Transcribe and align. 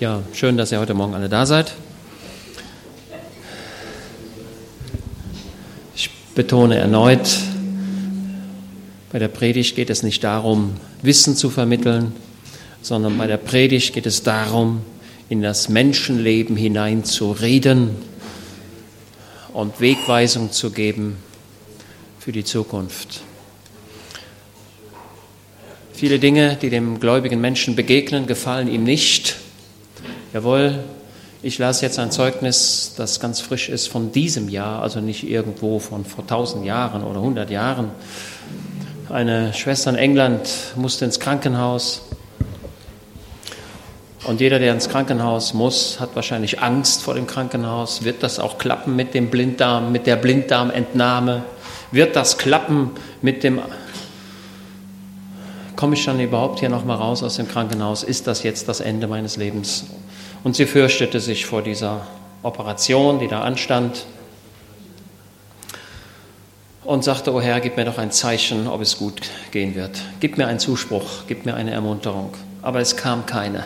Ja, 0.00 0.22
schön, 0.32 0.56
dass 0.56 0.72
ihr 0.72 0.80
heute 0.80 0.94
Morgen 0.94 1.14
alle 1.14 1.28
da 1.28 1.44
seid. 1.46 1.74
Ich 5.94 6.10
betone 6.34 6.76
erneut, 6.76 7.38
bei 9.12 9.18
der 9.18 9.28
Predigt 9.28 9.76
geht 9.76 9.90
es 9.90 10.02
nicht 10.02 10.24
darum, 10.24 10.76
Wissen 11.02 11.36
zu 11.36 11.50
vermitteln, 11.50 12.12
sondern 12.82 13.18
bei 13.18 13.26
der 13.26 13.36
Predigt 13.36 13.92
geht 13.94 14.06
es 14.06 14.22
darum, 14.22 14.82
in 15.28 15.42
das 15.42 15.68
Menschenleben 15.68 16.56
hinein 16.56 17.04
zu 17.04 17.32
reden 17.32 17.90
und 19.52 19.80
Wegweisung 19.80 20.52
zu 20.52 20.70
geben 20.70 21.16
für 22.18 22.32
die 22.32 22.44
Zukunft. 22.44 23.22
Viele 25.96 26.18
Dinge, 26.18 26.58
die 26.60 26.68
dem 26.68 27.00
gläubigen 27.00 27.40
Menschen 27.40 27.74
begegnen, 27.74 28.26
gefallen 28.26 28.68
ihm 28.68 28.84
nicht. 28.84 29.36
Jawohl, 30.34 30.80
ich 31.42 31.56
las 31.56 31.80
jetzt 31.80 31.98
ein 31.98 32.10
Zeugnis, 32.10 32.92
das 32.98 33.18
ganz 33.18 33.40
frisch 33.40 33.70
ist 33.70 33.88
von 33.88 34.12
diesem 34.12 34.50
Jahr, 34.50 34.82
also 34.82 35.00
nicht 35.00 35.26
irgendwo 35.26 35.78
von 35.78 36.04
vor 36.04 36.26
tausend 36.26 36.66
Jahren 36.66 37.02
oder 37.02 37.22
hundert 37.22 37.48
Jahren. 37.48 37.92
Eine 39.08 39.54
Schwester 39.54 39.88
in 39.88 39.96
England 39.96 40.50
musste 40.76 41.06
ins 41.06 41.18
Krankenhaus. 41.18 42.02
Und 44.26 44.42
jeder, 44.42 44.58
der 44.58 44.74
ins 44.74 44.90
Krankenhaus 44.90 45.54
muss, 45.54 45.98
hat 45.98 46.10
wahrscheinlich 46.14 46.60
Angst 46.60 47.04
vor 47.04 47.14
dem 47.14 47.26
Krankenhaus. 47.26 48.04
Wird 48.04 48.22
das 48.22 48.38
auch 48.38 48.58
klappen 48.58 48.96
mit 48.96 49.14
dem 49.14 49.30
Blinddarm, 49.30 49.92
mit 49.92 50.06
der 50.06 50.16
Blinddarmentnahme? 50.16 51.42
Wird 51.90 52.16
das 52.16 52.36
klappen 52.36 52.90
mit 53.22 53.42
dem 53.44 53.62
komme 55.76 55.94
ich 55.94 56.04
dann 56.04 56.18
überhaupt 56.18 56.60
hier 56.60 56.68
nochmal 56.68 56.96
raus 56.96 57.22
aus 57.22 57.36
dem 57.36 57.48
Krankenhaus? 57.48 58.02
Ist 58.02 58.26
das 58.26 58.42
jetzt 58.42 58.68
das 58.68 58.80
Ende 58.80 59.06
meines 59.06 59.36
Lebens? 59.36 59.84
Und 60.42 60.56
sie 60.56 60.66
fürchtete 60.66 61.20
sich 61.20 61.46
vor 61.46 61.62
dieser 61.62 62.06
Operation, 62.42 63.18
die 63.18 63.28
da 63.28 63.42
anstand 63.42 64.06
und 66.84 67.02
sagte, 67.04 67.32
oh 67.34 67.40
Herr, 67.40 67.60
gib 67.60 67.76
mir 67.76 67.84
doch 67.84 67.98
ein 67.98 68.12
Zeichen, 68.12 68.68
ob 68.68 68.80
es 68.80 68.96
gut 68.96 69.20
gehen 69.50 69.74
wird. 69.74 70.00
Gib 70.20 70.38
mir 70.38 70.46
einen 70.46 70.60
Zuspruch, 70.60 71.24
gib 71.26 71.44
mir 71.44 71.54
eine 71.54 71.72
Ermunterung. 71.72 72.32
Aber 72.62 72.80
es 72.80 72.96
kam 72.96 73.26
keine. 73.26 73.64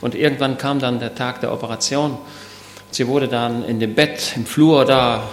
Und 0.00 0.14
irgendwann 0.14 0.58
kam 0.58 0.78
dann 0.78 1.00
der 1.00 1.14
Tag 1.14 1.40
der 1.40 1.52
Operation. 1.52 2.18
Sie 2.90 3.06
wurde 3.08 3.26
dann 3.26 3.64
in 3.64 3.80
dem 3.80 3.94
Bett 3.94 4.34
im 4.36 4.44
Flur 4.44 4.84
da 4.84 5.24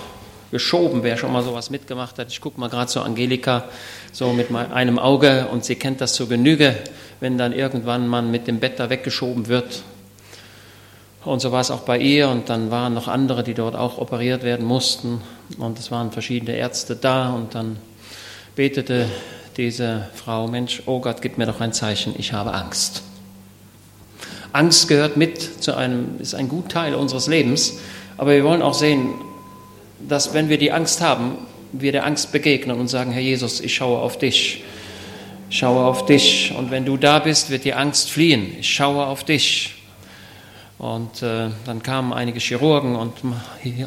geschoben, 0.51 1.01
wer 1.03 1.17
schon 1.17 1.31
mal 1.31 1.43
sowas 1.43 1.69
mitgemacht 1.69 2.19
hat. 2.19 2.27
Ich 2.29 2.41
gucke 2.41 2.59
mal 2.59 2.69
gerade 2.69 2.87
zu 2.87 3.01
Angelika 3.01 3.65
so 4.11 4.33
mit 4.33 4.53
einem 4.53 4.99
Auge 4.99 5.47
und 5.51 5.65
sie 5.65 5.75
kennt 5.75 6.01
das 6.01 6.13
zur 6.13 6.29
Genüge, 6.29 6.75
wenn 7.19 7.37
dann 7.37 7.53
irgendwann 7.53 8.07
man 8.07 8.29
mit 8.29 8.47
dem 8.47 8.59
Bett 8.59 8.79
da 8.79 8.89
weggeschoben 8.89 9.47
wird. 9.47 9.83
Und 11.23 11.39
so 11.39 11.51
war 11.51 11.61
es 11.61 11.71
auch 11.71 11.81
bei 11.81 11.99
ihr 11.99 12.29
und 12.29 12.49
dann 12.49 12.71
waren 12.71 12.93
noch 12.93 13.07
andere, 13.07 13.43
die 13.43 13.53
dort 13.53 13.75
auch 13.75 13.97
operiert 13.97 14.43
werden 14.43 14.65
mussten 14.65 15.21
und 15.57 15.79
es 15.79 15.91
waren 15.91 16.11
verschiedene 16.11 16.53
Ärzte 16.53 16.95
da 16.95 17.31
und 17.31 17.55
dann 17.55 17.77
betete 18.55 19.07
diese 19.55 20.07
Frau, 20.15 20.47
Mensch, 20.47 20.83
oh 20.87 20.99
Gott, 20.99 21.21
gib 21.21 21.37
mir 21.37 21.45
doch 21.45 21.61
ein 21.61 21.73
Zeichen, 21.73 22.15
ich 22.17 22.33
habe 22.33 22.53
Angst. 22.53 23.03
Angst 24.51 24.87
gehört 24.87 25.15
mit 25.15 25.63
zu 25.63 25.75
einem, 25.75 26.19
ist 26.19 26.33
ein 26.33 26.49
Gutteil 26.49 26.95
unseres 26.95 27.27
Lebens, 27.27 27.79
aber 28.17 28.31
wir 28.31 28.43
wollen 28.43 28.61
auch 28.61 28.73
sehen, 28.73 29.13
dass 30.07 30.33
wenn 30.33 30.49
wir 30.49 30.57
die 30.57 30.71
Angst 30.71 31.01
haben, 31.01 31.37
wir 31.71 31.91
der 31.91 32.05
Angst 32.05 32.31
begegnen 32.31 32.79
und 32.79 32.87
sagen, 32.87 33.11
Herr 33.11 33.21
Jesus, 33.21 33.61
ich 33.61 33.75
schaue 33.75 33.99
auf 33.99 34.17
dich. 34.17 34.63
Ich 35.49 35.57
schaue 35.57 35.83
auf 35.85 36.05
dich. 36.05 36.53
Und 36.57 36.71
wenn 36.71 36.85
du 36.85 36.97
da 36.97 37.19
bist, 37.19 37.49
wird 37.49 37.65
die 37.65 37.73
Angst 37.73 38.11
fliehen. 38.11 38.55
Ich 38.59 38.69
schaue 38.73 39.05
auf 39.05 39.23
dich. 39.23 39.75
Und 40.77 41.21
äh, 41.21 41.49
dann 41.65 41.83
kamen 41.83 42.11
einige 42.11 42.39
Chirurgen 42.39 42.95
und 42.95 43.13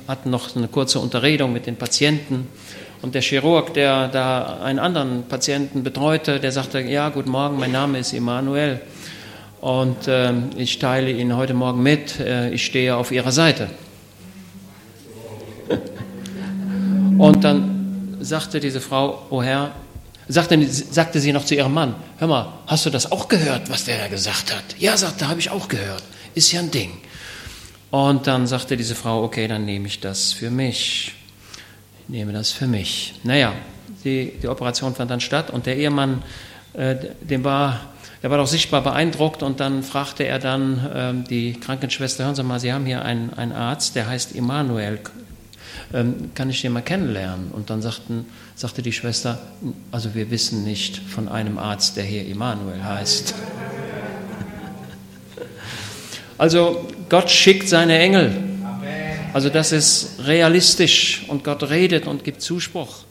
hatten 0.07 0.31
noch 0.31 0.55
eine 0.55 0.69
kurze 0.69 1.01
Unterredung 1.01 1.53
mit 1.53 1.67
den 1.67 1.77
Patienten. 1.77 2.47
Und 3.03 3.15
der 3.15 3.23
Chirurg, 3.23 3.75
der 3.75 4.09
da 4.09 4.61
einen 4.63 4.79
anderen 4.79 5.25
Patienten 5.25 5.83
betreute, 5.83 6.39
der 6.39 6.53
sagte, 6.53 6.81
ja, 6.81 7.09
guten 7.09 7.31
Morgen, 7.31 7.59
mein 7.59 7.73
Name 7.73 7.99
ist 7.99 8.13
Emanuel. 8.13 8.81
Und 9.61 10.07
äh, 10.09 10.33
ich 10.57 10.79
teile 10.79 11.11
Ihnen 11.11 11.37
heute 11.37 11.55
Morgen 11.55 11.83
mit, 11.83 12.21
äh, 12.21 12.51
ich 12.51 12.65
stehe 12.65 12.97
auf 12.97 13.11
Ihrer 13.11 13.33
Seite. 13.33 13.69
Und 17.19 17.45
dann 17.45 18.17
sagte 18.21 18.61
diese 18.61 18.81
Frau, 18.81 19.27
oh 19.31 19.43
Herr, 19.43 19.73
sagte, 20.29 20.59
sagte 20.67 21.21
sie 21.21 21.33
noch 21.33 21.45
zu 21.45 21.55
ihrem 21.55 21.73
Mann, 21.73 21.95
hör 22.19 22.29
mal, 22.29 22.53
hast 22.67 22.87
du 22.87 22.91
das 22.91 23.11
auch 23.11 23.29
gehört, 23.29 23.71
was 23.71 23.85
der 23.85 23.99
da 23.99 24.09
gesagt 24.09 24.55
hat? 24.55 24.65
Ja, 24.79 24.97
sagte, 24.97 25.29
habe 25.29 25.41
ich 25.41 25.51
auch 25.51 25.69
gehört. 25.69 26.03
Ist 26.35 26.53
ja 26.53 26.61
ein 26.61 26.71
Ding. 26.71 26.91
Und 27.91 28.27
dann 28.27 28.47
sagte 28.47 28.77
diese 28.77 28.95
Frau, 28.95 29.23
okay, 29.23 29.47
dann 29.47 29.65
nehme 29.65 29.87
ich 29.87 30.01
das 30.01 30.33
für 30.33 30.51
mich. 30.51 31.13
Ich 32.03 32.09
nehme 32.09 32.33
das 32.33 32.51
für 32.51 32.67
mich. 32.67 33.15
Naja, 33.23 33.53
die, 34.05 34.33
die 34.43 34.49
Operation 34.49 34.95
fand 34.95 35.11
dann 35.11 35.21
statt 35.21 35.51
und 35.51 35.67
der 35.67 35.77
Ehemann, 35.77 36.23
äh, 36.73 36.97
dem 37.21 37.45
war, 37.45 37.81
der 38.23 38.31
war 38.31 38.39
doch 38.39 38.49
sichtbar 38.49 38.83
beeindruckt 38.83 39.43
und 39.43 39.61
dann 39.61 39.83
fragte 39.83 40.25
er 40.25 40.39
dann 40.41 41.25
äh, 41.25 41.29
die 41.29 41.53
Krankenschwester, 41.53 42.25
hören 42.25 42.35
Sie 42.35 42.43
mal, 42.43 42.59
Sie 42.59 42.73
haben 42.73 42.85
hier 42.85 43.05
einen, 43.05 43.33
einen 43.35 43.53
Arzt, 43.53 43.95
der 43.95 44.09
heißt 44.09 44.35
Emanuel, 44.35 44.99
ähm, 45.95 46.33
kann 46.35 46.51
ich 46.51 46.61
den 46.61 46.73
mal 46.73 46.83
kennenlernen? 46.83 47.53
Und 47.53 47.71
dann 47.71 47.81
sagten, 47.81 48.27
sagte 48.57 48.83
die 48.83 48.93
Schwester, 48.93 49.39
also 49.93 50.15
wir 50.15 50.31
wissen 50.31 50.65
nicht 50.65 50.99
von 50.99 51.29
einem 51.29 51.57
Arzt, 51.57 51.97
der 51.97 52.05
hier 52.05 52.27
Immanuel 52.27 52.85
heißt. 52.85 53.35
Also 56.37 56.89
Gott 57.11 57.31
schickt 57.31 57.69
seine 57.69 57.97
Engel. 57.97 58.35
Also 59.33 59.51
das 59.51 59.71
ist 59.71 60.19
realistisch 60.27 61.25
und 61.29 61.45
Gott 61.45 61.63
redet 61.71 62.09
und 62.09 62.25
gibt 62.25 62.43
Zuspruch. 62.43 63.05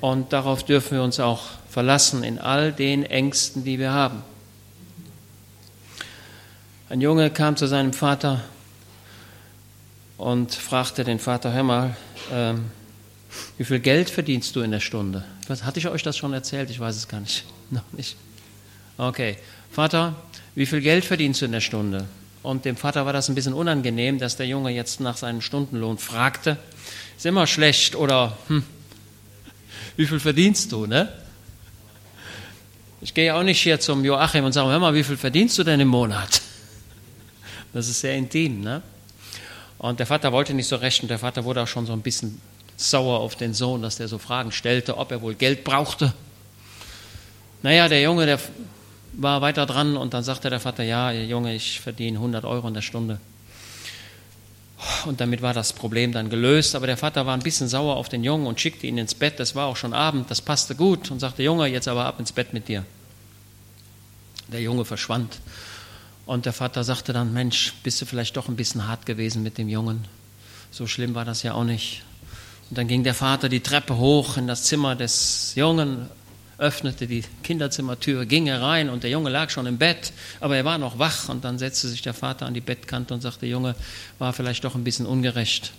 Und 0.00 0.32
darauf 0.32 0.62
dürfen 0.62 0.96
wir 0.96 1.02
uns 1.02 1.20
auch 1.20 1.42
verlassen 1.68 2.24
in 2.24 2.38
all 2.38 2.72
den 2.72 3.04
Ängsten, 3.04 3.64
die 3.64 3.78
wir 3.78 3.92
haben. 3.92 4.22
Ein 6.88 7.02
Junge 7.02 7.28
kam 7.28 7.56
zu 7.56 7.66
seinem 7.66 7.92
Vater 7.92 8.40
und 10.16 10.54
fragte 10.54 11.04
den 11.04 11.18
Vater, 11.18 11.52
hör 11.52 11.62
mal, 11.62 11.96
ähm, 12.32 12.66
wie 13.58 13.64
viel 13.64 13.80
Geld 13.80 14.10
verdienst 14.10 14.54
du 14.54 14.60
in 14.60 14.70
der 14.70 14.80
Stunde? 14.80 15.24
Was, 15.48 15.64
hatte 15.64 15.78
ich 15.78 15.88
euch 15.88 16.02
das 16.02 16.16
schon 16.16 16.32
erzählt? 16.32 16.70
Ich 16.70 16.80
weiß 16.80 16.96
es 16.96 17.08
gar 17.08 17.20
nicht. 17.20 17.44
Noch 17.70 17.92
nicht. 17.92 18.16
Okay. 18.96 19.36
Vater, 19.70 20.14
wie 20.54 20.66
viel 20.66 20.80
Geld 20.80 21.04
verdienst 21.04 21.40
du 21.40 21.46
in 21.46 21.52
der 21.52 21.60
Stunde? 21.60 22.06
Und 22.42 22.64
dem 22.64 22.76
Vater 22.76 23.06
war 23.06 23.12
das 23.12 23.28
ein 23.28 23.34
bisschen 23.34 23.54
unangenehm, 23.54 24.18
dass 24.18 24.36
der 24.36 24.46
Junge 24.46 24.70
jetzt 24.70 25.00
nach 25.00 25.16
seinem 25.16 25.40
Stundenlohn 25.40 25.98
fragte. 25.98 26.58
Ist 27.16 27.26
immer 27.26 27.46
schlecht 27.46 27.96
oder 27.96 28.36
hm, 28.48 28.62
wie 29.96 30.06
viel 30.06 30.20
verdienst 30.20 30.70
du, 30.72 30.86
ne? 30.86 31.12
Ich 33.00 33.14
gehe 33.14 33.34
auch 33.34 33.42
nicht 33.42 33.60
hier 33.60 33.80
zum 33.80 34.04
Joachim 34.04 34.44
und 34.44 34.52
sage, 34.52 34.70
hör 34.70 34.78
mal, 34.78 34.94
wie 34.94 35.04
viel 35.04 35.16
verdienst 35.16 35.58
du 35.58 35.64
denn 35.64 35.80
im 35.80 35.88
Monat? 35.88 36.40
Das 37.72 37.88
ist 37.88 38.02
sehr 38.02 38.14
intim, 38.14 38.60
ne? 38.60 38.82
Und 39.84 39.98
der 39.98 40.06
Vater 40.06 40.32
wollte 40.32 40.54
nicht 40.54 40.66
so 40.66 40.76
recht 40.76 41.02
und 41.02 41.10
der 41.10 41.18
Vater 41.18 41.44
wurde 41.44 41.62
auch 41.62 41.68
schon 41.68 41.84
so 41.84 41.92
ein 41.92 42.00
bisschen 42.00 42.40
sauer 42.74 43.20
auf 43.20 43.36
den 43.36 43.52
Sohn, 43.52 43.82
dass 43.82 43.96
der 43.96 44.08
so 44.08 44.16
Fragen 44.16 44.50
stellte, 44.50 44.96
ob 44.96 45.10
er 45.10 45.20
wohl 45.20 45.34
Geld 45.34 45.62
brauchte. 45.62 46.14
Naja, 47.62 47.86
der 47.90 48.00
Junge, 48.00 48.24
der 48.24 48.38
war 49.12 49.42
weiter 49.42 49.66
dran 49.66 49.98
und 49.98 50.14
dann 50.14 50.24
sagte 50.24 50.48
der 50.48 50.58
Vater, 50.58 50.84
ja, 50.84 51.12
Junge, 51.12 51.54
ich 51.54 51.80
verdiene 51.80 52.16
100 52.16 52.46
Euro 52.46 52.66
in 52.66 52.72
der 52.72 52.80
Stunde. 52.80 53.20
Und 55.04 55.20
damit 55.20 55.42
war 55.42 55.52
das 55.52 55.74
Problem 55.74 56.12
dann 56.12 56.30
gelöst. 56.30 56.74
Aber 56.74 56.86
der 56.86 56.96
Vater 56.96 57.26
war 57.26 57.34
ein 57.36 57.42
bisschen 57.42 57.68
sauer 57.68 57.96
auf 57.96 58.08
den 58.08 58.24
Jungen 58.24 58.46
und 58.46 58.58
schickte 58.58 58.86
ihn 58.86 58.96
ins 58.96 59.14
Bett. 59.14 59.38
Das 59.38 59.54
war 59.54 59.66
auch 59.66 59.76
schon 59.76 59.92
Abend, 59.92 60.30
das 60.30 60.40
passte 60.40 60.74
gut 60.74 61.10
und 61.10 61.20
sagte, 61.20 61.42
Junge, 61.42 61.66
jetzt 61.66 61.88
aber 61.88 62.06
ab 62.06 62.18
ins 62.18 62.32
Bett 62.32 62.54
mit 62.54 62.68
dir. 62.68 62.86
Der 64.48 64.62
Junge 64.62 64.86
verschwand. 64.86 65.40
Und 66.26 66.46
der 66.46 66.52
Vater 66.52 66.84
sagte 66.84 67.12
dann, 67.12 67.32
Mensch, 67.32 67.74
bist 67.82 68.00
du 68.00 68.06
vielleicht 68.06 68.36
doch 68.36 68.48
ein 68.48 68.56
bisschen 68.56 68.86
hart 68.88 69.04
gewesen 69.06 69.42
mit 69.42 69.58
dem 69.58 69.68
Jungen? 69.68 70.06
So 70.70 70.86
schlimm 70.86 71.14
war 71.14 71.24
das 71.24 71.42
ja 71.42 71.54
auch 71.54 71.64
nicht. 71.64 72.02
Und 72.70 72.78
dann 72.78 72.88
ging 72.88 73.04
der 73.04 73.14
Vater 73.14 73.48
die 73.48 73.60
Treppe 73.60 73.96
hoch 73.98 74.36
in 74.36 74.46
das 74.46 74.64
Zimmer 74.64 74.96
des 74.96 75.52
Jungen, 75.54 76.08
öffnete 76.58 77.06
die 77.06 77.24
Kinderzimmertür, 77.42 78.26
ging 78.26 78.46
herein 78.46 78.88
und 78.88 79.02
der 79.02 79.10
Junge 79.10 79.28
lag 79.28 79.50
schon 79.50 79.66
im 79.66 79.76
Bett, 79.76 80.12
aber 80.40 80.56
er 80.56 80.64
war 80.64 80.78
noch 80.78 80.98
wach 80.98 81.28
und 81.28 81.44
dann 81.44 81.58
setzte 81.58 81.88
sich 81.88 82.02
der 82.02 82.14
Vater 82.14 82.46
an 82.46 82.54
die 82.54 82.60
Bettkante 82.60 83.12
und 83.12 83.20
sagte, 83.20 83.46
Junge, 83.46 83.74
war 84.18 84.32
vielleicht 84.32 84.64
doch 84.64 84.74
ein 84.74 84.84
bisschen 84.84 85.06
ungerecht. 85.06 85.72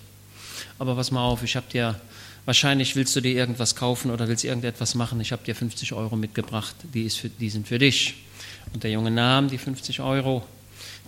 Aber 0.78 0.96
pass 0.96 1.12
mal 1.12 1.24
auf, 1.24 1.44
ich 1.44 1.56
habe 1.56 1.66
dir, 1.72 2.00
wahrscheinlich 2.46 2.96
willst 2.96 3.16
du 3.16 3.22
dir 3.22 3.34
irgendwas 3.34 3.76
kaufen 3.76 4.12
oder 4.12 4.28
willst 4.28 4.44
irgendetwas 4.44 4.96
machen, 4.96 5.20
ich 5.22 5.32
habe 5.32 5.44
dir 5.44 5.56
50 5.56 5.94
Euro 5.94 6.16
mitgebracht, 6.16 6.76
die, 6.94 7.04
ist 7.04 7.18
für, 7.18 7.30
die 7.30 7.50
sind 7.50 7.68
für 7.68 7.80
dich. 7.80 8.16
Und 8.74 8.84
der 8.84 8.92
Junge 8.92 9.12
nahm 9.12 9.50
die 9.50 9.58
50 9.58 10.02
Euro, 10.02 10.44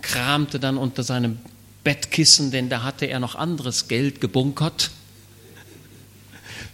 kramte 0.02 0.58
dann 0.58 0.76
unter 0.78 1.02
seinem 1.02 1.38
Bettkissen, 1.84 2.50
denn 2.50 2.68
da 2.68 2.82
hatte 2.82 3.06
er 3.06 3.20
noch 3.20 3.34
anderes 3.34 3.88
Geld 3.88 4.20
gebunkert. 4.20 4.90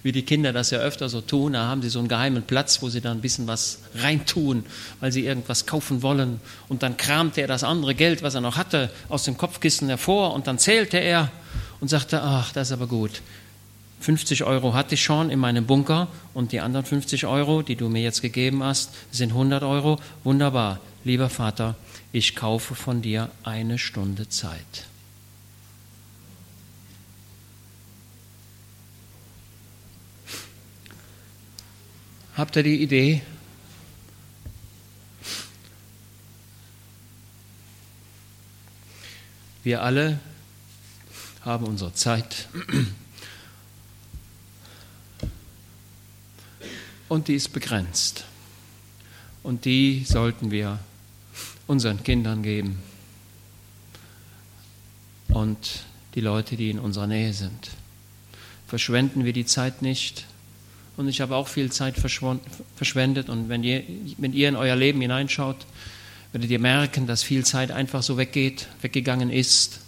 wie 0.03 0.13
die 0.13 0.23
Kinder 0.23 0.53
das 0.53 0.71
ja 0.71 0.79
öfter 0.81 1.09
so 1.09 1.21
tun. 1.21 1.55
Da 1.55 1.67
haben 1.67 1.83
sie 1.83 1.89
so 1.89 1.99
einen 1.99 2.09
geheimen 2.09 2.43
Platz, 2.43 2.83
wo 2.83 2.89
sie 2.91 3.01
dann 3.01 3.19
ein 3.19 3.21
bisschen 3.21 3.47
was 3.47 3.79
reintun, 3.95 4.65
weil 5.01 5.13
sie 5.13 5.25
irgendwas 5.25 5.67
kaufen 5.67 6.03
wollen. 6.03 6.41
Und 6.69 6.83
dann 6.83 6.97
kramte 6.97 7.41
er 7.41 7.47
das 7.47 7.65
andere 7.65 7.95
Geld, 7.95 8.23
was 8.23 8.35
er 8.35 8.41
noch 8.41 8.57
hatte, 8.57 8.91
aus 9.09 9.25
dem 9.25 9.39
Kopfkissen 9.39 9.89
hervor 9.89 10.35
und 10.35 10.47
dann 10.47 10.59
zählte 10.59 10.99
er 10.99 11.31
und 11.81 11.89
sagte, 11.89 12.23
ach, 12.23 12.53
das 12.53 12.69
ist 12.69 12.73
aber 12.73 12.87
gut. 12.87 13.23
50 14.01 14.45
Euro 14.45 14.75
hatte 14.75 14.95
ich 14.95 15.03
schon 15.03 15.31
in 15.31 15.39
meinem 15.39 15.67
Bunker 15.67 16.09
und 16.35 16.53
die 16.53 16.61
anderen 16.61 16.85
50 16.85 17.27
Euro, 17.27 17.63
die 17.63 17.77
du 17.77 17.89
mir 17.89 18.03
jetzt 18.03 18.21
gegeben 18.21 18.63
hast, 18.63 18.91
sind 19.11 19.31
100 19.31 19.63
Euro. 19.63 19.99
Wunderbar. 20.25 20.81
Lieber 21.05 21.31
Vater, 21.31 21.77
ich 22.13 22.37
kaufe 22.37 22.75
von 22.75 23.03
dir 23.03 23.31
eine 23.43 23.79
Stunde 23.79 24.29
Zeit. 24.29 24.87
Habt 32.37 32.57
ihr 32.57 32.63
die 32.63 32.83
Idee? 32.83 33.23
Wir 39.63 39.83
alle 39.83 40.19
haben 41.43 41.67
unsere 41.67 41.95
Zeit 41.95 42.49
und 47.09 47.29
die 47.29 47.35
ist 47.35 47.53
begrenzt. 47.53 48.25
Und 49.43 49.65
die 49.65 50.05
sollten 50.05 50.51
wir 50.51 50.79
unseren 51.67 52.03
Kindern 52.03 52.43
geben 52.43 52.79
und 55.29 55.85
die 56.15 56.21
Leute, 56.21 56.57
die 56.57 56.71
in 56.71 56.79
unserer 56.79 57.07
Nähe 57.07 57.33
sind. 57.33 57.71
Verschwenden 58.67 59.25
wir 59.25 59.33
die 59.33 59.47
Zeit 59.47 59.83
nicht. 59.83 60.27
Und 60.97 61.09
ich 61.09 61.21
habe 61.21 61.35
auch 61.35 61.49
viel 61.49 61.73
Zeit 61.73 61.97
verschwendet. 61.97 63.29
Und 63.29 63.49
wenn 63.49 63.65
ihr, 63.65 63.83
wenn 64.17 64.33
ihr 64.33 64.49
in 64.49 64.57
euer 64.57 64.77
Leben 64.77 65.01
hineinschaut, 65.01 65.57
werdet 66.33 66.51
ihr 66.51 66.61
merken, 66.61 67.07
dass 67.07 67.23
viel 67.23 67.45
Zeit 67.45 67.73
einfach 67.73 68.03
so 68.03 68.17
weggeht, 68.17 68.69
weggegangen 68.81 69.31
ist. 69.31 69.81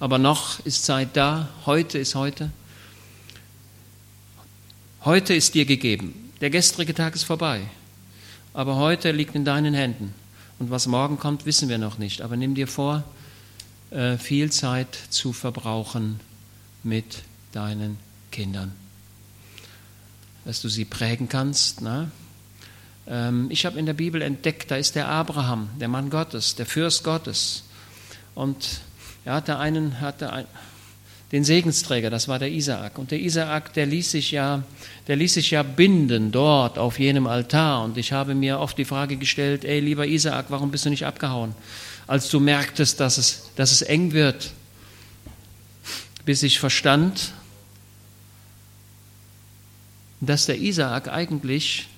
Aber 0.00 0.18
noch 0.18 0.64
ist 0.64 0.84
Zeit 0.84 1.10
da. 1.14 1.50
Heute 1.66 1.98
ist 1.98 2.14
heute. 2.14 2.50
Heute 5.04 5.34
ist 5.34 5.54
dir 5.54 5.66
gegeben. 5.66 6.25
Der 6.42 6.50
gestrige 6.50 6.92
Tag 6.92 7.14
ist 7.14 7.24
vorbei, 7.24 7.62
aber 8.52 8.76
heute 8.76 9.10
liegt 9.10 9.34
in 9.34 9.46
deinen 9.46 9.72
Händen. 9.72 10.12
Und 10.58 10.70
was 10.70 10.86
morgen 10.86 11.18
kommt, 11.18 11.46
wissen 11.46 11.70
wir 11.70 11.78
noch 11.78 11.96
nicht. 11.96 12.20
Aber 12.20 12.36
nimm 12.36 12.54
dir 12.54 12.68
vor, 12.68 13.04
äh, 13.90 14.18
viel 14.18 14.52
Zeit 14.52 14.98
zu 15.08 15.32
verbrauchen 15.32 16.20
mit 16.82 17.22
deinen 17.52 17.98
Kindern. 18.30 18.72
Dass 20.44 20.60
du 20.60 20.68
sie 20.68 20.84
prägen 20.84 21.28
kannst. 21.28 21.80
Ne? 21.80 22.10
Ich 23.50 23.64
habe 23.64 23.78
in 23.78 23.86
der 23.86 23.94
Bibel 23.94 24.20
entdeckt, 24.20 24.70
da 24.72 24.76
ist 24.76 24.96
der 24.96 25.06
Abraham, 25.06 25.68
der 25.78 25.86
Mann 25.86 26.10
Gottes, 26.10 26.56
der 26.56 26.66
Fürst 26.66 27.04
Gottes. 27.04 27.62
Und 28.34 28.80
er 29.24 29.34
hatte 29.34 29.58
einen, 29.60 30.00
hatte 30.00 30.32
ein, 30.32 30.46
den 31.32 31.42
Segensträger, 31.42 32.08
das 32.08 32.28
war 32.28 32.38
der 32.38 32.50
Isaak. 32.52 32.98
Und 32.98 33.10
der 33.10 33.20
Isaak, 33.20 33.72
der 33.74 33.86
ließ 33.86 34.12
sich 34.12 34.30
ja, 34.30 34.62
der 35.08 35.16
ließ 35.16 35.34
sich 35.34 35.50
ja 35.50 35.64
binden 35.64 36.30
dort 36.30 36.78
auf 36.78 37.00
jenem 37.00 37.26
Altar. 37.26 37.82
Und 37.82 37.98
ich 37.98 38.12
habe 38.12 38.34
mir 38.34 38.60
oft 38.60 38.78
die 38.78 38.84
Frage 38.84 39.16
gestellt, 39.16 39.64
ey, 39.64 39.80
lieber 39.80 40.06
Isaak, 40.06 40.46
warum 40.50 40.70
bist 40.70 40.84
du 40.84 40.90
nicht 40.90 41.04
abgehauen? 41.04 41.54
Als 42.06 42.28
du 42.28 42.38
merktest, 42.38 43.00
dass 43.00 43.18
es, 43.18 43.50
dass 43.56 43.72
es 43.72 43.82
eng 43.82 44.12
wird. 44.12 44.52
Bis 46.24 46.44
ich 46.44 46.60
verstand, 46.60 47.32
dass 50.20 50.46
der 50.46 50.58
Isaak 50.58 51.08
eigentlich 51.08 51.88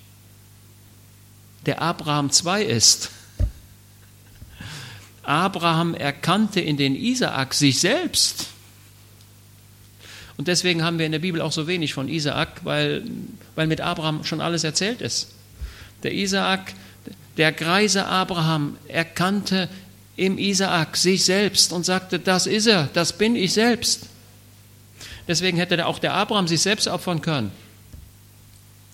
der 1.67 1.81
Abraham 1.81 2.31
2 2.31 2.63
ist. 2.63 3.11
Abraham 5.21 5.93
erkannte 5.93 6.59
in 6.59 6.77
den 6.77 6.95
Isaak 6.95 7.53
sich 7.53 7.79
selbst. 7.79 8.47
Und 10.39 10.47
deswegen 10.47 10.85
haben 10.85 10.99
wir 10.99 11.05
in 11.05 11.11
der 11.11 11.19
Bibel 11.19 11.41
auch 11.41 11.51
so 11.51 11.67
wenig 11.67 11.93
von 11.93 12.07
Isaak, 12.07 12.63
weil, 12.63 13.03
weil 13.55 13.67
mit 13.67 13.81
Abraham 13.81 14.23
schon 14.23 14.39
alles 14.39 14.63
erzählt 14.63 15.01
ist. 15.01 15.27
Der 16.03 16.13
Isaak, 16.13 16.75
der 17.35 17.51
greise 17.51 18.05
Abraham, 18.05 18.77
erkannte 18.87 19.67
im 20.15 20.37
Isaak 20.37 20.95
sich 20.95 21.25
selbst 21.25 21.73
und 21.73 21.85
sagte, 21.85 22.19
das 22.19 22.47
ist 22.47 22.67
er, 22.67 22.87
das 22.93 23.11
bin 23.11 23.35
ich 23.35 23.51
selbst. 23.51 24.05
Deswegen 25.27 25.57
hätte 25.57 25.85
auch 25.85 25.99
der 25.99 26.13
Abraham 26.13 26.47
sich 26.47 26.61
selbst 26.61 26.87
opfern 26.87 27.21
können 27.21 27.51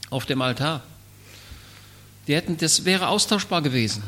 auf 0.09 0.25
dem 0.25 0.41
Altar. 0.41 0.81
Die 2.25 2.33
hätten, 2.33 2.57
das 2.57 2.85
wäre 2.85 3.07
austauschbar 3.07 3.61
gewesen. 3.61 4.01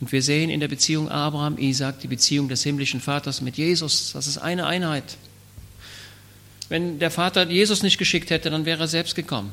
Und 0.00 0.12
wir 0.12 0.22
sehen 0.22 0.50
in 0.50 0.60
der 0.60 0.68
Beziehung 0.68 1.08
Abraham, 1.08 1.56
Isaac, 1.58 2.00
die 2.00 2.08
Beziehung 2.08 2.48
des 2.48 2.62
himmlischen 2.62 3.00
Vaters 3.00 3.40
mit 3.40 3.56
Jesus. 3.56 4.12
Das 4.12 4.26
ist 4.26 4.38
eine 4.38 4.66
Einheit. 4.66 5.16
Wenn 6.68 6.98
der 6.98 7.10
Vater 7.10 7.48
Jesus 7.48 7.82
nicht 7.82 7.96
geschickt 7.96 8.30
hätte, 8.30 8.50
dann 8.50 8.66
wäre 8.66 8.80
er 8.80 8.88
selbst 8.88 9.14
gekommen. 9.14 9.52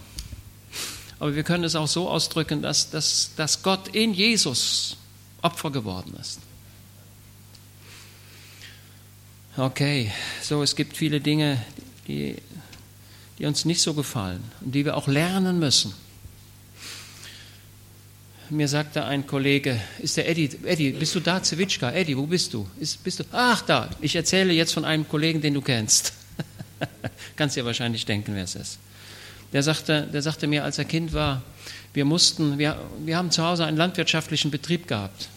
Aber 1.19 1.36
wir 1.36 1.44
können 1.44 1.63
es 1.63 1.75
auch 1.75 1.88
so 1.88 2.10
ausdrücken, 2.10 2.62
dass, 2.62 2.90
dass, 2.90 3.31
dass 3.38 3.63
Gott 3.63 3.90
in 3.90 4.13
Jesus 4.13 4.98
Opfer 5.42 5.72
geworden 5.72 6.13
ist. 6.19 6.40
Okay, 9.56 10.12
so 10.42 10.63
es 10.63 10.75
gibt 10.75 10.98
viele 10.98 11.22
Dinge, 11.22 11.63
die, 12.07 12.36
die 13.38 13.45
uns 13.45 13.66
nicht 13.66 13.81
so 13.81 13.94
gefallen 13.94 14.44
und 14.62 14.74
die 14.74 14.84
wir 14.84 14.98
auch 14.98 15.07
lernen 15.07 15.60
müssen 15.60 15.94
mir 18.53 18.67
sagte 18.67 19.03
ein 19.03 19.27
Kollege, 19.27 19.79
ist 20.00 20.17
der 20.17 20.29
Eddie, 20.29 20.50
Eddie, 20.63 20.91
bist 20.91 21.15
du 21.15 21.19
da, 21.19 21.41
Zewitschka? 21.41 21.91
Eddie, 21.91 22.17
wo 22.17 22.25
bist 22.25 22.53
du? 22.53 22.67
Ist, 22.79 23.03
bist 23.03 23.19
du? 23.19 23.23
Ach, 23.31 23.61
da. 23.61 23.89
Ich 24.01 24.15
erzähle 24.15 24.53
jetzt 24.53 24.73
von 24.73 24.85
einem 24.85 25.07
Kollegen, 25.07 25.41
den 25.41 25.53
du 25.53 25.61
kennst. 25.61 26.13
Kannst 27.35 27.55
dir 27.55 27.65
wahrscheinlich 27.65 28.05
denken, 28.05 28.35
wer 28.35 28.44
es 28.44 28.55
ist. 28.55 28.79
Der 29.51 29.63
sagte, 29.63 30.07
der 30.11 30.21
sagte 30.21 30.47
mir, 30.47 30.63
als 30.63 30.77
er 30.77 30.85
Kind 30.85 31.13
war, 31.13 31.41
wir 31.94 32.05
mussten, 32.05 32.57
wir, 32.57 32.79
wir 33.05 33.17
haben 33.17 33.31
zu 33.31 33.44
Hause 33.44 33.65
einen 33.65 33.77
landwirtschaftlichen 33.77 34.51
Betrieb 34.51 34.88
gehabt. 34.88 35.29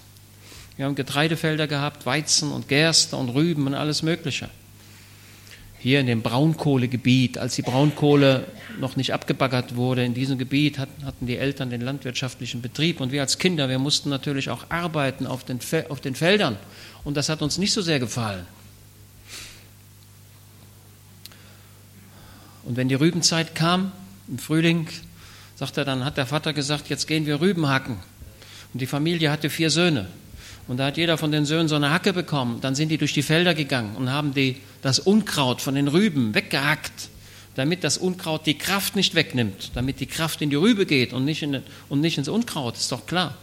Wir 0.77 0.85
haben 0.85 0.95
Getreidefelder 0.95 1.67
gehabt, 1.67 2.07
Weizen 2.07 2.53
und 2.53 2.69
Gerste 2.69 3.17
und 3.17 3.31
Rüben 3.31 3.67
und 3.67 3.75
alles 3.75 4.03
Mögliche 4.03 4.49
hier 5.87 6.01
in 6.01 6.07
dem 6.07 6.21
Braunkohlegebiet, 6.21 7.39
als 7.39 7.55
die 7.55 7.63
Braunkohle 7.63 8.45
noch 8.81 8.97
nicht 8.97 9.15
abgebaggert 9.15 9.77
wurde, 9.77 10.05
in 10.05 10.15
diesem 10.15 10.37
Gebiet 10.37 10.81
hatten 10.81 11.27
die 11.29 11.37
Eltern 11.37 11.71
den 11.71 11.81
landwirtschaftlichen 11.81 12.61
Betrieb 12.61 13.01
und 13.01 13.13
wir 13.13 13.21
als 13.21 13.39
Kinder, 13.39 13.69
wir 13.69 13.79
mussten 13.79 14.09
natürlich 14.09 14.51
auch 14.51 14.69
arbeiten 14.69 15.29
auf 15.29 15.45
den, 15.45 15.61
auf 15.89 16.01
den 16.01 16.17
Feldern 16.17 16.57
und 17.05 17.17
das 17.17 17.29
hat 17.29 17.41
uns 17.41 17.57
nicht 17.59 17.73
so 17.73 17.83
sehr 17.83 18.01
gefallen. 18.01 18.45
Und 22.65 22.77
wenn 22.77 22.89
die 22.89 22.97
Rübenzeit 22.97 23.55
kam, 23.55 23.93
im 24.27 24.41
Frühling, 24.41 24.89
sagt 25.55 25.77
er, 25.77 25.85
dann 25.85 26.05
hat 26.05 26.17
der 26.17 26.27
Vater 26.27 26.53
gesagt, 26.53 26.89
jetzt 26.89 27.07
gehen 27.07 27.27
wir 27.27 27.41
Rüben 27.41 27.69
hacken. 27.69 27.99
Und 28.73 28.81
die 28.81 28.87
Familie 28.87 29.31
hatte 29.31 29.51
vier 29.51 29.71
Söhne. 29.71 30.09
Und 30.69 30.79
da 30.79 30.87
hat 30.87 30.97
jeder 30.97 31.17
von 31.17 31.31
den 31.31 31.45
Söhnen 31.45 31.69
so 31.69 31.77
eine 31.77 31.91
Hacke 31.91 32.13
bekommen. 32.13 32.61
Dann 32.61 32.75
sind 32.75 32.89
die 32.89 32.99
durch 32.99 33.13
die 33.13 33.23
Felder 33.23 33.55
gegangen 33.55 33.97
und 33.97 34.11
haben 34.11 34.35
die, 34.35 34.57
das 34.83 34.99
Unkraut 34.99 35.61
von 35.61 35.75
den 35.75 35.89
Rüben 35.89 36.35
weggehackt, 36.35 37.09
damit 37.55 37.85
das 37.85 37.99
Unkraut 37.99 38.47
die 38.47 38.59
Kraft 38.59 38.97
nicht 38.97 39.15
wegnimmt, 39.15 39.71
damit 39.75 40.01
die 40.01 40.07
Kraft 40.07 40.43
in 40.43 40.51
die 40.51 40.57
Rübe 40.57 40.85
geht 40.85 41.13
und 41.13 41.25
nicht, 41.25 41.43
in, 41.43 41.63
und 41.89 42.01
nicht 42.01 42.19
ins 42.19 42.29
Unkraut, 42.29 42.77
ist 42.77 42.91
doch 42.91 43.07
klar. 43.07 43.37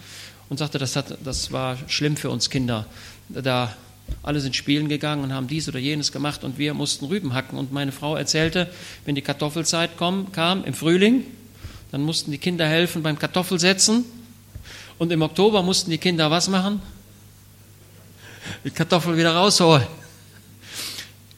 Und 0.49 0.57
sagte, 0.57 0.77
das, 0.77 0.95
hat, 0.95 1.17
das 1.23 1.51
war 1.51 1.77
schlimm 1.87 2.17
für 2.17 2.29
uns 2.29 2.49
Kinder. 2.49 2.85
Da 3.29 3.73
alle 4.21 4.39
sind 4.39 4.55
spielen 4.55 4.89
gegangen 4.89 5.23
und 5.23 5.33
haben 5.33 5.47
dies 5.47 5.67
oder 5.67 5.79
jenes 5.79 6.11
gemacht 6.11 6.43
und 6.43 6.57
wir 6.57 6.73
mussten 6.73 7.05
Rüben 7.05 7.33
hacken. 7.33 7.57
Und 7.57 7.71
meine 7.71 7.91
Frau 7.91 8.15
erzählte, 8.15 8.69
wenn 9.05 9.15
die 9.15 9.21
Kartoffelzeit 9.21 9.97
kam, 9.97 10.31
kam 10.31 10.63
im 10.65 10.73
Frühling, 10.73 11.23
dann 11.91 12.01
mussten 12.01 12.31
die 12.31 12.37
Kinder 12.37 12.67
helfen 12.67 13.01
beim 13.01 13.17
Kartoffelsetzen. 13.17 14.03
Und 14.99 15.11
im 15.11 15.21
Oktober 15.21 15.63
mussten 15.63 15.89
die 15.89 15.97
Kinder 15.97 16.29
was 16.29 16.47
machen? 16.47 16.81
Die 18.63 18.71
Kartoffel 18.71 19.17
wieder 19.17 19.35
rausholen. 19.35 19.85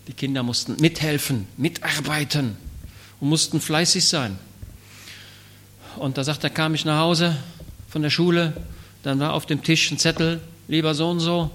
Die 0.08 0.14
Kinder 0.14 0.44
mussten 0.44 0.76
mithelfen, 0.80 1.48
mitarbeiten 1.58 2.58
und 3.20 3.30
mussten 3.30 3.60
fleißig 3.60 4.06
sein. 4.08 4.38
Und 5.96 6.18
da 6.18 6.24
sagt 6.24 6.44
er, 6.44 6.50
kam 6.50 6.76
ich 6.76 6.86
nach 6.86 7.00
Hause 7.00 7.38
von 7.90 8.02
der 8.02 8.10
Schule, 8.10 8.54
dann 9.04 9.20
war 9.20 9.34
auf 9.34 9.46
dem 9.46 9.64
Tisch 9.64 9.90
ein 9.92 9.98
Zettel, 9.98 10.42
lieber 10.68 10.94
so 10.94 11.10
und 11.10 11.20
so, 11.20 11.52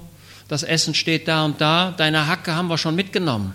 das 0.49 0.63
Essen 0.63 0.95
steht 0.95 1.29
da 1.29 1.45
und 1.45 1.61
da, 1.61 1.93
deine 1.93 2.27
Hacke 2.27 2.55
haben 2.55 2.69
wir 2.69 2.79
schon 2.79 2.97
mitgenommen. 2.97 3.53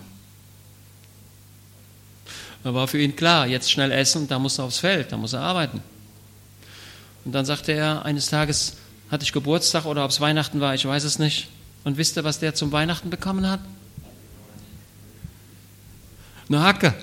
Da 2.64 2.74
war 2.74 2.88
für 2.88 3.00
ihn 3.00 3.16
klar, 3.16 3.48
jetzt 3.48 3.70
schnell 3.70 3.92
essen, 3.92 4.28
da 4.28 4.40
muss 4.40 4.58
er 4.58 4.66
aufs 4.66 4.80
Feld, 4.80 5.12
da 5.12 5.18
muss 5.18 5.34
er 5.34 5.42
arbeiten. 5.42 5.82
Und 7.26 7.32
dann 7.32 7.46
sagte 7.46 7.74
er, 7.74 8.06
eines 8.06 8.28
Tages 8.28 8.78
hatte 9.12 9.24
ich 9.24 9.34
Geburtstag 9.34 9.86
oder 9.86 10.06
ob 10.06 10.12
es 10.12 10.22
Weihnachten 10.22 10.62
war, 10.62 10.74
ich 10.74 10.86
weiß 10.86 11.04
es 11.04 11.20
nicht. 11.20 11.48
Und 11.86 11.98
wisst 11.98 12.18
ihr, 12.18 12.24
was 12.24 12.40
der 12.40 12.56
zum 12.56 12.72
Weihnachten 12.72 13.10
bekommen 13.10 13.48
hat? 13.48 13.60
Eine 16.50 16.64
Hacke. 16.64 16.94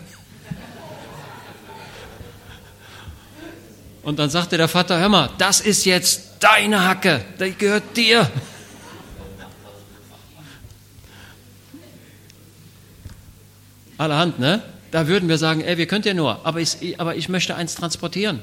Und 4.02 4.18
dann 4.18 4.28
sagte 4.28 4.56
der 4.56 4.66
Vater, 4.66 4.98
hör 4.98 5.08
mal, 5.08 5.30
das 5.38 5.60
ist 5.60 5.84
jetzt 5.84 6.32
deine 6.40 6.84
Hacke, 6.84 7.24
die 7.38 7.52
gehört 7.52 7.96
dir. 7.96 8.28
Allerhand, 13.98 14.40
ne? 14.40 14.62
Da 14.90 15.06
würden 15.06 15.28
wir 15.28 15.38
sagen, 15.38 15.60
ey, 15.60 15.78
wir 15.78 15.86
könnt 15.86 16.06
ja 16.06 16.12
nur, 16.12 16.44
aber 16.44 16.60
ich, 16.60 16.98
aber 16.98 17.14
ich 17.14 17.28
möchte 17.28 17.54
eins 17.54 17.76
transportieren. 17.76 18.42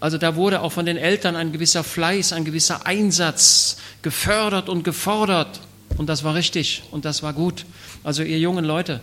Also 0.00 0.16
da 0.18 0.36
wurde 0.36 0.62
auch 0.62 0.72
von 0.72 0.86
den 0.86 0.96
Eltern 0.96 1.34
ein 1.34 1.52
gewisser 1.52 1.82
Fleiß, 1.82 2.32
ein 2.32 2.44
gewisser 2.44 2.86
Einsatz 2.86 3.78
gefördert 4.02 4.68
und 4.68 4.84
gefordert. 4.84 5.60
Und 5.96 6.08
das 6.08 6.22
war 6.22 6.34
richtig 6.34 6.84
und 6.90 7.04
das 7.04 7.22
war 7.22 7.32
gut. 7.32 7.64
Also 8.04 8.22
ihr 8.22 8.38
jungen 8.38 8.64
Leute, 8.64 9.00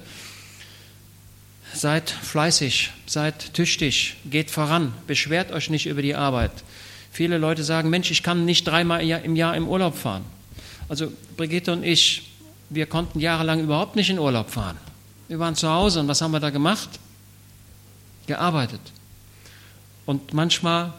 seid 1.73 2.09
fleißig, 2.09 2.91
seid 3.05 3.53
tüchtig, 3.53 4.15
geht 4.25 4.49
voran, 4.49 4.93
beschwert 5.07 5.51
euch 5.51 5.69
nicht 5.69 5.87
über 5.87 6.01
die 6.01 6.15
Arbeit. 6.15 6.51
Viele 7.11 7.37
Leute 7.37 7.63
sagen, 7.63 7.89
Mensch, 7.89 8.11
ich 8.11 8.23
kann 8.23 8.45
nicht 8.45 8.65
dreimal 8.65 9.01
im 9.01 9.35
Jahr 9.35 9.55
im 9.55 9.67
Urlaub 9.67 9.97
fahren. 9.97 10.23
Also 10.87 11.11
Brigitte 11.35 11.73
und 11.73 11.83
ich, 11.83 12.31
wir 12.69 12.85
konnten 12.85 13.19
jahrelang 13.19 13.61
überhaupt 13.61 13.95
nicht 13.95 14.09
in 14.09 14.19
Urlaub 14.19 14.49
fahren. 14.49 14.77
Wir 15.27 15.39
waren 15.39 15.55
zu 15.55 15.69
Hause 15.69 15.99
und 15.99 16.07
was 16.07 16.21
haben 16.21 16.31
wir 16.31 16.39
da 16.39 16.49
gemacht? 16.49 16.89
Gearbeitet. 18.27 18.81
Und 20.05 20.33
manchmal 20.33 20.93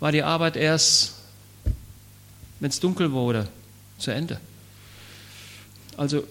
war 0.00 0.12
die 0.12 0.22
Arbeit 0.22 0.56
erst, 0.56 1.14
wenn 2.58 2.70
es 2.70 2.80
dunkel 2.80 3.12
wurde, 3.12 3.48
zu 3.98 4.10
Ende. 4.10 4.40
Also 5.96 6.24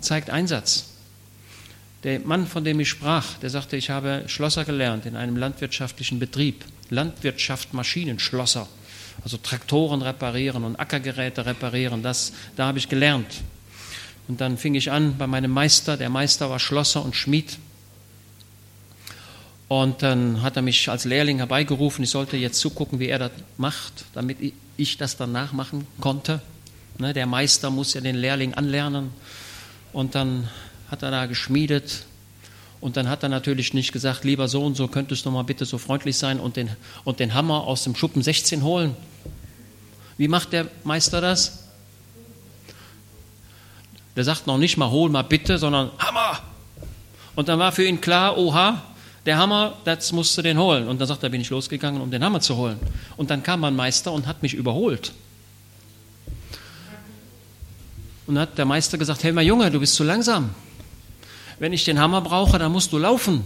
zeigt 0.00 0.30
Einsatz. 0.30 0.86
Der 2.02 2.18
Mann, 2.20 2.46
von 2.46 2.64
dem 2.64 2.80
ich 2.80 2.88
sprach, 2.88 3.38
der 3.38 3.50
sagte, 3.50 3.76
ich 3.76 3.90
habe 3.90 4.24
Schlosser 4.26 4.64
gelernt 4.64 5.06
in 5.06 5.14
einem 5.14 5.36
landwirtschaftlichen 5.36 6.18
Betrieb. 6.18 6.64
Landwirtschaft, 6.90 7.72
Maschinenschlosser. 7.74 8.68
Also 9.22 9.36
Traktoren 9.36 10.02
reparieren 10.02 10.64
und 10.64 10.80
Ackergeräte 10.80 11.46
reparieren. 11.46 12.02
Das, 12.02 12.32
da 12.56 12.66
habe 12.66 12.78
ich 12.78 12.88
gelernt. 12.88 13.42
Und 14.26 14.40
dann 14.40 14.58
fing 14.58 14.74
ich 14.74 14.90
an 14.90 15.16
bei 15.16 15.26
meinem 15.26 15.50
Meister. 15.50 15.96
Der 15.96 16.10
Meister 16.10 16.50
war 16.50 16.58
Schlosser 16.58 17.04
und 17.04 17.14
Schmied. 17.14 17.56
Und 19.72 20.02
dann 20.02 20.42
hat 20.42 20.56
er 20.56 20.60
mich 20.60 20.90
als 20.90 21.06
Lehrling 21.06 21.38
herbeigerufen. 21.38 22.04
Ich 22.04 22.10
sollte 22.10 22.36
jetzt 22.36 22.60
zugucken, 22.60 23.00
wie 23.00 23.08
er 23.08 23.18
das 23.18 23.30
macht, 23.56 24.04
damit 24.12 24.36
ich 24.76 24.98
das 24.98 25.16
dann 25.16 25.32
nachmachen 25.32 25.86
konnte. 25.98 26.42
Ne, 26.98 27.14
der 27.14 27.24
Meister 27.24 27.70
muss 27.70 27.94
ja 27.94 28.02
den 28.02 28.16
Lehrling 28.16 28.52
anlernen. 28.52 29.12
Und 29.94 30.14
dann 30.14 30.50
hat 30.90 31.02
er 31.02 31.10
da 31.10 31.24
geschmiedet. 31.24 32.04
Und 32.82 32.98
dann 32.98 33.08
hat 33.08 33.22
er 33.22 33.30
natürlich 33.30 33.72
nicht 33.72 33.92
gesagt, 33.92 34.24
lieber 34.24 34.46
so 34.46 34.62
und 34.62 34.74
so, 34.74 34.88
könntest 34.88 35.24
du 35.24 35.30
mal 35.30 35.42
bitte 35.42 35.64
so 35.64 35.78
freundlich 35.78 36.18
sein 36.18 36.38
und 36.38 36.56
den, 36.56 36.68
und 37.04 37.18
den 37.18 37.32
Hammer 37.32 37.66
aus 37.66 37.82
dem 37.82 37.96
Schuppen 37.96 38.22
16 38.22 38.62
holen. 38.62 38.94
Wie 40.18 40.28
macht 40.28 40.52
der 40.52 40.66
Meister 40.84 41.22
das? 41.22 41.64
Der 44.16 44.24
sagt 44.24 44.46
noch 44.46 44.58
nicht 44.58 44.76
mal, 44.76 44.90
hol 44.90 45.08
mal 45.08 45.22
bitte, 45.22 45.56
sondern 45.56 45.92
Hammer. 45.98 46.40
Und 47.36 47.48
dann 47.48 47.58
war 47.58 47.72
für 47.72 47.86
ihn 47.86 48.02
klar, 48.02 48.36
oha, 48.36 48.82
der 49.26 49.38
Hammer, 49.38 49.74
das 49.84 50.12
musst 50.12 50.36
du 50.36 50.42
den 50.42 50.58
holen. 50.58 50.88
Und 50.88 51.00
dann 51.00 51.08
sagt 51.08 51.22
er, 51.22 51.28
bin 51.28 51.40
ich 51.40 51.50
losgegangen, 51.50 52.00
um 52.00 52.10
den 52.10 52.24
Hammer 52.24 52.40
zu 52.40 52.56
holen. 52.56 52.78
Und 53.16 53.30
dann 53.30 53.42
kam 53.42 53.60
mein 53.60 53.76
Meister 53.76 54.12
und 54.12 54.26
hat 54.26 54.42
mich 54.42 54.54
überholt. 54.54 55.12
Und 58.26 58.38
hat 58.38 58.58
der 58.58 58.64
Meister 58.64 58.98
gesagt, 58.98 59.22
hey, 59.24 59.32
mein 59.32 59.46
Junge, 59.46 59.70
du 59.70 59.80
bist 59.80 59.94
zu 59.94 60.04
langsam 60.04 60.54
wenn 61.62 61.72
ich 61.72 61.84
den 61.84 62.00
Hammer 62.00 62.20
brauche, 62.22 62.58
dann 62.58 62.72
musst 62.72 62.92
du 62.92 62.98
laufen. 62.98 63.44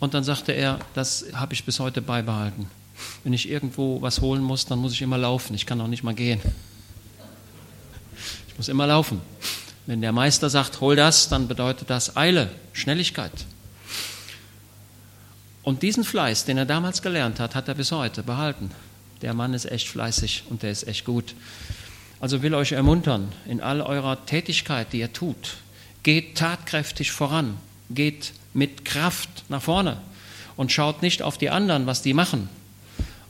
Und 0.00 0.12
dann 0.12 0.24
sagte 0.24 0.50
er, 0.50 0.80
das 0.92 1.26
habe 1.34 1.54
ich 1.54 1.64
bis 1.64 1.78
heute 1.78 2.02
beibehalten. 2.02 2.66
Wenn 3.22 3.32
ich 3.32 3.48
irgendwo 3.48 4.02
was 4.02 4.20
holen 4.20 4.42
muss, 4.42 4.66
dann 4.66 4.80
muss 4.80 4.92
ich 4.92 5.02
immer 5.02 5.18
laufen. 5.18 5.54
Ich 5.54 5.66
kann 5.66 5.80
auch 5.80 5.86
nicht 5.86 6.02
mal 6.02 6.16
gehen. 6.16 6.40
Ich 8.48 8.56
muss 8.56 8.66
immer 8.66 8.88
laufen. 8.88 9.20
Wenn 9.86 10.00
der 10.00 10.10
Meister 10.10 10.50
sagt, 10.50 10.80
hol 10.80 10.96
das, 10.96 11.28
dann 11.28 11.46
bedeutet 11.46 11.88
das 11.90 12.16
Eile, 12.16 12.50
Schnelligkeit. 12.72 13.46
Und 15.62 15.82
diesen 15.82 16.04
Fleiß, 16.04 16.44
den 16.44 16.58
er 16.58 16.66
damals 16.66 17.02
gelernt 17.02 17.38
hat, 17.40 17.54
hat 17.54 17.68
er 17.68 17.74
bis 17.74 17.92
heute 17.92 18.22
behalten. 18.22 18.70
Der 19.22 19.34
Mann 19.34 19.54
ist 19.54 19.64
echt 19.64 19.88
fleißig 19.88 20.44
und 20.50 20.62
der 20.62 20.72
ist 20.72 20.88
echt 20.88 21.04
gut. 21.04 21.34
Also 22.20 22.42
will 22.42 22.54
euch 22.54 22.72
ermuntern, 22.72 23.32
in 23.46 23.60
all 23.60 23.80
eurer 23.80 24.26
Tätigkeit, 24.26 24.92
die 24.92 25.00
ihr 25.00 25.12
tut, 25.12 25.56
Geht 26.02 26.36
tatkräftig 26.36 27.12
voran, 27.12 27.56
geht 27.88 28.32
mit 28.54 28.84
Kraft 28.84 29.44
nach 29.48 29.62
vorne 29.62 29.98
und 30.56 30.72
schaut 30.72 31.00
nicht 31.00 31.22
auf 31.22 31.38
die 31.38 31.50
anderen, 31.50 31.86
was 31.86 32.02
die 32.02 32.12
machen. 32.12 32.48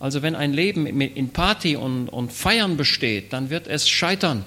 Also 0.01 0.23
wenn 0.23 0.35
ein 0.35 0.53
Leben 0.53 0.87
in 0.87 1.31
Party 1.31 1.77
und, 1.77 2.09
und 2.09 2.33
Feiern 2.33 2.77
besteht, 2.77 3.33
dann 3.33 3.51
wird 3.51 3.67
es 3.69 3.89
scheitern. 3.89 4.45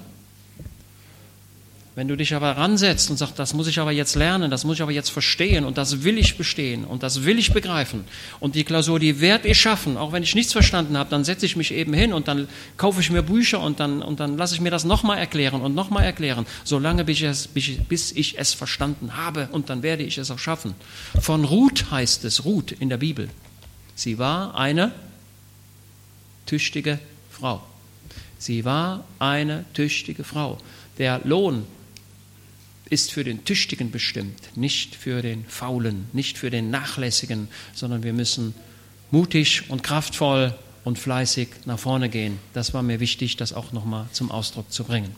Wenn 1.96 2.08
du 2.08 2.16
dich 2.16 2.34
aber 2.34 2.58
ransetzt 2.58 3.10
und 3.10 3.16
sagst, 3.16 3.38
das 3.38 3.54
muss 3.54 3.66
ich 3.68 3.78
aber 3.78 3.90
jetzt 3.90 4.16
lernen, 4.16 4.50
das 4.50 4.64
muss 4.64 4.76
ich 4.76 4.82
aber 4.82 4.92
jetzt 4.92 5.08
verstehen 5.08 5.64
und 5.64 5.78
das 5.78 6.04
will 6.04 6.18
ich 6.18 6.36
bestehen 6.36 6.84
und 6.84 7.02
das 7.02 7.24
will 7.24 7.38
ich 7.38 7.54
begreifen 7.54 8.04
und 8.38 8.54
die 8.54 8.64
Klausur, 8.64 9.00
die 9.00 9.22
werde 9.22 9.48
ich 9.48 9.58
schaffen, 9.58 9.96
auch 9.96 10.12
wenn 10.12 10.22
ich 10.22 10.34
nichts 10.34 10.52
verstanden 10.52 10.98
habe, 10.98 11.08
dann 11.08 11.24
setze 11.24 11.46
ich 11.46 11.56
mich 11.56 11.72
eben 11.72 11.94
hin 11.94 12.12
und 12.12 12.28
dann 12.28 12.48
kaufe 12.76 13.00
ich 13.00 13.10
mir 13.10 13.22
Bücher 13.22 13.62
und 13.62 13.80
dann, 13.80 14.02
und 14.02 14.20
dann 14.20 14.36
lasse 14.36 14.54
ich 14.54 14.60
mir 14.60 14.70
das 14.70 14.84
nochmal 14.84 15.16
erklären 15.16 15.62
und 15.62 15.74
nochmal 15.74 16.04
erklären, 16.04 16.44
solange 16.64 17.02
bis 17.02 17.16
ich, 17.16 17.22
es, 17.22 17.48
bis 17.48 18.12
ich 18.12 18.38
es 18.38 18.52
verstanden 18.52 19.16
habe 19.16 19.48
und 19.52 19.70
dann 19.70 19.82
werde 19.82 20.02
ich 20.02 20.18
es 20.18 20.30
auch 20.30 20.38
schaffen. 20.38 20.74
Von 21.18 21.44
Ruth 21.44 21.90
heißt 21.90 22.26
es, 22.26 22.44
Ruth 22.44 22.72
in 22.72 22.90
der 22.90 22.98
Bibel. 22.98 23.30
Sie 23.94 24.18
war 24.18 24.54
eine 24.54 24.92
tüchtige 26.44 26.98
Frau. 27.30 27.62
Sie 28.36 28.66
war 28.66 29.06
eine 29.18 29.64
tüchtige 29.72 30.24
Frau. 30.24 30.58
Der 30.98 31.22
Lohn 31.24 31.64
ist 32.88 33.12
für 33.12 33.24
den 33.24 33.44
Tüchtigen 33.44 33.90
bestimmt, 33.90 34.56
nicht 34.56 34.94
für 34.94 35.22
den 35.22 35.44
Faulen, 35.46 36.08
nicht 36.12 36.38
für 36.38 36.50
den 36.50 36.70
Nachlässigen, 36.70 37.48
sondern 37.74 38.02
wir 38.02 38.12
müssen 38.12 38.54
mutig 39.10 39.64
und 39.68 39.82
kraftvoll 39.82 40.54
und 40.84 40.98
fleißig 40.98 41.48
nach 41.64 41.78
vorne 41.78 42.08
gehen. 42.08 42.38
Das 42.52 42.74
war 42.74 42.82
mir 42.82 43.00
wichtig, 43.00 43.36
das 43.36 43.52
auch 43.52 43.72
nochmal 43.72 44.06
zum 44.12 44.30
Ausdruck 44.30 44.72
zu 44.72 44.84
bringen. 44.84 45.14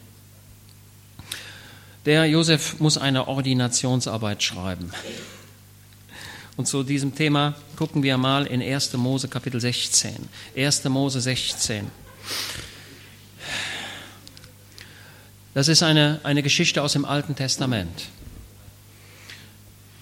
Der 2.07 2.25
Josef 2.27 2.81
muss 2.81 2.97
eine 2.97 3.29
Ordinationsarbeit 3.29 4.43
schreiben. 4.43 4.91
Und 6.57 6.67
zu 6.67 6.83
diesem 6.83 7.15
Thema 7.15 7.55
gucken 7.77 8.03
wir 8.03 8.17
mal 8.17 8.47
in 8.47 8.63
1. 8.63 8.95
Mose 8.95 9.29
Kapitel 9.29 9.61
16. 9.61 10.17
1. 10.57 10.85
Mose 10.85 11.21
16. 11.21 11.87
Das 15.55 15.69
ist 15.69 15.83
eine, 15.83 16.21
eine 16.25 16.43
Geschichte 16.43 16.83
aus 16.83 16.93
dem 16.93 17.05
Alten 17.05 17.35
Testament. 17.35 18.07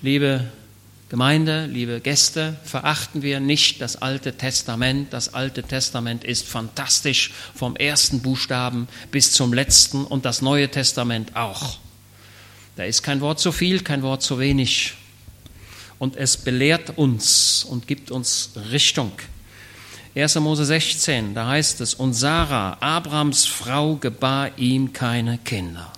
Liebe 0.03 0.45
Gemeinde, 1.09 1.67
liebe 1.67 2.01
Gäste, 2.01 2.57
verachten 2.65 3.23
wir 3.23 3.39
nicht 3.39 3.81
das 3.81 4.03
Alte 4.03 4.37
Testament. 4.37 5.13
Das 5.13 5.35
Alte 5.35 5.63
Testament 5.63 6.25
ist 6.25 6.49
fantastisch 6.49 7.33
vom 7.55 7.77
ersten 7.77 8.23
Buchstaben 8.23 8.89
bis 9.13 9.31
zum 9.31 9.53
letzten 9.53 10.05
und 10.05 10.25
das 10.25 10.43
Neue 10.43 10.69
Testament 10.69 11.37
auch. 11.37 11.79
Da 12.75 12.83
ist 12.83 13.05
kein 13.05 13.21
Wort 13.21 13.39
zu 13.39 13.53
viel, 13.53 13.83
kein 13.83 14.03
Wort 14.03 14.23
zu 14.23 14.41
wenig. 14.41 14.95
Und 15.99 16.17
es 16.17 16.37
belehrt 16.37 16.99
uns 16.99 17.65
und 17.65 17.87
gibt 17.87 18.11
uns 18.11 18.51
Richtung. 18.73 19.13
1. 20.17 20.37
Mose 20.37 20.65
16, 20.65 21.35
da 21.35 21.47
heißt 21.47 21.83
es, 21.83 21.93
und 21.93 22.15
Sarah, 22.15 22.79
Abrams 22.81 23.45
Frau, 23.45 23.97
gebar 23.97 24.49
ihm 24.57 24.95
keine 24.95 25.37
Kinder. 25.37 25.93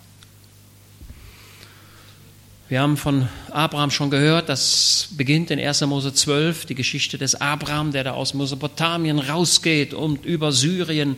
Wir 2.69 2.81
haben 2.81 2.97
von 2.97 3.29
Abraham 3.53 3.93
schon 3.93 4.11
gehört, 4.11 4.49
das 4.49 5.11
beginnt 5.13 5.53
in 5.53 5.61
1. 5.61 5.83
Mose 5.83 6.13
12, 6.13 6.67
die 6.67 6.75
Geschichte 6.75 7.17
des 7.17 7.37
Abraham, 7.37 7.93
der 7.93 8.03
da 8.03 8.11
aus 8.11 8.35
Mesopotamien 8.35 9.21
rausgeht 9.21 9.95
und 9.95 10.25
über 10.25 10.51
Syrien 10.51 11.17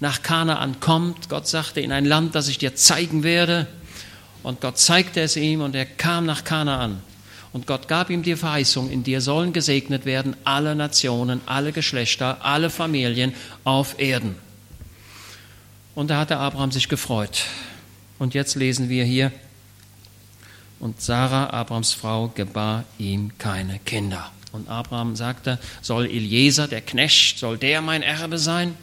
nach 0.00 0.24
Kanaan 0.24 0.80
kommt. 0.80 1.28
Gott 1.28 1.46
sagte, 1.46 1.80
in 1.80 1.92
ein 1.92 2.04
Land, 2.04 2.34
das 2.34 2.48
ich 2.48 2.58
dir 2.58 2.74
zeigen 2.74 3.22
werde. 3.22 3.68
Und 4.42 4.60
Gott 4.60 4.76
zeigte 4.76 5.20
es 5.20 5.36
ihm 5.36 5.60
und 5.60 5.76
er 5.76 5.86
kam 5.86 6.26
nach 6.26 6.42
Kanaan. 6.42 7.00
Und 7.52 7.66
Gott 7.66 7.88
gab 7.88 8.10
ihm 8.10 8.22
die 8.22 8.36
Verheißung, 8.36 8.90
in 8.90 9.02
dir 9.02 9.20
sollen 9.20 9.52
gesegnet 9.52 10.04
werden 10.04 10.36
alle 10.44 10.74
Nationen, 10.74 11.40
alle 11.46 11.72
Geschlechter, 11.72 12.44
alle 12.44 12.70
Familien 12.70 13.34
auf 13.64 13.98
Erden. 13.98 14.36
Und 15.96 16.10
da 16.10 16.18
hatte 16.18 16.36
Abraham 16.36 16.70
sich 16.70 16.88
gefreut. 16.88 17.46
Und 18.18 18.34
jetzt 18.34 18.54
lesen 18.54 18.88
wir 18.88 19.04
hier, 19.04 19.32
und 20.78 21.00
Sarah, 21.00 21.50
Abrahams 21.50 21.92
Frau, 21.92 22.28
gebar 22.28 22.84
ihm 22.98 23.36
keine 23.36 23.78
Kinder. 23.80 24.30
Und 24.52 24.68
Abraham 24.68 25.14
sagte, 25.14 25.58
soll 25.82 26.06
Eliezer, 26.06 26.68
der 26.68 26.80
Knecht, 26.80 27.38
soll 27.38 27.58
der 27.58 27.82
mein 27.82 28.02
Erbe 28.02 28.38
sein? 28.38 28.74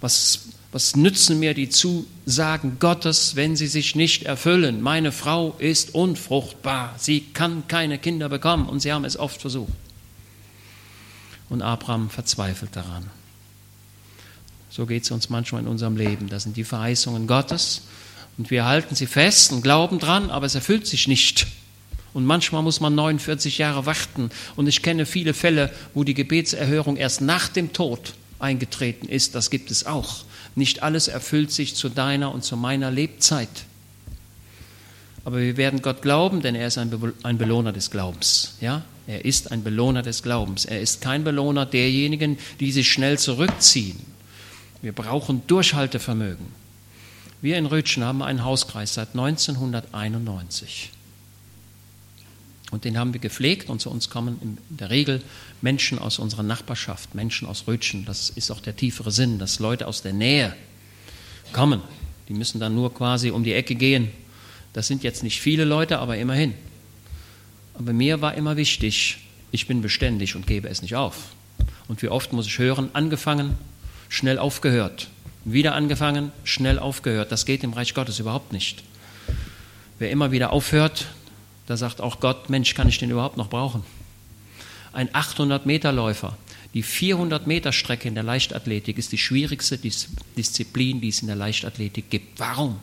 Was 0.00 0.48
Was 0.72 0.96
nützen 0.96 1.38
mir 1.38 1.54
die 1.54 1.70
Zusagen 1.70 2.78
Gottes, 2.78 3.36
wenn 3.36 3.56
sie 3.56 3.66
sich 3.66 3.94
nicht 3.94 4.24
erfüllen? 4.24 4.82
Meine 4.82 5.12
Frau 5.12 5.54
ist 5.58 5.94
unfruchtbar, 5.94 6.94
sie 6.98 7.20
kann 7.20 7.66
keine 7.68 7.98
Kinder 7.98 8.28
bekommen 8.28 8.68
und 8.68 8.80
sie 8.80 8.92
haben 8.92 9.04
es 9.04 9.16
oft 9.16 9.40
versucht. 9.40 9.72
Und 11.48 11.62
Abraham 11.62 12.10
verzweifelt 12.10 12.74
daran. 12.74 13.08
So 14.68 14.84
geht 14.84 15.04
es 15.04 15.10
uns 15.10 15.30
manchmal 15.30 15.62
in 15.62 15.68
unserem 15.68 15.96
Leben. 15.96 16.28
Das 16.28 16.42
sind 16.42 16.56
die 16.56 16.64
Verheißungen 16.64 17.26
Gottes 17.26 17.82
und 18.36 18.50
wir 18.50 18.66
halten 18.66 18.94
sie 18.94 19.06
fest 19.06 19.52
und 19.52 19.62
glauben 19.62 19.98
dran, 19.98 20.30
aber 20.30 20.46
es 20.46 20.54
erfüllt 20.54 20.86
sich 20.86 21.08
nicht. 21.08 21.46
Und 22.12 22.26
manchmal 22.26 22.62
muss 22.62 22.80
man 22.80 22.94
49 22.94 23.58
Jahre 23.58 23.86
warten. 23.86 24.30
Und 24.56 24.66
ich 24.66 24.82
kenne 24.82 25.06
viele 25.06 25.34
Fälle, 25.34 25.72
wo 25.94 26.04
die 26.04 26.14
Gebetserhörung 26.14 26.96
erst 26.96 27.20
nach 27.20 27.48
dem 27.48 27.72
Tod 27.72 28.14
eingetreten 28.38 29.08
ist. 29.08 29.34
Das 29.34 29.50
gibt 29.50 29.70
es 29.70 29.86
auch. 29.86 30.25
Nicht 30.56 30.82
alles 30.82 31.06
erfüllt 31.06 31.52
sich 31.52 31.76
zu 31.76 31.88
deiner 31.88 32.34
und 32.34 32.44
zu 32.44 32.56
meiner 32.56 32.90
Lebzeit. 32.90 33.48
Aber 35.24 35.38
wir 35.38 35.56
werden 35.56 35.82
Gott 35.82 36.02
glauben, 36.02 36.42
denn 36.42 36.56
er 36.56 36.66
ist 36.66 36.78
ein 36.78 36.90
Belohner 37.38 37.72
des 37.72 37.90
Glaubens. 37.90 38.56
Ja? 38.60 38.82
Er 39.06 39.24
ist 39.24 39.52
ein 39.52 39.62
Belohner 39.62 40.02
des 40.02 40.24
Glaubens. 40.24 40.64
Er 40.64 40.80
ist 40.80 41.00
kein 41.00 41.22
Belohner 41.22 41.66
derjenigen, 41.66 42.38
die 42.58 42.72
sich 42.72 42.90
schnell 42.90 43.18
zurückziehen 43.18 44.16
wir 44.82 44.92
brauchen 44.92 45.42
Durchhaltevermögen. 45.48 46.46
Wir 47.40 47.58
in 47.58 47.66
Rötschen 47.66 48.04
haben 48.04 48.22
einen 48.22 48.44
Hauskreis 48.44 48.94
seit 48.94 49.10
1991. 49.10 50.92
Und 52.70 52.84
den 52.84 52.96
haben 52.96 53.12
wir 53.12 53.20
gepflegt 53.20 53.68
und 53.68 53.80
zu 53.80 53.90
uns 53.90 54.10
kommen 54.10 54.38
in 54.40 54.76
der 54.76 54.90
Regel 54.90 55.22
Menschen 55.62 55.98
aus 55.98 56.18
unserer 56.18 56.42
Nachbarschaft, 56.42 57.14
Menschen 57.14 57.48
aus 57.48 57.64
Rötschen. 57.66 58.04
Das 58.04 58.30
ist 58.30 58.50
auch 58.50 58.60
der 58.60 58.76
tiefere 58.76 59.10
Sinn, 59.10 59.38
dass 59.38 59.58
Leute 59.58 59.86
aus 59.86 60.02
der 60.02 60.12
Nähe 60.12 60.54
kommen. 61.52 61.82
Die 62.28 62.34
müssen 62.34 62.60
dann 62.60 62.74
nur 62.74 62.92
quasi 62.92 63.30
um 63.30 63.44
die 63.44 63.52
Ecke 63.52 63.74
gehen. 63.74 64.10
Das 64.72 64.86
sind 64.86 65.02
jetzt 65.02 65.22
nicht 65.22 65.40
viele 65.40 65.64
Leute, 65.64 65.98
aber 65.98 66.16
immerhin. 66.18 66.54
Aber 67.74 67.92
mir 67.92 68.20
war 68.20 68.34
immer 68.34 68.56
wichtig, 68.56 69.18
ich 69.50 69.66
bin 69.66 69.80
beständig 69.80 70.36
und 70.36 70.46
gebe 70.46 70.68
es 70.68 70.82
nicht 70.82 70.96
auf. 70.96 71.28
Und 71.88 72.02
wie 72.02 72.08
oft 72.08 72.32
muss 72.32 72.46
ich 72.46 72.58
hören, 72.58 72.90
angefangen, 72.92 73.56
schnell 74.08 74.38
aufgehört. 74.38 75.08
Wieder 75.44 75.74
angefangen, 75.74 76.32
schnell 76.44 76.78
aufgehört. 76.78 77.30
Das 77.32 77.46
geht 77.46 77.62
im 77.64 77.72
Reich 77.72 77.94
Gottes 77.94 78.18
überhaupt 78.18 78.52
nicht. 78.52 78.82
Wer 79.98 80.10
immer 80.10 80.32
wieder 80.32 80.52
aufhört, 80.52 81.06
da 81.66 81.76
sagt 81.76 82.00
auch 82.00 82.20
Gott, 82.20 82.50
Mensch, 82.50 82.74
kann 82.74 82.88
ich 82.88 82.98
den 82.98 83.10
überhaupt 83.10 83.36
noch 83.36 83.48
brauchen? 83.48 83.84
Ein 84.96 85.10
800-Meter-Läufer, 85.10 86.36
die 86.72 86.82
400-Meter-Strecke 86.82 88.08
in 88.08 88.14
der 88.14 88.24
Leichtathletik 88.24 88.96
ist 88.96 89.12
die 89.12 89.18
schwierigste 89.18 89.78
Disziplin, 89.78 91.00
die 91.00 91.08
es 91.08 91.20
in 91.20 91.26
der 91.26 91.36
Leichtathletik 91.36 92.08
gibt. 92.08 92.40
Warum? 92.40 92.80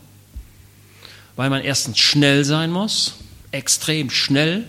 Weil 1.36 1.50
man 1.50 1.64
erstens 1.64 1.98
schnell 1.98 2.46
sein 2.46 2.70
muss, 2.70 3.16
extrem 3.52 4.12
schnell 4.12 4.66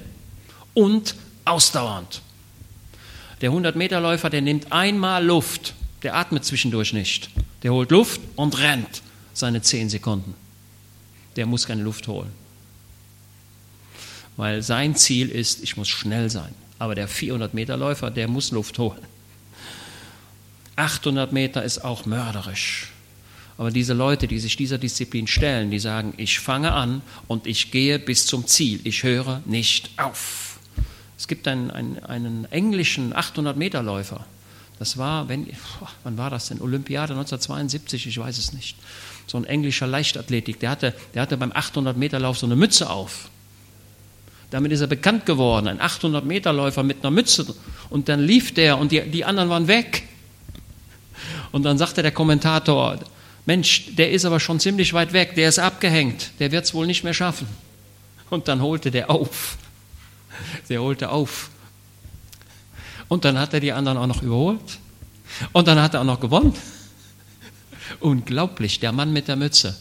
und 0.72 1.14
ausdauernd. 1.44 2.22
Der 3.42 3.50
100-Meter-Läufer, 3.50 4.30
der 4.30 4.40
nimmt 4.40 4.72
einmal 4.72 5.22
Luft 5.22 5.74
der 6.04 6.14
atmet 6.14 6.44
zwischendurch 6.44 6.92
nicht. 6.92 7.30
Der 7.62 7.72
holt 7.72 7.90
Luft 7.90 8.20
und 8.36 8.58
rennt 8.58 9.02
seine 9.32 9.62
zehn 9.62 9.88
Sekunden. 9.88 10.34
Der 11.36 11.46
muss 11.46 11.66
keine 11.66 11.82
Luft 11.82 12.06
holen. 12.08 12.30
Weil 14.36 14.62
sein 14.62 14.94
Ziel 14.96 15.30
ist, 15.30 15.62
ich 15.62 15.76
muss 15.76 15.88
schnell 15.88 16.28
sein. 16.28 16.54
Aber 16.84 16.94
der 16.94 17.08
400-Meter-Läufer, 17.08 18.10
der 18.10 18.28
muss 18.28 18.50
Luft 18.50 18.78
holen. 18.78 19.00
800 20.76 21.32
Meter 21.32 21.62
ist 21.62 21.82
auch 21.82 22.04
mörderisch. 22.04 22.92
Aber 23.56 23.70
diese 23.70 23.94
Leute, 23.94 24.28
die 24.28 24.38
sich 24.38 24.58
dieser 24.58 24.76
Disziplin 24.76 25.26
stellen, 25.26 25.70
die 25.70 25.78
sagen, 25.78 26.12
ich 26.18 26.40
fange 26.40 26.72
an 26.72 27.00
und 27.26 27.46
ich 27.46 27.70
gehe 27.70 27.98
bis 27.98 28.26
zum 28.26 28.46
Ziel. 28.46 28.80
Ich 28.84 29.02
höre 29.02 29.40
nicht 29.46 29.92
auf. 29.96 30.58
Es 31.16 31.26
gibt 31.26 31.48
einen, 31.48 31.70
einen, 31.70 32.04
einen 32.04 32.44
englischen 32.50 33.14
800-Meter-Läufer, 33.14 34.26
das 34.78 34.98
war, 34.98 35.30
wenn, 35.30 35.46
wann 36.02 36.18
war 36.18 36.28
das 36.28 36.48
denn? 36.48 36.60
Olympiade 36.60 37.14
1972, 37.14 38.08
ich 38.08 38.18
weiß 38.18 38.36
es 38.36 38.52
nicht. 38.52 38.76
So 39.26 39.38
ein 39.38 39.44
englischer 39.44 39.86
Leichtathletik, 39.86 40.60
der 40.60 40.68
hatte, 40.68 40.92
der 41.14 41.22
hatte 41.22 41.38
beim 41.38 41.52
800-Meter-Lauf 41.52 42.36
so 42.36 42.44
eine 42.44 42.56
Mütze 42.56 42.90
auf. 42.90 43.30
Damit 44.54 44.70
ist 44.70 44.82
er 44.82 44.86
bekannt 44.86 45.26
geworden, 45.26 45.66
ein 45.66 45.80
800-Meter-Läufer 45.80 46.84
mit 46.84 46.98
einer 47.02 47.10
Mütze. 47.10 47.44
Und 47.90 48.08
dann 48.08 48.20
lief 48.20 48.54
der 48.54 48.78
und 48.78 48.92
die, 48.92 49.00
die 49.00 49.24
anderen 49.24 49.48
waren 49.48 49.66
weg. 49.66 50.04
Und 51.50 51.64
dann 51.64 51.76
sagte 51.76 52.02
der 52.02 52.12
Kommentator, 52.12 53.00
Mensch, 53.46 53.96
der 53.96 54.12
ist 54.12 54.24
aber 54.24 54.38
schon 54.38 54.60
ziemlich 54.60 54.92
weit 54.92 55.12
weg, 55.12 55.34
der 55.34 55.48
ist 55.48 55.58
abgehängt, 55.58 56.30
der 56.38 56.52
wird 56.52 56.66
es 56.66 56.72
wohl 56.72 56.86
nicht 56.86 57.02
mehr 57.02 57.14
schaffen. 57.14 57.48
Und 58.30 58.46
dann 58.46 58.62
holte 58.62 58.92
der 58.92 59.10
auf. 59.10 59.58
Der 60.68 60.80
holte 60.80 61.10
auf. 61.10 61.50
Und 63.08 63.24
dann 63.24 63.36
hat 63.36 63.54
er 63.54 63.58
die 63.58 63.72
anderen 63.72 63.98
auch 63.98 64.06
noch 64.06 64.22
überholt. 64.22 64.78
Und 65.52 65.66
dann 65.66 65.82
hat 65.82 65.94
er 65.94 66.02
auch 66.02 66.04
noch 66.04 66.20
gewonnen. 66.20 66.54
Unglaublich, 67.98 68.78
der 68.78 68.92
Mann 68.92 69.12
mit 69.12 69.26
der 69.26 69.34
Mütze. 69.34 69.76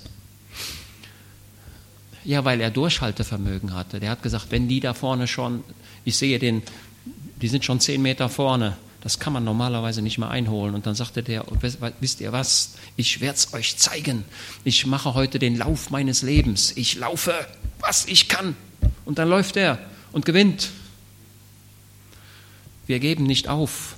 Ja, 2.25 2.45
weil 2.45 2.62
er 2.62 2.71
Durchhaltevermögen 2.71 3.73
hatte. 3.73 3.99
Der 3.99 4.12
hat 4.12 4.23
gesagt, 4.23 4.47
wenn 4.49 4.67
die 4.67 4.79
da 4.79 4.93
vorne 4.93 5.27
schon, 5.27 5.63
ich 6.05 6.17
sehe 6.17 6.39
den, 6.39 6.63
die 7.41 7.47
sind 7.47 7.65
schon 7.65 7.79
zehn 7.79 8.01
Meter 8.01 8.29
vorne, 8.29 8.77
das 9.01 9.19
kann 9.19 9.33
man 9.33 9.43
normalerweise 9.43 10.01
nicht 10.01 10.17
mehr 10.17 10.29
einholen. 10.29 10.75
Und 10.75 10.86
dann 10.86 10.95
sagte 10.95 11.23
der, 11.23 11.45
wisst 11.99 12.21
ihr 12.21 12.31
was, 12.31 12.75
ich 12.95 13.19
werde 13.19 13.38
es 13.38 13.53
euch 13.53 13.75
zeigen. 13.75 14.23
Ich 14.63 14.86
mache 14.86 15.13
heute 15.13 15.39
den 15.39 15.57
Lauf 15.57 15.89
meines 15.89 16.21
Lebens. 16.21 16.71
Ich 16.77 16.95
laufe, 16.95 17.33
was 17.79 18.05
ich 18.05 18.29
kann. 18.29 18.55
Und 19.03 19.19
dann 19.19 19.27
läuft 19.27 19.57
er 19.57 19.77
und 20.13 20.25
gewinnt. 20.25 20.69
Wir 22.88 22.99
geben 22.99 23.25
nicht 23.25 23.49
auf. 23.49 23.97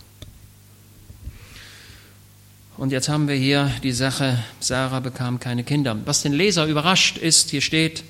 Und 2.78 2.92
jetzt 2.92 3.08
haben 3.08 3.28
wir 3.28 3.36
hier 3.36 3.72
die 3.84 3.92
Sache, 3.92 4.44
Sarah 4.60 5.02
bekam 5.02 5.40
keine 5.40 5.64
Kinder. 5.64 5.96
Was 6.06 6.24
den 6.24 6.34
Leser 6.34 6.66
überrascht 6.66 7.18
ist, 7.18 7.52
hier 7.52 7.62
steht, 7.62 8.04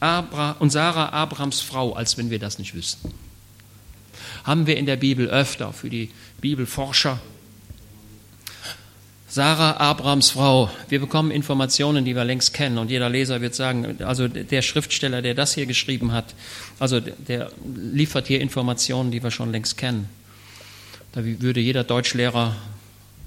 Abra 0.00 0.52
und 0.58 0.70
Sarah 0.70 1.10
Abrahams 1.10 1.60
Frau, 1.60 1.94
als 1.94 2.18
wenn 2.18 2.30
wir 2.30 2.38
das 2.38 2.58
nicht 2.58 2.74
wüssten. 2.74 3.12
Haben 4.44 4.66
wir 4.66 4.76
in 4.76 4.86
der 4.86 4.96
Bibel 4.96 5.28
öfter 5.28 5.72
für 5.72 5.90
die 5.90 6.10
Bibelforscher 6.40 7.20
Sarah, 9.28 9.76
Abrahams 9.76 10.30
Frau. 10.30 10.70
Wir 10.88 10.98
bekommen 10.98 11.30
Informationen, 11.30 12.06
die 12.06 12.16
wir 12.16 12.24
längst 12.24 12.54
kennen. 12.54 12.78
Und 12.78 12.90
jeder 12.90 13.10
Leser 13.10 13.42
wird 13.42 13.54
sagen, 13.54 14.02
also 14.02 14.28
der 14.28 14.62
Schriftsteller, 14.62 15.20
der 15.20 15.34
das 15.34 15.52
hier 15.52 15.66
geschrieben 15.66 16.12
hat, 16.12 16.34
also 16.78 17.00
der 17.00 17.50
liefert 17.74 18.28
hier 18.28 18.40
Informationen, 18.40 19.10
die 19.10 19.22
wir 19.22 19.30
schon 19.30 19.52
längst 19.52 19.76
kennen. 19.76 20.08
Da 21.12 21.22
würde 21.22 21.60
jeder 21.60 21.84
Deutschlehrer 21.84 22.56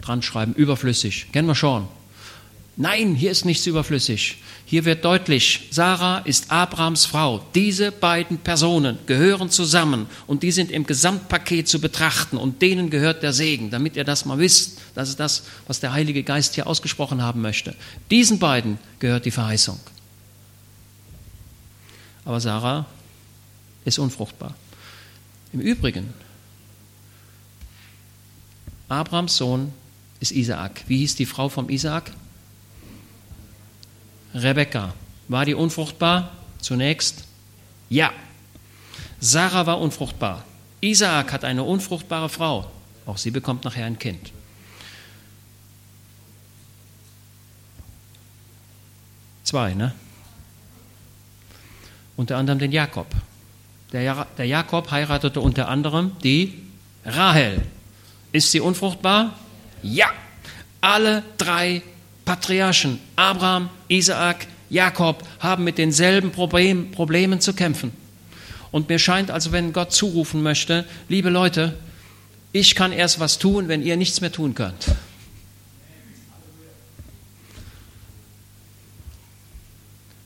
dran 0.01 0.23
schreiben, 0.23 0.53
überflüssig. 0.53 1.27
Kennen 1.31 1.47
wir 1.47 1.53
schon. 1.53 1.87
Nein, 2.81 3.13
hier 3.13 3.29
ist 3.29 3.43
nichts 3.43 3.65
überflüssig. 3.65 4.37
Hier 4.63 4.85
wird 4.85 5.03
deutlich, 5.03 5.67
Sarah 5.69 6.19
ist 6.19 6.49
Abrahams 6.49 7.05
Frau. 7.05 7.45
Diese 7.53 7.91
beiden 7.91 8.37
Personen 8.37 8.97
gehören 9.05 9.49
zusammen 9.49 10.07
und 10.27 10.43
die 10.43 10.53
sind 10.53 10.71
im 10.71 10.85
Gesamtpaket 10.85 11.67
zu 11.67 11.81
betrachten 11.81 12.37
und 12.37 12.61
denen 12.61 12.89
gehört 12.89 13.21
der 13.21 13.33
Segen, 13.33 13.69
damit 13.69 13.97
ihr 13.97 14.05
das 14.05 14.23
mal 14.23 14.39
wisst. 14.39 14.79
Das 14.95 15.09
ist 15.09 15.19
das, 15.19 15.43
was 15.67 15.81
der 15.81 15.91
Heilige 15.91 16.23
Geist 16.23 16.55
hier 16.55 16.67
ausgesprochen 16.67 17.21
haben 17.21 17.41
möchte. 17.41 17.75
Diesen 18.11 18.39
beiden 18.39 18.79
gehört 18.99 19.25
die 19.25 19.31
Verheißung. 19.31 19.77
Aber 22.23 22.39
Sarah 22.39 22.85
ist 23.83 23.99
unfruchtbar. 23.99 24.55
Im 25.51 25.59
Übrigen, 25.59 26.13
Abrahams 28.87 29.35
Sohn 29.35 29.73
ist 30.21 30.31
Isaak. 30.31 30.85
Wie 30.87 30.99
hieß 30.99 31.17
die 31.17 31.25
Frau 31.25 31.49
vom 31.49 31.69
Isaak? 31.69 32.13
Rebekka. 34.33 34.93
War 35.27 35.45
die 35.45 35.53
unfruchtbar? 35.53 36.31
Zunächst 36.59 37.25
ja. 37.89 38.11
Sarah 39.19 39.65
war 39.65 39.79
unfruchtbar. 39.79 40.45
Isaak 40.81 41.33
hat 41.33 41.43
eine 41.43 41.63
unfruchtbare 41.63 42.29
Frau. 42.29 42.69
Auch 43.05 43.17
sie 43.17 43.31
bekommt 43.31 43.65
nachher 43.65 43.85
ein 43.85 43.99
Kind. 43.99 44.31
Zwei, 49.43 49.73
ne? 49.73 49.93
Unter 52.15 52.37
anderem 52.37 52.59
den 52.59 52.71
Jakob. 52.71 53.07
Der, 53.91 54.03
ja 54.03 54.27
der 54.37 54.45
Jakob 54.45 54.91
heiratete 54.91 55.41
unter 55.41 55.67
anderem 55.67 56.15
die 56.23 56.61
Rahel. 57.03 57.63
Ist 58.31 58.51
sie 58.51 58.59
unfruchtbar? 58.59 59.33
Ja. 59.81 60.07
Alle 60.81 61.23
drei 61.37 61.81
Patriarchen 62.29 62.99
Abraham, 63.15 63.71
Isaak, 63.87 64.45
Jakob 64.69 65.27
haben 65.39 65.63
mit 65.63 65.79
denselben 65.79 66.31
Problem, 66.31 66.91
Problemen 66.91 67.41
zu 67.41 67.55
kämpfen. 67.55 67.91
Und 68.69 68.87
mir 68.87 68.99
scheint 68.99 69.31
also, 69.31 69.51
wenn 69.51 69.73
Gott 69.73 69.91
zurufen 69.93 70.43
möchte, 70.43 70.85
liebe 71.07 71.31
Leute, 71.31 71.75
ich 72.51 72.75
kann 72.75 72.91
erst 72.91 73.19
was 73.19 73.39
tun, 73.39 73.67
wenn 73.67 73.81
ihr 73.81 73.97
nichts 73.97 74.21
mehr 74.21 74.31
tun 74.31 74.53
könnt. 74.53 74.85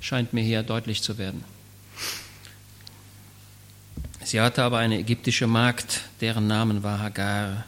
Scheint 0.01 0.33
mir 0.33 0.43
hier 0.43 0.61
deutlich 0.61 1.01
zu 1.01 1.17
werden. 1.17 1.45
Sie 4.25 4.41
hatte 4.41 4.61
aber 4.63 4.79
eine 4.79 4.99
ägyptische 4.99 5.47
Magd, 5.47 6.01
deren 6.19 6.47
Namen 6.47 6.83
war 6.83 6.99
Hagar. 6.99 7.63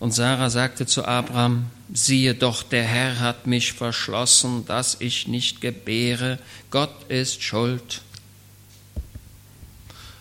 Und 0.00 0.12
Sarah 0.12 0.50
sagte 0.50 0.86
zu 0.86 1.04
Abraham, 1.04 1.66
siehe 1.92 2.34
doch, 2.34 2.62
der 2.62 2.84
Herr 2.84 3.18
hat 3.18 3.46
mich 3.46 3.72
verschlossen, 3.72 4.64
dass 4.66 4.96
ich 5.00 5.26
nicht 5.26 5.60
gebäre. 5.60 6.38
Gott 6.70 7.10
ist 7.10 7.42
schuld. 7.42 8.02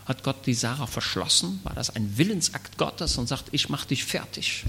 Hat 0.05 0.23
Gott 0.23 0.45
die 0.45 0.53
Sarah 0.53 0.87
verschlossen? 0.87 1.59
War 1.63 1.73
das 1.73 1.95
ein 1.95 2.17
Willensakt 2.17 2.77
Gottes 2.77 3.17
und 3.17 3.27
sagt, 3.27 3.49
ich 3.51 3.69
mache 3.69 3.89
dich 3.89 4.03
fertig? 4.03 4.65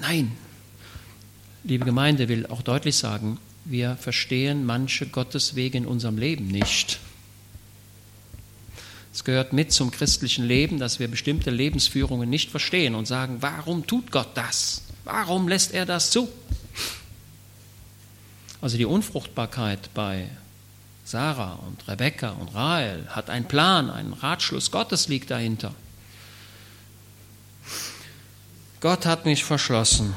Nein. 0.00 0.32
Liebe 1.64 1.84
Gemeinde 1.84 2.28
will 2.28 2.46
auch 2.46 2.62
deutlich 2.62 2.96
sagen, 2.96 3.38
wir 3.64 3.96
verstehen 3.96 4.64
manche 4.64 5.06
Gotteswege 5.06 5.76
in 5.76 5.86
unserem 5.86 6.16
Leben 6.16 6.46
nicht. 6.46 7.00
Es 9.18 9.24
gehört 9.24 9.52
mit 9.52 9.72
zum 9.72 9.90
christlichen 9.90 10.44
Leben, 10.44 10.78
dass 10.78 11.00
wir 11.00 11.08
bestimmte 11.08 11.50
Lebensführungen 11.50 12.30
nicht 12.30 12.52
verstehen 12.52 12.94
und 12.94 13.06
sagen, 13.06 13.38
warum 13.40 13.84
tut 13.84 14.12
Gott 14.12 14.28
das? 14.36 14.82
Warum 15.02 15.48
lässt 15.48 15.74
er 15.74 15.86
das 15.86 16.12
zu? 16.12 16.28
Also 18.60 18.76
die 18.76 18.84
Unfruchtbarkeit 18.84 19.92
bei 19.92 20.28
Sarah 21.04 21.54
und 21.66 21.88
Rebekka 21.88 22.30
und 22.30 22.54
Rahel 22.54 23.08
hat 23.08 23.28
einen 23.28 23.46
Plan, 23.46 23.90
einen 23.90 24.12
Ratschluss 24.12 24.70
Gottes 24.70 25.08
liegt 25.08 25.32
dahinter. 25.32 25.74
Gott 28.78 29.04
hat 29.04 29.24
mich 29.24 29.42
verschlossen. 29.42 30.14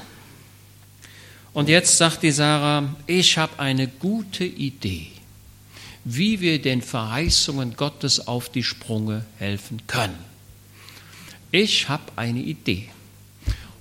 Und 1.54 1.70
jetzt 1.70 1.98
sagt 1.98 2.22
die 2.22 2.32
Sarah, 2.32 2.94
ich 3.08 3.40
habe 3.40 3.58
eine 3.58 3.88
gute 3.88 4.46
Idee 4.46 5.12
wie 6.04 6.42
wir 6.42 6.62
den 6.62 6.82
Verheißungen 6.82 7.76
Gottes 7.76 8.28
auf 8.28 8.50
die 8.50 8.64
Sprünge 8.64 9.26
helfen 9.38 9.82
können. 9.88 10.18
Ich 11.52 11.90
habe 11.90 12.04
eine 12.16 12.40
Idee. 12.40 12.90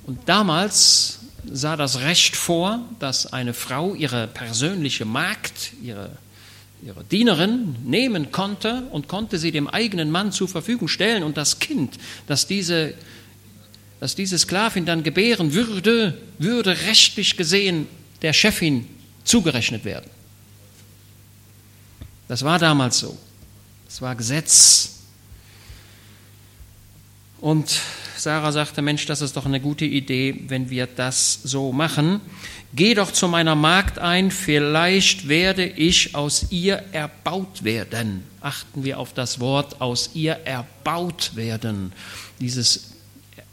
Und 0.06 0.28
damals 0.28 1.20
sah 1.50 1.76
das 1.76 2.00
Recht 2.00 2.36
vor, 2.36 2.80
dass 2.98 3.32
eine 3.32 3.54
Frau 3.54 3.94
ihre 3.94 4.26
persönliche 4.26 5.04
Magd, 5.04 5.72
ihre, 5.82 6.10
ihre 6.84 7.04
Dienerin 7.04 7.76
nehmen 7.84 8.32
konnte 8.32 8.82
und 8.90 9.08
konnte 9.08 9.38
sie 9.38 9.52
dem 9.52 9.68
eigenen 9.68 10.10
Mann 10.10 10.32
zur 10.32 10.48
Verfügung 10.48 10.88
stellen 10.88 11.22
und 11.22 11.36
das 11.36 11.58
Kind, 11.58 11.94
das 12.26 12.46
diese, 12.46 12.94
das 14.00 14.14
diese 14.14 14.38
Sklavin 14.38 14.84
dann 14.84 15.02
gebären 15.02 15.52
würde, 15.54 16.18
würde 16.38 16.76
rechtlich 16.86 17.36
gesehen 17.36 17.86
der 18.22 18.32
Chefin 18.32 18.86
zugerechnet 19.24 19.84
werden. 19.84 20.10
Das 22.30 22.44
war 22.44 22.60
damals 22.60 23.00
so. 23.00 23.18
Das 23.86 24.00
war 24.02 24.14
Gesetz. 24.14 25.00
Und 27.40 27.80
Sarah 28.16 28.52
sagte, 28.52 28.82
Mensch, 28.82 29.04
das 29.06 29.20
ist 29.20 29.36
doch 29.36 29.46
eine 29.46 29.58
gute 29.58 29.84
Idee, 29.84 30.44
wenn 30.46 30.70
wir 30.70 30.86
das 30.86 31.40
so 31.42 31.72
machen. 31.72 32.20
Geh 32.72 32.94
doch 32.94 33.10
zu 33.10 33.26
meiner 33.26 33.56
Magd 33.56 33.98
ein, 33.98 34.30
vielleicht 34.30 35.26
werde 35.26 35.66
ich 35.66 36.14
aus 36.14 36.52
ihr 36.52 36.76
erbaut 36.92 37.64
werden. 37.64 38.22
Achten 38.40 38.84
wir 38.84 39.00
auf 39.00 39.12
das 39.12 39.40
Wort 39.40 39.80
aus 39.80 40.10
ihr 40.14 40.34
erbaut 40.44 41.32
werden. 41.34 41.92
Dieses 42.38 42.92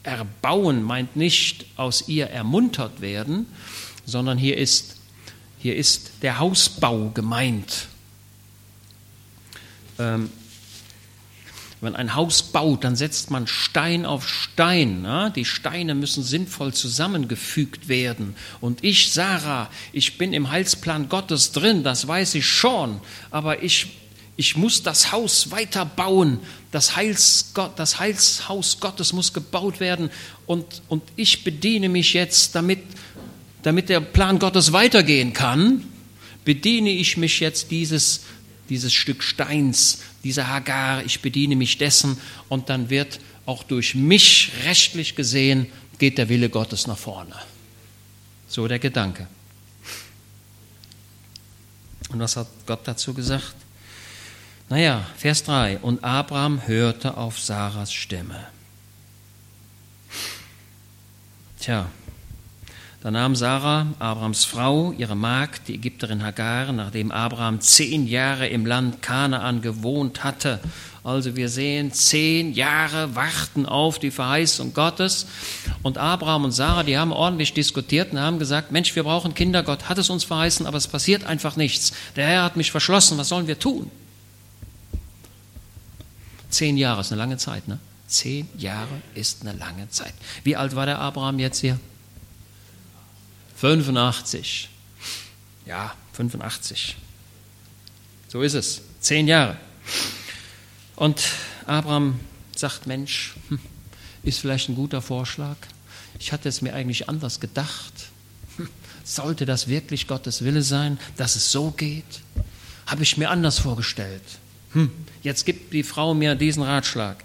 Erbauen 0.04 0.84
meint 0.84 1.16
nicht 1.16 1.66
aus 1.78 2.08
ihr 2.08 2.28
ermuntert 2.28 3.02
werden, 3.02 3.48
sondern 4.06 4.38
hier 4.38 4.56
ist, 4.56 4.98
hier 5.58 5.76
ist 5.76 6.12
der 6.22 6.38
Hausbau 6.38 7.10
gemeint. 7.10 7.88
Ähm, 10.00 10.30
wenn 11.80 11.96
ein 11.96 12.16
Haus 12.16 12.42
baut, 12.42 12.84
dann 12.84 12.96
setzt 12.96 13.30
man 13.30 13.46
Stein 13.46 14.06
auf 14.06 14.28
Stein. 14.28 15.04
Ne? 15.04 15.32
Die 15.36 15.46
Steine 15.46 15.94
müssen 15.94 16.24
sinnvoll 16.24 16.74
zusammengefügt 16.74 17.88
werden. 17.88 18.36
Und 18.62 18.84
ich, 18.84 19.14
Sarah, 19.14 19.70
ich 19.94 20.18
bin 20.18 20.34
im 20.34 20.50
Heilsplan 20.50 21.08
Gottes 21.08 21.52
drin, 21.52 21.84
das 21.84 22.08
weiß 22.08 22.34
ich 22.36 22.48
schon. 22.48 23.00
Aber 23.30 23.62
ich, 23.62 23.88
ich 24.38 24.58
muss 24.58 24.82
das 24.82 25.12
Haus 25.12 25.52
weiter 25.52 25.86
bauen. 25.86 26.40
Das, 26.72 26.96
Heils, 26.96 27.54
das 27.76 28.00
Heilshaus 28.00 28.80
Gottes 28.80 29.14
muss 29.14 29.32
gebaut 29.32 29.80
werden. 29.80 30.10
Und, 30.48 30.82
und 30.88 31.04
ich 31.16 31.44
bediene 31.44 31.90
mich 31.90 32.14
jetzt, 32.14 32.56
damit, 32.56 32.80
damit 33.62 33.90
der 33.90 34.00
Plan 34.00 34.40
Gottes 34.40 34.74
weitergehen 34.74 35.34
kann, 35.34 35.84
bediene 36.44 36.90
ich 36.90 37.18
mich 37.18 37.40
jetzt 37.40 37.70
dieses 37.70 38.22
dieses 38.70 38.94
Stück 38.94 39.24
Steins, 39.24 40.02
dieser 40.24 40.48
Hagar, 40.48 41.04
ich 41.04 41.22
bediene 41.22 41.56
mich 41.56 41.78
dessen 41.78 42.18
und 42.50 42.70
dann 42.70 42.90
wird 42.90 43.20
auch 43.46 43.64
durch 43.64 43.96
mich 43.96 44.52
rechtlich 44.66 45.16
gesehen, 45.16 45.68
geht 46.00 46.18
der 46.18 46.30
Wille 46.30 46.50
Gottes 46.50 46.88
nach 46.88 46.98
vorne. 46.98 47.36
So 48.48 48.68
der 48.68 48.80
Gedanke. 48.80 49.28
Und 52.10 52.20
was 52.20 52.36
hat 52.36 52.48
Gott 52.66 52.82
dazu 52.86 53.14
gesagt? 53.14 53.56
Naja, 54.70 55.06
Vers 55.18 55.44
3. 55.44 55.80
Und 55.80 56.04
Abraham 56.04 56.68
hörte 56.68 57.18
auf 57.18 57.40
Sarahs 57.40 57.94
Stimme. 57.94 58.48
Tja, 61.60 61.90
da 63.02 63.12
nahm 63.12 63.36
Sarah, 63.36 63.88
Abrahams 64.00 64.46
Frau, 64.46 64.92
ihre 64.98 65.16
Magd, 65.16 65.68
die 65.68 65.76
Ägypterin 65.76 66.24
Hagar, 66.24 66.72
nachdem 66.72 67.12
Abraham 67.12 67.62
zehn 67.62 68.08
Jahre 68.08 68.48
im 68.48 68.66
Land 68.66 69.04
Kanaan 69.04 69.62
gewohnt 69.62 70.24
hatte. 70.24 70.60
Also 71.04 71.36
wir 71.36 71.48
sehen, 71.48 71.94
zehn 71.94 72.54
Jahre 72.54 73.16
warten 73.16 73.66
auf 73.66 74.00
die 74.00 74.12
Verheißung 74.12 74.74
Gottes. 74.74 75.28
Und 75.84 75.98
Abraham 75.98 76.46
und 76.46 76.52
Sarah, 76.52 76.84
die 76.84 76.98
haben 76.98 77.14
ordentlich 77.14 77.54
diskutiert 77.54 78.12
und 78.12 78.20
haben 78.20 78.40
gesagt, 78.40 78.72
Mensch, 78.72 78.96
wir 78.96 79.04
brauchen 79.04 79.36
Kinder, 79.36 79.62
Gott 79.62 79.88
hat 79.88 80.00
es 80.00 80.10
uns 80.10 80.24
verheißen, 80.24 80.66
aber 80.66 80.78
es 80.78 80.88
passiert 80.88 81.24
einfach 81.24 81.56
nichts. 81.56 81.94
Der 82.16 82.26
Herr 82.26 82.44
hat 82.44 82.58
mich 82.58 82.72
verschlossen, 82.72 83.18
was 83.18 83.30
sollen 83.30 83.48
wir 83.48 83.60
tun? 83.60 83.92
Zehn 86.50 86.78
Jahre 86.78 87.02
ist 87.02 87.12
eine 87.12 87.20
lange 87.20 87.38
Zeit, 87.38 87.68
ne? 87.68 87.80
Zehn 88.08 88.50
Jahre 88.58 89.02
ist 89.16 89.42
eine 89.42 89.54
lange 89.54 89.88
Zeit. 89.90 90.14
Wie 90.44 90.56
alt 90.56 90.76
war 90.76 90.86
der 90.86 91.00
Abraham 91.00 91.40
jetzt 91.40 91.60
hier? 91.60 91.78
85. 93.58 94.70
Ja, 95.66 95.96
85. 96.14 96.96
So 98.28 98.42
ist 98.44 98.54
es. 98.54 98.82
Zehn 99.00 99.28
Jahre. 99.28 99.58
Und 100.96 101.24
Abraham 101.66 102.20
sagt, 102.56 102.86
Mensch, 102.86 103.36
hm, 103.50 103.60
ist 104.24 104.40
vielleicht 104.40 104.70
ein 104.70 104.76
guter 104.76 105.02
Vorschlag. 105.02 105.58
Ich 106.20 106.32
hatte 106.32 106.50
es 106.50 106.62
mir 106.62 106.74
eigentlich 106.74 107.10
anders 107.10 107.40
gedacht. 107.40 107.94
Hm, 108.58 108.70
sollte 109.04 109.46
das 109.48 109.68
wirklich 109.68 110.08
Gottes 110.08 110.44
Wille 110.44 110.62
sein, 110.62 111.00
dass 111.16 111.36
es 111.36 111.52
so 111.52 111.72
geht? 111.72 112.22
Habe 112.86 113.04
ich 113.04 113.18
mir 113.18 113.32
anders 113.32 113.58
vorgestellt. 113.58 114.24
Hm, 114.74 114.92
jetzt 115.24 115.46
gibt 115.46 115.74
die 115.74 115.84
Frau 115.84 116.14
mir 116.14 116.36
diesen 116.36 116.62
Ratschlag. 116.62 117.24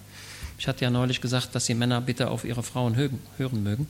Ich 0.59 0.67
hatte 0.67 0.85
ja 0.85 0.91
neulich 0.91 1.21
gesagt, 1.21 1.55
dass 1.55 1.67
die 1.67 1.75
Männer 1.75 2.01
bitte 2.01 2.31
auf 2.31 2.45
ihre 2.45 2.63
Frauen 2.63 2.97
hören 2.97 3.63
mögen 3.63 3.87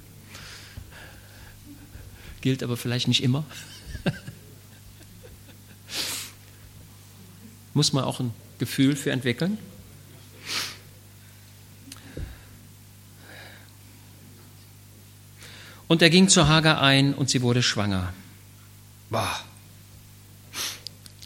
gilt 2.42 2.62
aber 2.62 2.76
vielleicht 2.76 3.08
nicht 3.08 3.22
immer. 3.22 3.44
Muss 7.74 7.94
man 7.94 8.04
auch 8.04 8.20
ein 8.20 8.34
Gefühl 8.58 8.94
für 8.96 9.10
entwickeln. 9.10 9.56
Und 15.88 16.02
er 16.02 16.10
ging 16.10 16.28
zu 16.28 16.48
Hagar 16.48 16.80
ein 16.80 17.14
und 17.14 17.28
sie 17.28 17.42
wurde 17.42 17.62
schwanger. 17.62 18.12
Boah. 19.10 19.40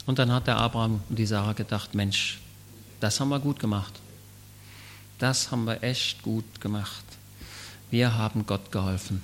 Und 0.07 0.19
dann 0.19 0.33
hat 0.33 0.47
der 0.47 0.57
Abraham 0.57 1.03
und 1.09 1.19
die 1.19 1.27
Sarah 1.27 1.53
gedacht, 1.53 1.95
Mensch, 1.95 2.39
das 3.01 3.21
haben 3.21 3.29
wir 3.29 3.41
gut 3.41 3.59
gemacht. 3.59 3.93
Das 5.19 5.51
haben 5.51 5.65
wir 5.65 5.83
echt 5.83 6.23
gut 6.23 6.61
gemacht. 6.61 7.05
Wir 7.91 8.15
haben 8.15 8.47
Gott 8.47 8.73
geholfen. 8.73 9.23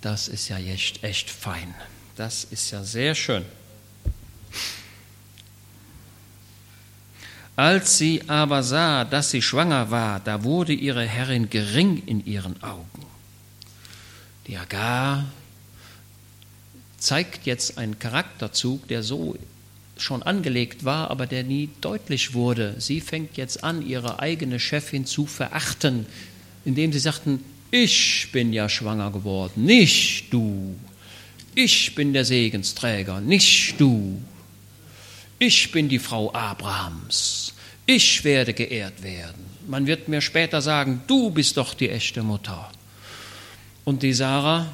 Das 0.00 0.28
ist 0.28 0.48
ja 0.48 0.58
echt, 0.58 1.02
echt 1.02 1.30
fein. 1.30 1.74
Das 2.16 2.44
ist 2.44 2.70
ja 2.70 2.84
sehr 2.84 3.14
schön. 3.14 3.44
Als 7.56 7.98
sie 7.98 8.22
aber 8.28 8.62
sah, 8.62 9.04
dass 9.04 9.32
sie 9.32 9.42
schwanger 9.42 9.90
war, 9.90 10.20
da 10.20 10.44
wurde 10.44 10.72
ihre 10.72 11.04
Herrin 11.04 11.50
gering 11.50 12.02
in 12.06 12.24
ihren 12.24 12.62
Augen. 12.62 13.04
Die 14.46 14.56
Agar 14.56 15.24
zeigt 16.98 17.46
jetzt 17.46 17.76
einen 17.78 17.98
Charakterzug, 17.98 18.86
der 18.86 19.02
so 19.02 19.36
schon 19.96 20.22
angelegt 20.22 20.84
war, 20.84 21.10
aber 21.10 21.26
der 21.26 21.42
nie 21.42 21.70
deutlich 21.80 22.32
wurde. 22.32 22.76
Sie 22.78 23.00
fängt 23.00 23.36
jetzt 23.36 23.64
an, 23.64 23.84
ihre 23.84 24.20
eigene 24.20 24.60
Chefin 24.60 25.04
zu 25.06 25.26
verachten, 25.26 26.06
indem 26.64 26.92
sie 26.92 27.00
sagten, 27.00 27.44
ich 27.70 28.28
bin 28.32 28.52
ja 28.52 28.68
schwanger 28.68 29.10
geworden, 29.10 29.64
nicht 29.64 30.32
du. 30.32 30.76
Ich 31.54 31.94
bin 31.94 32.12
der 32.12 32.24
Segensträger, 32.24 33.20
nicht 33.20 33.80
du. 33.80 34.22
Ich 35.38 35.70
bin 35.70 35.88
die 35.88 35.98
Frau 35.98 36.32
Abrahams. 36.32 37.54
Ich 37.86 38.24
werde 38.24 38.54
geehrt 38.54 39.02
werden. 39.02 39.44
Man 39.66 39.86
wird 39.86 40.08
mir 40.08 40.20
später 40.20 40.62
sagen, 40.62 41.02
du 41.06 41.30
bist 41.30 41.56
doch 41.56 41.74
die 41.74 41.90
echte 41.90 42.22
Mutter. 42.22 42.70
Und 43.84 44.02
die 44.02 44.12
Sarah, 44.12 44.66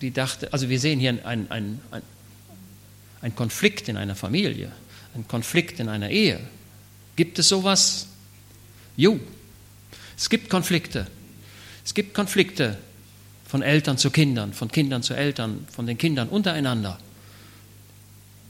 die 0.00 0.10
dachte, 0.10 0.52
also 0.52 0.68
wir 0.68 0.80
sehen 0.80 1.00
hier 1.00 1.24
einen 1.24 1.50
ein, 1.50 1.80
ein, 3.20 3.34
Konflikt 3.34 3.88
in 3.88 3.96
einer 3.96 4.14
Familie, 4.14 4.70
ein 5.14 5.26
Konflikt 5.26 5.80
in 5.80 5.88
einer 5.88 6.10
Ehe. 6.10 6.40
Gibt 7.16 7.38
es 7.38 7.48
sowas? 7.48 8.08
Jo, 8.96 9.18
es 10.16 10.28
gibt 10.28 10.50
Konflikte. 10.50 11.06
Es 11.84 11.94
gibt 11.94 12.14
Konflikte 12.14 12.78
von 13.46 13.62
Eltern 13.62 13.98
zu 13.98 14.10
Kindern, 14.10 14.52
von 14.52 14.70
Kindern 14.70 15.02
zu 15.02 15.14
Eltern, 15.14 15.66
von 15.70 15.86
den 15.86 15.98
Kindern 15.98 16.28
untereinander. 16.28 16.98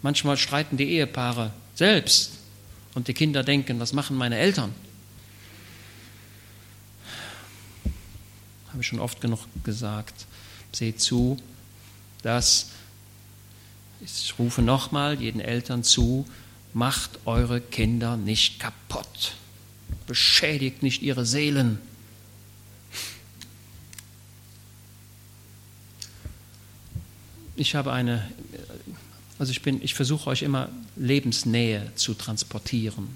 Manchmal 0.02 0.36
streiten 0.36 0.76
die 0.76 0.90
Ehepaare 0.90 1.52
selbst 1.74 2.32
und 2.94 3.08
die 3.08 3.14
Kinder 3.14 3.42
denken, 3.42 3.80
was 3.80 3.92
machen 3.92 4.16
meine 4.16 4.38
Eltern? 4.38 4.72
Habe 8.68 8.80
ich 8.82 8.86
schon 8.86 9.00
oft 9.00 9.20
genug 9.20 9.40
gesagt. 9.64 10.26
Seht 10.72 11.00
zu, 11.00 11.36
dass, 12.22 12.70
ich 14.00 14.34
rufe 14.38 14.62
nochmal 14.62 15.20
jeden 15.20 15.40
Eltern 15.40 15.84
zu, 15.84 16.26
macht 16.72 17.20
eure 17.24 17.60
Kinder 17.60 18.16
nicht 18.16 18.58
kaputt. 18.60 19.34
Beschädigt 20.06 20.82
nicht 20.82 21.02
ihre 21.02 21.24
Seelen. 21.24 21.78
Ich 27.56 27.74
habe 27.74 27.92
eine, 27.92 28.28
also 29.38 29.52
ich 29.52 29.62
bin, 29.62 29.80
ich 29.82 29.94
versuche 29.94 30.28
euch 30.30 30.42
immer 30.42 30.68
Lebensnähe 30.96 31.92
zu 31.94 32.14
transportieren. 32.14 33.08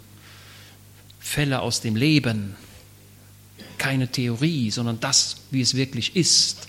Fälle 1.19 1.61
aus 1.61 1.81
dem 1.81 1.97
Leben. 1.97 2.55
Keine 3.79 4.09
Theorie, 4.09 4.71
sondern 4.71 5.01
das, 5.01 5.37
wie 5.51 5.61
es 5.61 5.75
wirklich 5.75 6.17
ist. 6.17 6.69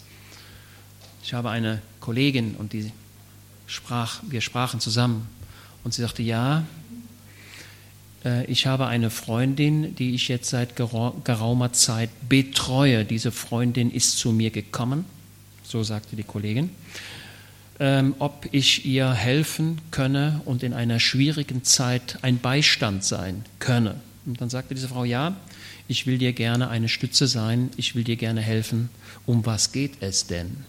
Ich 1.24 1.34
habe 1.34 1.50
eine 1.50 1.82
Kollegin 2.00 2.56
und 2.56 2.74
die 2.74 2.92
sprach, 3.68 4.22
wir 4.28 4.42
sprachen 4.42 4.80
zusammen 4.80 5.28
und 5.84 5.94
sie 5.94 6.02
sagte, 6.02 6.24
ja, 6.24 6.66
äh, 8.26 8.46
ich 8.46 8.66
habe 8.66 8.88
eine 8.88 9.10
Freundin, 9.10 9.96
die 9.96 10.16
ich 10.16 10.28
jetzt 10.28 10.50
seit 10.50 10.76
geraumer 10.76 11.74
Zeit 11.74 12.10
betreue. 12.28 13.06
Diese 13.06 13.32
Freundin 13.32 13.92
ist 13.92 14.18
zu 14.18 14.32
mir 14.32 14.50
gekommen, 14.50 15.06
so 15.64 15.84
sagte 15.84 16.16
die 16.16 16.24
Kollegin, 16.24 16.72
ähm, 17.80 18.16
ob 18.20 18.48
ich 18.52 18.86
ihr 18.86 19.12
helfen 19.12 19.80
könne 19.92 20.42
und 20.46 20.64
in 20.64 20.74
einer 20.74 21.00
schwierigen 21.00 21.64
Zeit 21.64 22.20
ein 22.22 22.40
Beistand 22.40 23.04
sein 23.04 23.46
könne. 23.60 23.96
Und 24.26 24.42
dann 24.42 24.50
sagte 24.50 24.76
diese 24.76 24.90
Frau, 24.90 25.06
ja, 25.06 25.36
ich 25.88 26.06
will 26.06 26.18
dir 26.18 26.34
gerne 26.34 26.70
eine 26.70 26.90
Stütze 26.90 27.28
sein, 27.28 27.72
ich 27.78 27.96
will 27.96 28.04
dir 28.04 28.18
gerne 28.18 28.42
helfen. 28.42 28.90
Um 29.26 29.46
was 29.46 29.72
geht 29.72 30.02
es 30.02 30.28
denn? 30.28 30.66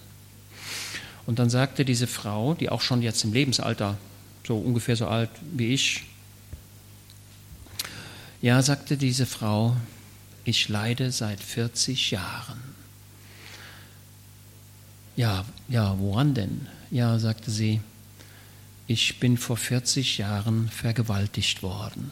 Und 1.27 1.38
dann 1.38 1.51
sagte 1.51 1.85
diese 1.85 2.07
Frau, 2.07 2.55
die 2.55 2.70
auch 2.70 2.81
schon 2.81 3.03
jetzt 3.03 3.25
im 3.25 3.33
Lebensalter, 3.33 3.99
so 4.46 4.57
ungefähr 4.57 4.96
so 4.96 5.07
alt 5.07 5.31
wie 5.53 5.75
ich, 5.75 6.05
ja, 8.40 8.62
sagte 8.62 8.96
diese 8.96 9.27
Frau, 9.27 9.77
ich 10.44 10.68
leide 10.68 11.12
seit 11.12 11.40
40 11.40 12.12
Jahren. 12.12 12.61
Ja, 15.16 15.44
ja, 15.68 15.99
woran 15.99 16.33
denn? 16.33 16.66
Ja, 16.90 17.18
sagte 17.18 17.50
sie, 17.50 17.81
ich 18.88 19.20
bin 19.20 19.37
vor 19.37 19.57
40 19.57 20.18
Jahren 20.18 20.68
vergewaltigt 20.68 21.62
worden. 21.62 22.11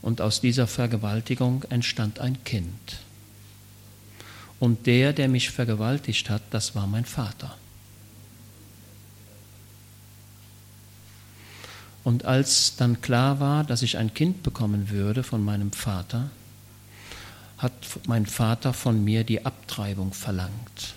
Und 0.00 0.22
aus 0.22 0.40
dieser 0.40 0.66
Vergewaltigung 0.66 1.64
entstand 1.68 2.18
ein 2.18 2.42
Kind. 2.44 3.00
Und 4.60 4.86
der, 4.86 5.12
der 5.12 5.28
mich 5.28 5.50
vergewaltigt 5.50 6.30
hat, 6.30 6.42
das 6.50 6.74
war 6.74 6.86
mein 6.86 7.04
Vater. 7.04 7.56
Und 12.04 12.24
als 12.24 12.76
dann 12.76 13.02
klar 13.02 13.40
war, 13.40 13.64
dass 13.64 13.82
ich 13.82 13.98
ein 13.98 14.14
Kind 14.14 14.42
bekommen 14.42 14.90
würde 14.90 15.22
von 15.22 15.42
meinem 15.44 15.72
Vater, 15.72 16.30
hat 17.58 17.72
mein 18.06 18.24
Vater 18.26 18.72
von 18.72 19.04
mir 19.04 19.24
die 19.24 19.44
Abtreibung 19.44 20.12
verlangt. 20.12 20.94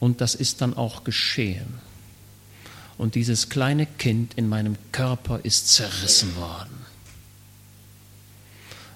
Und 0.00 0.20
das 0.20 0.34
ist 0.34 0.60
dann 0.60 0.74
auch 0.76 1.04
geschehen. 1.04 1.80
Und 2.96 3.14
dieses 3.14 3.48
kleine 3.48 3.86
Kind 3.86 4.34
in 4.34 4.48
meinem 4.48 4.76
Körper 4.92 5.40
ist 5.42 5.68
zerrissen 5.68 6.34
worden. 6.36 6.86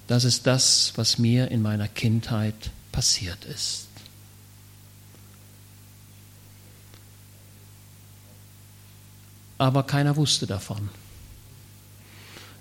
Das 0.06 0.24
ist 0.24 0.46
das, 0.46 0.92
was 0.96 1.18
mir 1.18 1.50
in 1.50 1.62
meiner 1.62 1.88
Kindheit 1.88 2.70
passiert 2.90 3.44
ist. 3.44 3.86
aber 9.62 9.84
keiner 9.84 10.16
wusste 10.16 10.48
davon. 10.48 10.88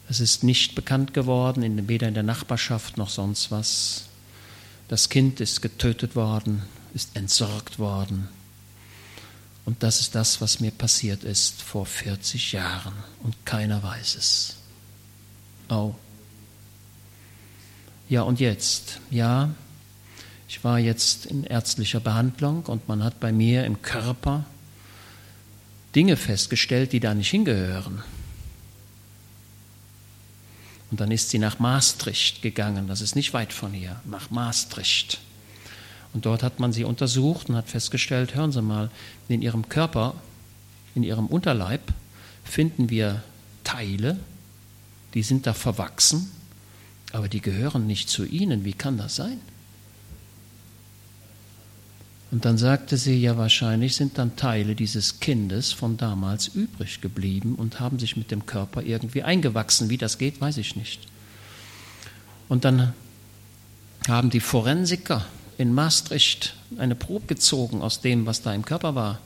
Es 0.08 0.20
ist 0.20 0.44
nicht 0.44 0.76
bekannt 0.76 1.16
geworden, 1.16 1.88
weder 1.88 2.08
in 2.08 2.14
der 2.14 2.22
Nachbarschaft 2.22 2.98
noch 2.98 3.10
sonst 3.10 3.50
was. 3.50 4.06
Das 4.88 5.10
Kind 5.10 5.40
ist 5.40 5.64
getötet 5.64 6.16
worden, 6.16 6.62
ist 6.94 7.16
entsorgt 7.16 7.80
worden. 7.80 8.28
Und 9.66 9.84
das 9.84 10.02
ist 10.02 10.16
das, 10.16 10.42
was 10.42 10.60
mir 10.60 10.72
passiert 10.72 11.24
ist 11.24 11.62
vor 11.62 11.86
40 11.86 12.52
Jahren 12.52 12.94
und 13.24 13.46
keiner 13.46 13.82
weiß 13.84 14.16
es. 14.16 14.56
Oh. 15.70 15.94
Ja, 18.10 18.24
und 18.24 18.40
jetzt? 18.40 19.00
Ja, 19.10 19.50
ich 20.50 20.64
war 20.64 20.80
jetzt 20.80 21.28
in 21.28 21.46
ärztlicher 21.46 22.02
Behandlung 22.02 22.64
und 22.64 22.88
man 22.90 23.04
hat 23.04 23.20
bei 23.20 23.32
mir 23.32 23.66
im 23.66 23.82
Körper 23.82 24.46
Dinge 25.96 26.18
festgestellt, 26.18 26.92
die 26.92 27.00
da 27.00 27.14
nicht 27.14 27.30
hingehören. 27.30 28.04
Und 30.90 31.00
dann 31.00 31.12
ist 31.12 31.30
sie 31.30 31.40
nach 31.40 31.60
Maastricht 31.60 32.42
gegangen, 32.42 32.88
das 32.88 33.00
ist 33.00 33.16
nicht 33.16 33.34
weit 33.34 33.54
von 33.54 33.72
hier, 33.72 34.02
nach 34.04 34.30
Maastricht. 34.30 35.20
Und 36.14 36.26
dort 36.26 36.44
hat 36.44 36.60
man 36.60 36.74
sie 36.74 36.84
untersucht 36.84 37.50
und 37.50 37.56
hat 37.56 37.70
festgestellt, 37.70 38.36
hören 38.36 38.52
Sie 38.52 38.62
mal, 38.62 38.90
in 39.30 39.42
Ihrem 39.42 39.70
Körper, 39.70 40.16
in 40.94 41.04
Ihrem 41.04 41.28
Unterleib 41.28 41.82
finden 42.44 42.90
wir 42.90 43.24
Teile, 43.64 44.20
die 45.14 45.24
sind 45.24 45.48
da 45.48 45.54
verwachsen, 45.54 46.32
aber 47.14 47.28
die 47.28 47.42
gehören 47.42 47.88
nicht 47.88 48.10
zu 48.10 48.26
Ihnen. 48.26 48.66
Wie 48.66 48.74
kann 48.74 48.98
das 48.98 49.16
sein? 49.16 49.40
Und 52.32 52.46
dann 52.46 52.58
sagte 52.58 52.96
sie, 52.96 53.20
ja 53.20 53.38
wahrscheinlich 53.38 53.98
sind 53.98 54.18
dann 54.18 54.38
Teile 54.38 54.74
dieses 54.74 55.20
Kindes 55.20 55.74
von 55.74 55.98
damals 55.98 56.48
übrig 56.48 57.02
geblieben 57.02 57.56
und 57.56 57.82
haben 57.82 58.00
sich 58.00 58.16
mit 58.16 58.32
dem 58.32 58.46
Körper 58.46 58.84
irgendwie 58.84 59.24
eingewachsen. 59.24 59.90
Wie 59.90 59.98
das 59.98 60.18
geht, 60.18 60.40
weiß 60.40 60.58
ich 60.58 60.78
nicht. 60.78 61.02
Und 62.48 62.64
dann 62.64 62.94
haben 64.08 64.30
die 64.30 64.40
Forensiker 64.40 65.26
in 65.62 65.74
Maastricht 65.74 66.56
eine 66.78 66.96
Probe 66.96 67.28
gezogen 67.28 67.82
aus 67.82 68.02
dem, 68.02 68.26
was 68.26 68.42
da 68.42 68.54
im 68.54 68.66
Körper 68.66 68.96
war 68.96 69.20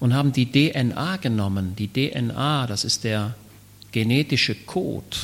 und 0.00 0.14
haben 0.14 0.32
die 0.32 0.50
DNA 0.50 1.16
genommen. 1.16 1.74
Die 1.76 1.88
DNA, 1.88 2.66
das 2.66 2.84
ist 2.84 3.04
der 3.04 3.34
genetische 3.92 4.54
Code 4.54 5.16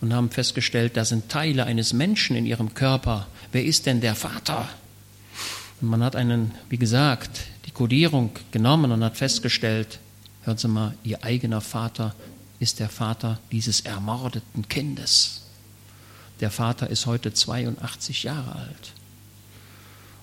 und 0.00 0.12
haben 0.12 0.30
festgestellt, 0.30 0.96
da 0.96 1.04
sind 1.04 1.28
Teile 1.28 1.64
eines 1.64 1.92
Menschen 1.92 2.36
in 2.36 2.46
ihrem 2.46 2.74
Körper. 2.74 3.26
Wer 3.52 3.64
ist 3.64 3.86
denn 3.86 4.00
der 4.00 4.14
Vater? 4.14 4.68
Und 5.80 5.88
man 5.88 6.02
hat 6.02 6.16
einen, 6.16 6.52
wie 6.68 6.78
gesagt, 6.78 7.42
die 7.66 7.70
Kodierung 7.70 8.30
genommen 8.50 8.90
und 8.90 9.04
hat 9.04 9.16
festgestellt, 9.16 9.98
hören 10.42 10.58
Sie 10.58 10.68
mal, 10.68 10.94
Ihr 11.04 11.22
eigener 11.24 11.60
Vater 11.60 12.14
ist 12.58 12.80
der 12.80 12.88
Vater 12.88 13.38
dieses 13.52 13.80
ermordeten 13.80 14.66
Kindes. 14.68 15.42
Der 16.40 16.50
Vater 16.50 16.88
ist 16.88 17.06
heute 17.06 17.32
82 17.32 18.22
Jahre 18.22 18.56
alt. 18.56 18.92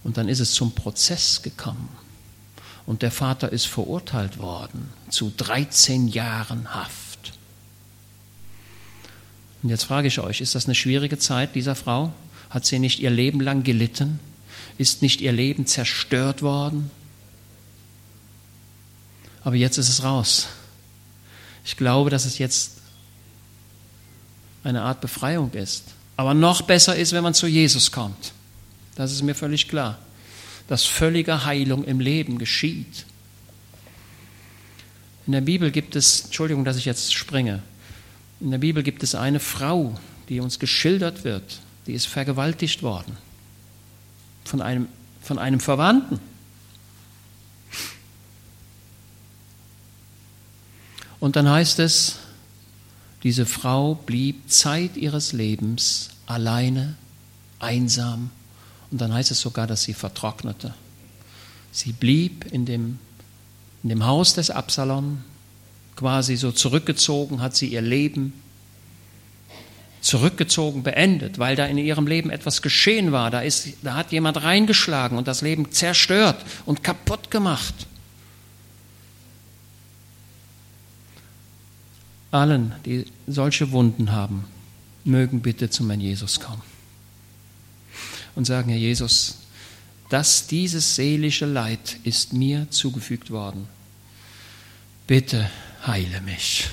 Und 0.03 0.17
dann 0.17 0.27
ist 0.27 0.39
es 0.39 0.53
zum 0.53 0.73
Prozess 0.73 1.41
gekommen. 1.41 1.89
Und 2.85 3.01
der 3.01 3.11
Vater 3.11 3.51
ist 3.51 3.65
verurteilt 3.65 4.39
worden 4.39 4.89
zu 5.09 5.31
13 5.35 6.09
Jahren 6.09 6.73
Haft. 6.73 7.33
Und 9.61 9.69
jetzt 9.69 9.85
frage 9.85 10.09
ich 10.09 10.19
euch, 10.19 10.41
ist 10.41 10.55
das 10.55 10.65
eine 10.65 10.75
schwierige 10.75 11.17
Zeit 11.17 11.55
dieser 11.55 11.75
Frau? 11.75 12.13
Hat 12.49 12.65
sie 12.65 12.79
nicht 12.79 12.99
ihr 12.99 13.09
Leben 13.09 13.39
lang 13.39 13.63
gelitten? 13.63 14.19
Ist 14.77 15.01
nicht 15.01 15.21
ihr 15.21 15.31
Leben 15.31 15.65
zerstört 15.65 16.41
worden? 16.41 16.91
Aber 19.43 19.55
jetzt 19.55 19.77
ist 19.77 19.89
es 19.89 20.03
raus. 20.03 20.47
Ich 21.63 21.77
glaube, 21.77 22.09
dass 22.09 22.25
es 22.25 22.37
jetzt 22.37 22.81
eine 24.63 24.81
Art 24.81 24.99
Befreiung 24.99 25.51
ist. 25.53 25.85
Aber 26.17 26.33
noch 26.33 26.61
besser 26.61 26.95
ist, 26.95 27.13
wenn 27.13 27.23
man 27.23 27.33
zu 27.33 27.47
Jesus 27.47 27.91
kommt. 27.91 28.33
Das 28.95 29.12
ist 29.12 29.23
mir 29.23 29.36
völlig 29.36 29.67
klar. 29.67 29.99
Dass 30.67 30.86
völlige 30.86 31.45
Heilung 31.45 31.84
im 31.84 31.99
Leben 31.99 32.38
geschieht. 32.38 33.06
In 35.25 35.34
der 35.34 35.41
Bibel 35.41 35.71
gibt 35.71 35.95
es, 35.95 36.25
Entschuldigung, 36.25 36.65
dass 36.65 36.77
ich 36.77 36.86
jetzt 36.86 37.13
springe, 37.13 37.62
in 38.39 38.51
der 38.51 38.58
Bibel 38.58 38.84
gibt 38.84 39.03
es 39.03 39.15
eine 39.15 39.39
Frau, 39.39 39.97
die 40.27 40.39
uns 40.39 40.60
geschildert 40.60 41.23
wird, 41.23 41.60
die 41.88 41.93
ist 41.93 42.08
vergewaltigt 42.08 42.84
worden 42.84 43.17
von 44.43 44.62
einem, 44.62 44.88
von 45.21 45.39
einem 45.39 45.60
Verwandten. 45.60 46.19
Und 51.19 51.38
dann 51.38 51.49
heißt 51.49 51.79
es, 51.79 52.17
diese 53.23 53.45
Frau 53.45 53.95
blieb 53.95 54.51
Zeit 54.51 54.97
ihres 54.97 55.32
Lebens 55.32 56.10
alleine, 56.25 56.95
einsam. 57.60 58.29
Und 58.93 59.01
dann 59.01 59.12
heißt 59.12 59.32
es 59.32 59.41
sogar, 59.41 59.65
dass 59.65 59.82
sie 59.82 59.95
vertrocknete. 59.95 60.75
Sie 61.71 61.93
blieb 61.93 62.45
in 62.53 62.67
dem, 62.67 62.99
in 63.82 63.89
dem 63.89 64.06
Haus 64.06 64.36
des 64.36 64.51
Absalom, 64.51 65.23
quasi 65.95 66.36
so 66.36 66.51
zurückgezogen, 66.51 67.41
hat 67.41 67.56
sie 67.56 67.69
ihr 67.69 67.82
Leben 67.82 68.34
zurückgezogen 70.01 70.84
beendet, 70.84 71.39
weil 71.39 71.56
da 71.56 71.65
in 71.65 71.79
ihrem 71.79 72.06
Leben 72.06 72.29
etwas 72.29 72.62
geschehen 72.62 73.12
war. 73.12 73.32
Da, 73.32 73.41
ist, 73.41 73.69
da 73.82 73.95
hat 73.95 74.12
jemand 74.12 74.43
reingeschlagen 74.43 75.17
und 75.17 75.27
das 75.27 75.41
Leben 75.41 75.71
zerstört 75.71 76.45
und 76.67 76.84
kaputt 76.84 77.32
gemacht. 77.32 77.73
Allen, 82.29 82.75
die 82.86 83.06
solche 83.25 83.71
Wunden 83.71 84.12
haben, 84.12 84.45
mögen 85.03 85.41
bitte 85.41 85.71
zum 85.71 85.89
Herrn 85.89 85.99
Jesus 85.99 86.39
kommen 86.39 86.72
und 88.35 88.45
sagen, 88.45 88.69
Herr 88.69 88.79
Jesus, 88.79 89.39
dass 90.09 90.47
dieses 90.47 90.95
seelische 90.95 91.45
Leid 91.45 91.97
ist 92.03 92.33
mir 92.33 92.67
zugefügt 92.69 93.31
worden. 93.31 93.67
Bitte 95.07 95.49
heile 95.85 96.21
mich. 96.21 96.67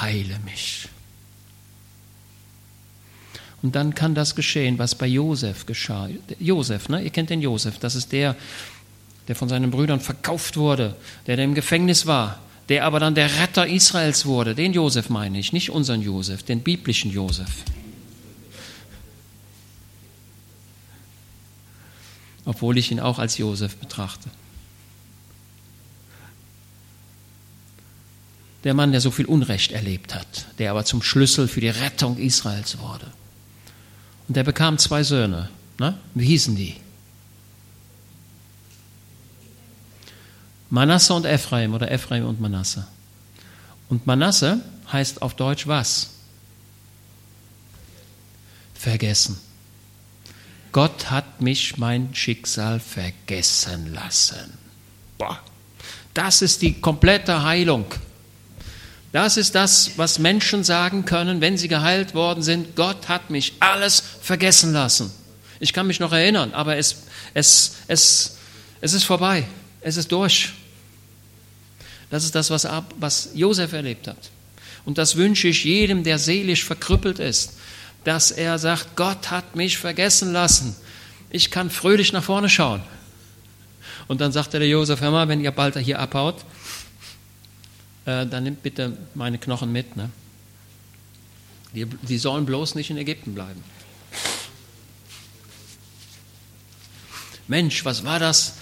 Heile 0.00 0.38
mich. 0.44 0.88
Und 3.62 3.74
dann 3.74 3.94
kann 3.94 4.14
das 4.14 4.34
geschehen, 4.34 4.78
was 4.78 4.94
bei 4.94 5.06
Josef 5.06 5.66
geschah. 5.66 6.08
Josef, 6.38 6.88
ne? 6.88 7.02
ihr 7.02 7.10
kennt 7.10 7.30
den 7.30 7.42
Josef, 7.42 7.78
das 7.78 7.94
ist 7.94 8.12
der, 8.12 8.36
der 9.28 9.36
von 9.36 9.48
seinen 9.48 9.70
Brüdern 9.70 10.00
verkauft 10.00 10.56
wurde, 10.56 10.96
der, 11.26 11.36
der 11.36 11.44
im 11.44 11.54
Gefängnis 11.54 12.06
war, 12.06 12.38
der 12.68 12.84
aber 12.84 13.00
dann 13.00 13.14
der 13.14 13.40
Retter 13.40 13.66
Israels 13.66 14.24
wurde. 14.24 14.54
Den 14.54 14.72
Josef 14.72 15.10
meine 15.10 15.38
ich, 15.38 15.52
nicht 15.52 15.70
unseren 15.70 16.00
Josef, 16.00 16.42
den 16.42 16.60
biblischen 16.60 17.10
Josef. 17.10 17.50
Obwohl 22.44 22.78
ich 22.78 22.90
ihn 22.90 23.00
auch 23.00 23.18
als 23.18 23.38
Josef 23.38 23.76
betrachte. 23.76 24.30
Der 28.64 28.74
Mann, 28.74 28.92
der 28.92 29.00
so 29.00 29.10
viel 29.10 29.26
Unrecht 29.26 29.72
erlebt 29.72 30.14
hat, 30.14 30.46
der 30.58 30.70
aber 30.70 30.84
zum 30.84 31.02
Schlüssel 31.02 31.48
für 31.48 31.60
die 31.60 31.68
Rettung 31.68 32.18
Israels 32.18 32.78
wurde. 32.78 33.06
Und 34.28 34.36
der 34.36 34.44
bekam 34.44 34.78
zwei 34.78 35.02
Söhne. 35.02 35.48
Ne? 35.78 35.98
Wie 36.14 36.26
hießen 36.26 36.56
die? 36.56 36.76
Manasse 40.68 41.14
und 41.14 41.24
Ephraim 41.24 41.74
oder 41.74 41.90
Ephraim 41.90 42.24
und 42.26 42.40
Manasse. 42.40 42.86
Und 43.88 44.06
Manasse 44.06 44.60
heißt 44.92 45.20
auf 45.20 45.34
Deutsch 45.34 45.66
was? 45.66 46.10
Vergessen. 48.74 49.38
Gott 50.72 51.10
hat 51.10 51.40
mich 51.40 51.78
mein 51.78 52.14
Schicksal 52.14 52.80
vergessen 52.80 53.92
lassen. 53.92 54.58
Boah, 55.18 55.40
das 56.14 56.42
ist 56.42 56.62
die 56.62 56.80
komplette 56.80 57.42
Heilung. 57.42 57.86
Das 59.12 59.36
ist 59.36 59.56
das, 59.56 59.92
was 59.96 60.20
Menschen 60.20 60.62
sagen 60.62 61.04
können, 61.04 61.40
wenn 61.40 61.58
sie 61.58 61.66
geheilt 61.66 62.14
worden 62.14 62.42
sind. 62.42 62.76
Gott 62.76 63.08
hat 63.08 63.30
mich 63.30 63.54
alles 63.58 64.02
vergessen 64.20 64.72
lassen. 64.72 65.10
Ich 65.58 65.72
kann 65.72 65.88
mich 65.88 65.98
noch 65.98 66.12
erinnern, 66.12 66.52
aber 66.52 66.76
es, 66.76 67.02
es, 67.34 67.76
es, 67.88 68.36
es 68.80 68.92
ist 68.92 69.04
vorbei. 69.04 69.46
Es 69.80 69.96
ist 69.96 70.12
durch. 70.12 70.52
Das 72.10 72.24
ist 72.24 72.34
das, 72.34 72.50
was, 72.50 72.66
was 72.98 73.30
Josef 73.34 73.72
erlebt 73.72 74.06
hat. 74.06 74.30
Und 74.84 74.98
das 74.98 75.16
wünsche 75.16 75.48
ich 75.48 75.64
jedem, 75.64 76.04
der 76.04 76.18
seelisch 76.18 76.64
verkrüppelt 76.64 77.18
ist, 77.18 77.54
dass 78.04 78.30
er 78.30 78.58
sagt, 78.58 78.96
Gott 78.96 79.30
hat 79.30 79.56
mich 79.56 79.78
vergessen 79.78 80.32
lassen. 80.32 80.76
Ich 81.30 81.50
kann 81.50 81.70
fröhlich 81.70 82.12
nach 82.12 82.24
vorne 82.24 82.48
schauen. 82.48 82.82
Und 84.08 84.20
dann 84.20 84.32
sagte 84.32 84.58
der 84.58 84.68
Josef, 84.68 85.00
hör 85.00 85.10
mal, 85.10 85.28
wenn 85.28 85.40
ihr 85.40 85.52
bald 85.52 85.76
hier 85.78 86.00
abhaut, 86.00 86.44
äh, 88.06 88.26
dann 88.26 88.44
nimmt 88.44 88.62
bitte 88.62 88.96
meine 89.14 89.38
Knochen 89.38 89.70
mit. 89.70 89.96
Ne? 89.96 90.10
Die, 91.74 91.86
die 91.86 92.18
sollen 92.18 92.46
bloß 92.46 92.74
nicht 92.74 92.90
in 92.90 92.96
Ägypten 92.96 93.34
bleiben. 93.34 93.62
Mensch, 97.46 97.84
was 97.84 98.04
war 98.04 98.18
das? 98.18 98.54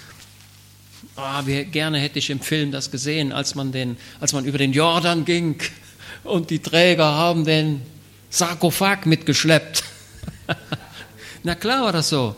Oh, 1.17 1.47
wie 1.47 1.65
gerne 1.65 1.99
hätte 1.99 2.19
ich 2.19 2.31
im 2.31 2.41
Film 2.41 2.71
das 2.71 2.91
gesehen, 2.91 3.33
als 3.33 3.55
man, 3.55 3.73
den, 3.73 3.97
als 4.21 4.33
man 4.33 4.45
über 4.45 4.59
den 4.59 4.73
Jordan 4.73 5.25
ging 5.25 5.61
und 6.25 6.51
die 6.51 6.61
Träger 6.61 7.07
haben 7.07 7.45
den 7.45 7.83
Sarkophag 8.31 9.07
mitgeschleppt. 9.07 9.85
Na 11.43 11.55
klar 11.55 11.85
war 11.85 11.93
das 11.93 12.09
so. 12.09 12.37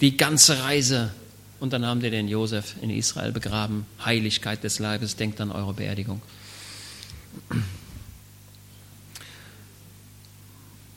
Die 0.00 0.16
ganze 0.16 0.62
Reise. 0.62 1.12
Und 1.60 1.72
dann 1.72 1.84
haben 1.84 2.00
die 2.00 2.10
den 2.10 2.28
Josef 2.28 2.74
in 2.80 2.90
Israel 2.90 3.32
begraben. 3.32 3.86
Heiligkeit 4.04 4.64
des 4.64 4.78
Leibes, 4.78 5.16
denkt 5.16 5.40
an 5.40 5.52
eure 5.52 5.74
Beerdigung. 5.74 6.22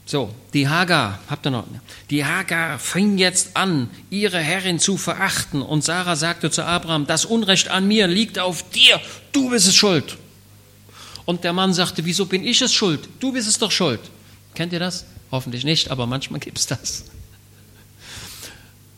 So, 0.05 0.33
die 0.53 0.67
Hagar, 0.67 1.19
habt 1.29 1.45
ihr 1.47 1.51
noch? 1.51 1.65
Die 2.09 2.23
Hagar 2.23 2.79
fing 2.79 3.17
jetzt 3.17 3.57
an, 3.57 3.89
ihre 4.09 4.39
Herrin 4.39 4.79
zu 4.79 4.97
verachten. 4.97 5.61
Und 5.61 5.83
Sarah 5.83 6.15
sagte 6.15 6.51
zu 6.51 6.63
Abraham: 6.63 7.07
Das 7.07 7.25
Unrecht 7.25 7.69
an 7.69 7.87
mir 7.87 8.07
liegt 8.07 8.39
auf 8.39 8.69
dir, 8.69 9.01
du 9.31 9.49
bist 9.49 9.67
es 9.67 9.75
schuld. 9.75 10.17
Und 11.25 11.43
der 11.43 11.53
Mann 11.53 11.73
sagte: 11.73 12.05
Wieso 12.05 12.25
bin 12.25 12.45
ich 12.45 12.61
es 12.61 12.73
schuld? 12.73 13.07
Du 13.19 13.31
bist 13.31 13.47
es 13.47 13.59
doch 13.59 13.71
schuld. 13.71 13.99
Kennt 14.55 14.73
ihr 14.73 14.79
das? 14.79 15.05
Hoffentlich 15.31 15.63
nicht, 15.63 15.89
aber 15.89 16.05
manchmal 16.05 16.39
gibt 16.39 16.57
es 16.57 16.67
das. 16.67 17.05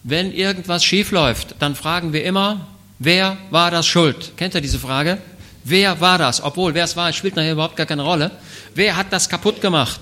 Wenn 0.03 0.31
irgendwas 0.31 0.83
schief 0.83 1.11
läuft, 1.11 1.55
dann 1.59 1.75
fragen 1.75 2.13
wir 2.13 2.23
immer: 2.23 2.67
Wer 2.99 3.37
war 3.49 3.71
das 3.71 3.87
schuld? 3.87 4.33
Kennt 4.37 4.55
ihr 4.55 4.61
diese 4.61 4.79
Frage? 4.79 5.17
Wer 5.63 5.99
war 5.99 6.17
das? 6.17 6.41
Obwohl, 6.41 6.73
wer 6.75 6.83
es 6.83 6.95
war, 6.95 7.11
spielt 7.11 7.35
nachher 7.35 7.53
überhaupt 7.53 7.75
gar 7.75 7.87
keine 7.87 8.03
Rolle. 8.03 8.31
Wer 8.75 8.95
hat 8.95 9.11
das 9.11 9.27
kaputt 9.29 9.61
gemacht? 9.61 9.99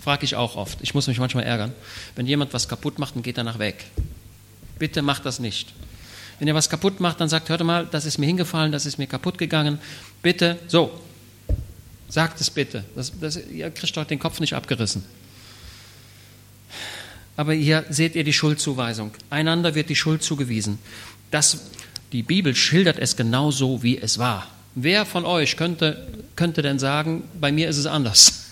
frage 0.00 0.24
ich 0.24 0.36
auch 0.36 0.54
oft. 0.54 0.78
Ich 0.82 0.94
muss 0.94 1.08
mich 1.08 1.18
manchmal 1.18 1.42
ärgern. 1.42 1.72
Wenn 2.14 2.28
jemand 2.28 2.54
was 2.54 2.68
kaputt 2.68 3.00
macht, 3.00 3.16
dann 3.16 3.24
geht 3.24 3.38
danach 3.38 3.58
weg. 3.58 3.86
Bitte 4.78 5.02
macht 5.02 5.26
das 5.26 5.40
nicht. 5.40 5.72
Wenn 6.38 6.46
ihr 6.46 6.54
was 6.54 6.70
kaputt 6.70 7.00
macht, 7.00 7.20
dann 7.20 7.28
sagt, 7.28 7.48
hört 7.48 7.64
mal, 7.64 7.86
das 7.90 8.04
ist 8.04 8.18
mir 8.18 8.26
hingefallen, 8.26 8.70
das 8.70 8.86
ist 8.86 8.98
mir 8.98 9.08
kaputt 9.08 9.36
gegangen. 9.36 9.80
Bitte, 10.22 10.60
so, 10.68 10.92
sagt 12.08 12.40
es 12.40 12.50
bitte. 12.50 12.84
Das, 12.94 13.12
das, 13.20 13.36
ihr 13.36 13.70
kriegt 13.70 13.96
doch 13.96 14.04
den 14.04 14.18
Kopf 14.18 14.40
nicht 14.40 14.54
abgerissen. 14.54 15.04
Aber 17.36 17.52
hier 17.52 17.84
seht 17.90 18.14
ihr 18.14 18.24
die 18.24 18.32
Schuldzuweisung. 18.32 19.12
Einander 19.28 19.74
wird 19.74 19.90
die 19.90 19.96
Schuld 19.96 20.22
zugewiesen. 20.22 20.78
Das, 21.30 21.58
die 22.12 22.22
Bibel 22.22 22.54
schildert 22.54 22.98
es 22.98 23.16
genau 23.16 23.50
so, 23.50 23.82
wie 23.82 23.98
es 23.98 24.18
war. 24.18 24.46
Wer 24.74 25.06
von 25.06 25.24
euch 25.24 25.56
könnte, 25.56 26.06
könnte 26.34 26.62
denn 26.62 26.78
sagen, 26.78 27.24
bei 27.38 27.52
mir 27.52 27.68
ist 27.68 27.78
es 27.78 27.86
anders? 27.86 28.44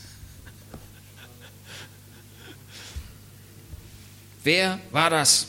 Wer 4.42 4.78
war 4.90 5.10
das? 5.10 5.46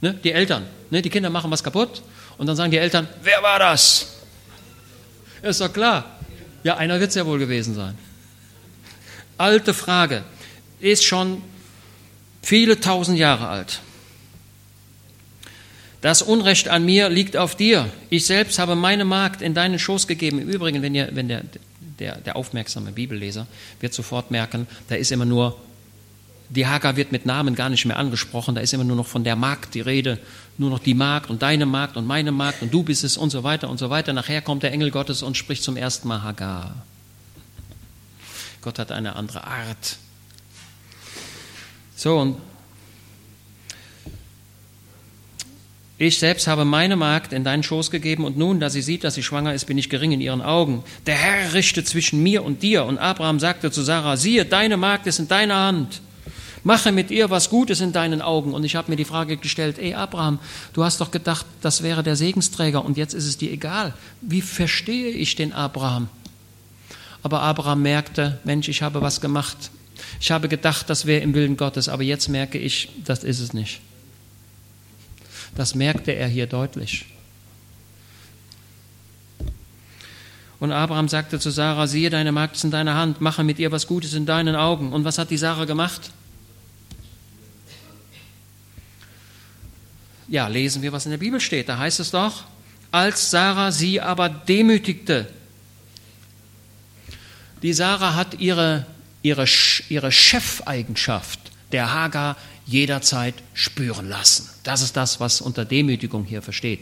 Ne? 0.00 0.14
Die 0.14 0.32
Eltern. 0.32 0.66
Ne? 0.90 1.02
Die 1.02 1.10
Kinder 1.10 1.30
machen 1.30 1.50
was 1.50 1.62
kaputt 1.62 2.02
und 2.38 2.46
dann 2.46 2.56
sagen 2.56 2.70
die 2.70 2.78
Eltern, 2.78 3.06
wer 3.22 3.42
war 3.42 3.58
das? 3.58 4.16
Ist 5.42 5.60
doch 5.60 5.72
klar. 5.72 6.19
Ja, 6.62 6.76
einer 6.76 7.00
wird 7.00 7.10
es 7.10 7.14
ja 7.16 7.26
wohl 7.26 7.38
gewesen 7.38 7.74
sein. 7.74 7.96
Alte 9.38 9.72
Frage. 9.74 10.24
Ist 10.80 11.04
schon 11.04 11.42
viele 12.42 12.80
tausend 12.80 13.18
Jahre 13.18 13.48
alt. 13.48 13.80
Das 16.00 16.22
Unrecht 16.22 16.68
an 16.68 16.84
mir 16.84 17.10
liegt 17.10 17.36
auf 17.36 17.54
dir. 17.54 17.90
Ich 18.08 18.24
selbst 18.24 18.58
habe 18.58 18.74
meine 18.74 19.04
Magd 19.04 19.42
in 19.42 19.52
deinen 19.52 19.78
Schoß 19.78 20.06
gegeben. 20.06 20.40
Im 20.40 20.48
Übrigen, 20.48 20.80
wenn, 20.80 20.94
ihr, 20.94 21.10
wenn 21.12 21.28
der, 21.28 21.42
der, 21.98 22.16
der 22.16 22.36
aufmerksame 22.36 22.92
Bibelleser 22.92 23.46
wird 23.80 23.92
sofort 23.92 24.30
merken, 24.30 24.66
da 24.88 24.94
ist 24.94 25.12
immer 25.12 25.26
nur 25.26 25.58
die 26.50 26.66
Hagar 26.66 26.96
wird 26.96 27.12
mit 27.12 27.26
Namen 27.26 27.54
gar 27.54 27.68
nicht 27.68 27.84
mehr 27.86 27.96
angesprochen, 27.96 28.54
da 28.54 28.60
ist 28.60 28.74
immer 28.74 28.84
nur 28.84 28.96
noch 28.96 29.06
von 29.06 29.22
der 29.22 29.36
Magd 29.36 29.74
die 29.74 29.80
Rede, 29.80 30.18
nur 30.58 30.68
noch 30.68 30.80
die 30.80 30.94
Magd 30.94 31.30
und 31.30 31.42
deine 31.42 31.64
Magd 31.64 31.96
und 31.96 32.06
meine 32.06 32.32
Magd 32.32 32.60
und 32.62 32.74
du 32.74 32.82
bist 32.82 33.04
es 33.04 33.16
und 33.16 33.30
so 33.30 33.44
weiter 33.44 33.70
und 33.70 33.78
so 33.78 33.88
weiter. 33.88 34.12
Nachher 34.12 34.42
kommt 34.42 34.64
der 34.64 34.72
Engel 34.72 34.90
Gottes 34.90 35.22
und 35.22 35.36
spricht 35.36 35.62
zum 35.62 35.76
ersten 35.76 36.08
Mal 36.08 36.22
Hagar. 36.22 36.74
Gott 38.62 38.78
hat 38.78 38.90
eine 38.92 39.16
andere 39.16 39.44
Art. 39.44 39.96
So, 41.96 42.18
und 42.18 42.36
Ich 46.02 46.18
selbst 46.18 46.46
habe 46.46 46.64
meine 46.64 46.96
Magd 46.96 47.34
in 47.34 47.44
deinen 47.44 47.62
Schoß 47.62 47.90
gegeben 47.90 48.24
und 48.24 48.38
nun, 48.38 48.58
da 48.58 48.70
sie 48.70 48.80
sieht, 48.80 49.04
dass 49.04 49.16
sie 49.16 49.22
schwanger 49.22 49.52
ist, 49.52 49.66
bin 49.66 49.76
ich 49.76 49.90
gering 49.90 50.12
in 50.12 50.22
ihren 50.22 50.40
Augen. 50.40 50.82
Der 51.04 51.14
Herr 51.14 51.52
richtet 51.52 51.86
zwischen 51.86 52.22
mir 52.22 52.42
und 52.42 52.62
dir. 52.62 52.86
Und 52.86 52.96
Abraham 52.96 53.38
sagte 53.38 53.70
zu 53.70 53.82
Sarah, 53.82 54.16
siehe, 54.16 54.46
deine 54.46 54.78
Magd 54.78 55.06
ist 55.06 55.18
in 55.18 55.28
deiner 55.28 55.56
Hand. 55.56 56.00
Mache 56.62 56.92
mit 56.92 57.10
ihr 57.10 57.30
was 57.30 57.48
Gutes 57.48 57.80
in 57.80 57.92
deinen 57.92 58.20
Augen. 58.20 58.52
Und 58.52 58.64
ich 58.64 58.76
habe 58.76 58.90
mir 58.90 58.96
die 58.96 59.04
Frage 59.04 59.36
gestellt, 59.36 59.78
ey 59.78 59.94
Abraham, 59.94 60.38
du 60.72 60.84
hast 60.84 61.00
doch 61.00 61.10
gedacht, 61.10 61.46
das 61.62 61.82
wäre 61.82 62.02
der 62.02 62.16
Segensträger 62.16 62.84
und 62.84 62.96
jetzt 62.96 63.14
ist 63.14 63.26
es 63.26 63.38
dir 63.38 63.50
egal. 63.50 63.94
Wie 64.20 64.42
verstehe 64.42 65.10
ich 65.10 65.36
den 65.36 65.52
Abraham? 65.52 66.08
Aber 67.22 67.42
Abraham 67.42 67.82
merkte, 67.82 68.38
Mensch, 68.44 68.68
ich 68.68 68.82
habe 68.82 69.02
was 69.02 69.20
gemacht. 69.20 69.70
Ich 70.20 70.30
habe 70.30 70.48
gedacht, 70.48 70.88
das 70.88 71.06
wäre 71.06 71.22
im 71.22 71.34
Willen 71.34 71.56
Gottes, 71.56 71.88
aber 71.88 72.02
jetzt 72.02 72.28
merke 72.28 72.58
ich, 72.58 72.90
das 73.04 73.24
ist 73.24 73.40
es 73.40 73.52
nicht. 73.52 73.80
Das 75.54 75.74
merkte 75.74 76.12
er 76.12 76.28
hier 76.28 76.46
deutlich. 76.46 77.06
Und 80.58 80.72
Abraham 80.72 81.08
sagte 81.08 81.38
zu 81.38 81.50
Sarah, 81.50 81.86
siehe, 81.86 82.10
deine 82.10 82.32
Magd 82.32 82.56
ist 82.56 82.64
in 82.64 82.70
deiner 82.70 82.94
Hand, 82.94 83.22
mache 83.22 83.42
mit 83.44 83.58
ihr 83.58 83.72
was 83.72 83.86
Gutes 83.86 84.12
in 84.12 84.26
deinen 84.26 84.56
Augen. 84.56 84.92
Und 84.92 85.04
was 85.04 85.16
hat 85.16 85.30
die 85.30 85.38
Sarah 85.38 85.64
gemacht? 85.64 86.12
Ja, 90.30 90.46
lesen 90.46 90.80
wir, 90.80 90.92
was 90.92 91.06
in 91.06 91.10
der 91.10 91.18
Bibel 91.18 91.40
steht. 91.40 91.68
Da 91.68 91.76
heißt 91.76 91.98
es 91.98 92.12
doch, 92.12 92.44
als 92.92 93.30
Sarah 93.30 93.72
sie 93.72 94.00
aber 94.00 94.28
demütigte. 94.28 95.28
Die 97.62 97.72
Sarah 97.72 98.14
hat 98.14 98.38
ihre, 98.40 98.86
ihre, 99.22 99.44
ihre 99.88 100.12
Chefeigenschaft 100.12 101.40
der 101.72 101.92
Hagar 101.92 102.36
jederzeit 102.64 103.34
spüren 103.54 104.08
lassen. 104.08 104.48
Das 104.62 104.82
ist 104.82 104.96
das, 104.96 105.18
was 105.18 105.40
unter 105.40 105.64
Demütigung 105.64 106.24
hier 106.24 106.42
versteht, 106.42 106.80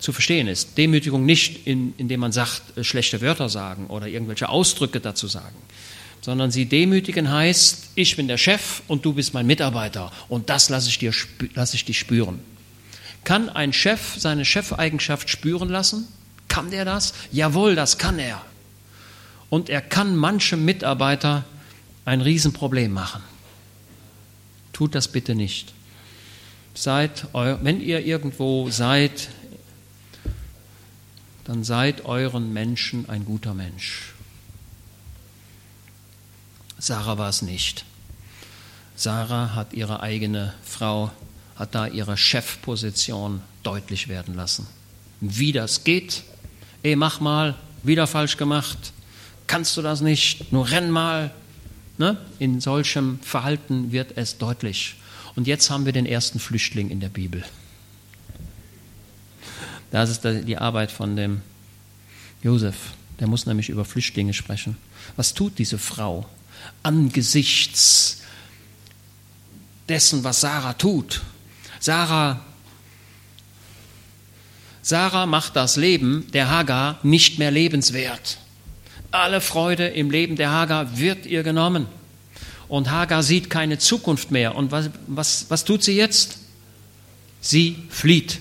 zu 0.00 0.12
verstehen 0.12 0.48
ist. 0.48 0.76
Demütigung 0.76 1.24
nicht, 1.24 1.66
in, 1.68 1.94
indem 1.98 2.18
man 2.20 2.32
sagt, 2.32 2.76
äh, 2.76 2.82
schlechte 2.82 3.20
Wörter 3.20 3.48
sagen 3.48 3.86
oder 3.86 4.08
irgendwelche 4.08 4.48
Ausdrücke 4.48 5.00
dazu 5.00 5.28
sagen, 5.28 5.56
sondern 6.20 6.50
sie 6.50 6.66
demütigen 6.66 7.30
heißt, 7.30 7.90
ich 7.94 8.16
bin 8.16 8.26
der 8.26 8.38
Chef 8.38 8.82
und 8.88 9.04
du 9.04 9.12
bist 9.12 9.34
mein 9.34 9.46
Mitarbeiter 9.46 10.10
und 10.28 10.50
das 10.50 10.68
lasse 10.68 10.88
ich, 10.88 10.98
dir, 10.98 11.12
lasse 11.54 11.76
ich 11.76 11.84
dich 11.84 11.98
spüren. 11.98 12.40
Kann 13.24 13.48
ein 13.48 13.72
Chef 13.72 14.16
seine 14.18 14.44
Chefeigenschaft 14.44 15.30
spüren 15.30 15.68
lassen? 15.68 16.08
Kann 16.48 16.70
der 16.70 16.84
das? 16.84 17.14
Jawohl, 17.30 17.74
das 17.74 17.98
kann 17.98 18.18
er. 18.18 18.42
Und 19.48 19.68
er 19.68 19.80
kann 19.80 20.16
manchem 20.16 20.64
Mitarbeiter 20.64 21.44
ein 22.04 22.20
Riesenproblem 22.20 22.92
machen. 22.92 23.22
Tut 24.72 24.94
das 24.94 25.08
bitte 25.08 25.34
nicht. 25.34 25.72
Seid, 26.74 27.26
wenn 27.32 27.80
ihr 27.80 28.04
irgendwo 28.04 28.70
seid, 28.70 29.28
dann 31.44 31.64
seid 31.64 32.04
euren 32.04 32.52
Menschen 32.52 33.08
ein 33.08 33.24
guter 33.24 33.52
Mensch. 33.52 34.14
Sarah 36.78 37.18
war 37.18 37.28
es 37.28 37.42
nicht. 37.42 37.84
Sarah 38.96 39.54
hat 39.54 39.72
ihre 39.72 40.00
eigene 40.00 40.54
Frau, 40.64 41.10
hat 41.62 41.74
da 41.74 41.86
ihre 41.86 42.16
Chefposition 42.16 43.40
deutlich 43.62 44.08
werden 44.08 44.34
lassen. 44.34 44.66
Wie 45.20 45.52
das 45.52 45.84
geht, 45.84 46.22
ey, 46.82 46.96
mach 46.96 47.20
mal, 47.20 47.56
wieder 47.82 48.06
falsch 48.06 48.36
gemacht, 48.36 48.92
kannst 49.46 49.76
du 49.76 49.82
das 49.82 50.00
nicht, 50.00 50.52
nur 50.52 50.70
renn 50.70 50.90
mal, 50.90 51.32
Ne? 51.98 52.16
In 52.38 52.60
solchem 52.60 53.20
Verhalten 53.20 53.92
wird 53.92 54.16
es 54.16 54.38
deutlich. 54.38 54.96
Und 55.36 55.46
jetzt 55.46 55.70
haben 55.70 55.84
wir 55.86 55.92
den 55.92 56.06
ersten 56.06 56.38
Flüchtling 56.38 56.90
in 56.90 57.00
der 57.00 57.08
Bibel. 57.08 57.44
Das 59.90 60.10
ist 60.10 60.24
die 60.24 60.56
Arbeit 60.56 60.90
von 60.90 61.16
dem 61.16 61.42
Josef. 62.42 62.76
Der 63.20 63.28
muss 63.28 63.46
nämlich 63.46 63.68
über 63.68 63.84
Flüchtlinge 63.84 64.32
sprechen. 64.32 64.76
Was 65.16 65.34
tut 65.34 65.58
diese 65.58 65.78
Frau 65.78 66.26
angesichts 66.82 68.22
dessen, 69.88 70.24
was 70.24 70.40
Sarah 70.40 70.72
tut? 70.72 71.22
Sarah, 71.82 72.38
Sarah 74.82 75.26
macht 75.26 75.56
das 75.56 75.74
Leben 75.74 76.28
der 76.32 76.48
Hagar 76.48 77.00
nicht 77.02 77.40
mehr 77.40 77.50
lebenswert. 77.50 78.38
Alle 79.10 79.40
Freude 79.40 79.88
im 79.88 80.08
Leben 80.08 80.36
der 80.36 80.52
Hagar 80.52 80.96
wird 80.96 81.26
ihr 81.26 81.42
genommen. 81.42 81.88
Und 82.68 82.92
Hagar 82.92 83.24
sieht 83.24 83.50
keine 83.50 83.78
Zukunft 83.78 84.30
mehr. 84.30 84.54
Und 84.54 84.70
was, 84.70 84.90
was, 85.08 85.46
was 85.48 85.64
tut 85.64 85.82
sie 85.82 85.96
jetzt? 85.96 86.38
Sie 87.40 87.76
flieht. 87.90 88.38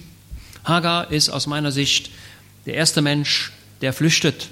Hagar 0.63 1.09
ist 1.09 1.29
aus 1.29 1.47
meiner 1.47 1.71
Sicht 1.71 2.11
der 2.67 2.75
erste 2.75 3.01
Mensch, 3.01 3.53
der 3.81 3.91
flüchtet. 3.91 4.49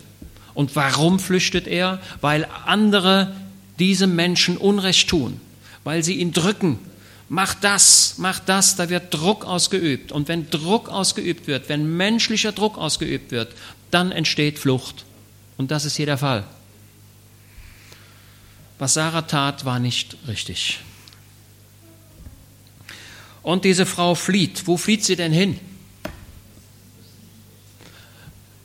Und 0.56 0.76
warum 0.76 1.20
flüchtet 1.20 1.68
er? 1.68 2.00
Weil 2.22 2.48
andere 2.66 3.36
diesem 3.78 4.16
Menschen 4.16 4.58
Unrecht 4.58 5.08
tun, 5.10 5.40
weil 5.84 6.04
sie 6.04 6.16
ihn 6.16 6.34
drücken. 6.34 6.80
Mach 7.32 7.54
das, 7.54 8.16
mach 8.18 8.40
das, 8.40 8.76
da 8.76 8.90
wird 8.90 9.14
Druck 9.14 9.46
ausgeübt. 9.46 10.12
Und 10.12 10.28
wenn 10.28 10.50
Druck 10.50 10.90
ausgeübt 10.90 11.46
wird, 11.46 11.70
wenn 11.70 11.96
menschlicher 11.96 12.52
Druck 12.52 12.78
ausgeübt 12.78 13.30
wird, 13.30 13.54
dann 13.92 14.12
entsteht 14.12 14.58
Flucht. 14.58 15.06
Und 15.56 15.70
das 15.70 15.86
ist 15.86 15.96
hier 15.96 16.08
der 16.08 16.18
Fall. 16.18 16.44
Was 18.80 18.96
Sarah 18.96 19.22
tat, 19.22 19.64
war 19.64 19.80
nicht 19.80 20.18
richtig. 20.28 20.80
Und 23.44 23.64
diese 23.64 23.86
Frau 23.86 24.16
flieht. 24.16 24.66
Wo 24.66 24.78
flieht 24.78 25.06
sie 25.06 25.16
denn 25.16 25.32
hin? 25.32 25.60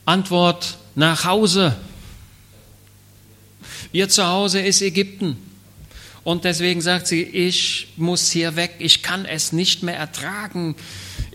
Antwort 0.06 0.78
nach 0.94 1.24
Hause. 1.24 1.76
Ihr 3.92 4.08
Zuhause 4.08 4.60
ist 4.60 4.80
Ägypten. 4.80 5.36
Und 6.24 6.44
deswegen 6.44 6.80
sagt 6.80 7.06
sie, 7.06 7.22
ich 7.22 7.88
muss 7.96 8.30
hier 8.30 8.56
weg, 8.56 8.76
ich 8.78 9.02
kann 9.02 9.26
es 9.26 9.52
nicht 9.52 9.82
mehr 9.82 9.96
ertragen 9.96 10.74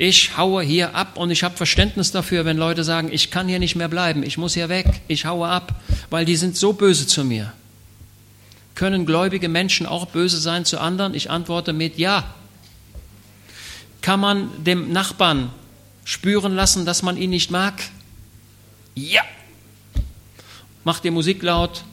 ich 0.01 0.37
haue 0.37 0.63
hier 0.63 0.95
ab 0.95 1.17
und 1.17 1.29
ich 1.29 1.43
habe 1.43 1.57
Verständnis 1.57 2.11
dafür, 2.13 2.45
wenn 2.45 2.55
Leute 2.55 2.85
sagen, 2.85 3.09
ich 3.11 3.31
kann 3.31 3.49
hier 3.49 3.59
nicht 3.59 3.75
mehr 3.75 3.89
bleiben, 3.89 4.23
ich 4.23 4.37
muss 4.37 4.53
hier 4.53 4.69
weg, 4.69 5.01
ich 5.09 5.25
haue 5.25 5.49
ab, 5.49 5.75
weil 6.09 6.23
die 6.23 6.37
sind 6.37 6.55
so 6.55 6.71
böse 6.71 7.05
zu 7.05 7.25
mir. 7.25 7.51
Können 8.75 9.05
gläubige 9.05 9.49
Menschen 9.49 9.85
auch 9.85 10.05
böse 10.05 10.37
sein 10.37 10.63
zu 10.63 10.79
anderen? 10.79 11.13
Ich 11.15 11.29
antworte 11.29 11.73
mit 11.73 11.97
Ja. 11.97 12.33
Kann 14.01 14.21
man 14.21 14.63
dem 14.63 14.93
Nachbarn 14.93 15.51
spüren 16.05 16.55
lassen, 16.55 16.85
dass 16.85 17.01
man 17.01 17.17
ihn 17.17 17.31
nicht 17.31 17.51
mag? 17.51 17.73
Ja. 18.95 19.23
Macht 20.85 21.03
die 21.03 21.11
Musik 21.11 21.43
laut. 21.43 21.83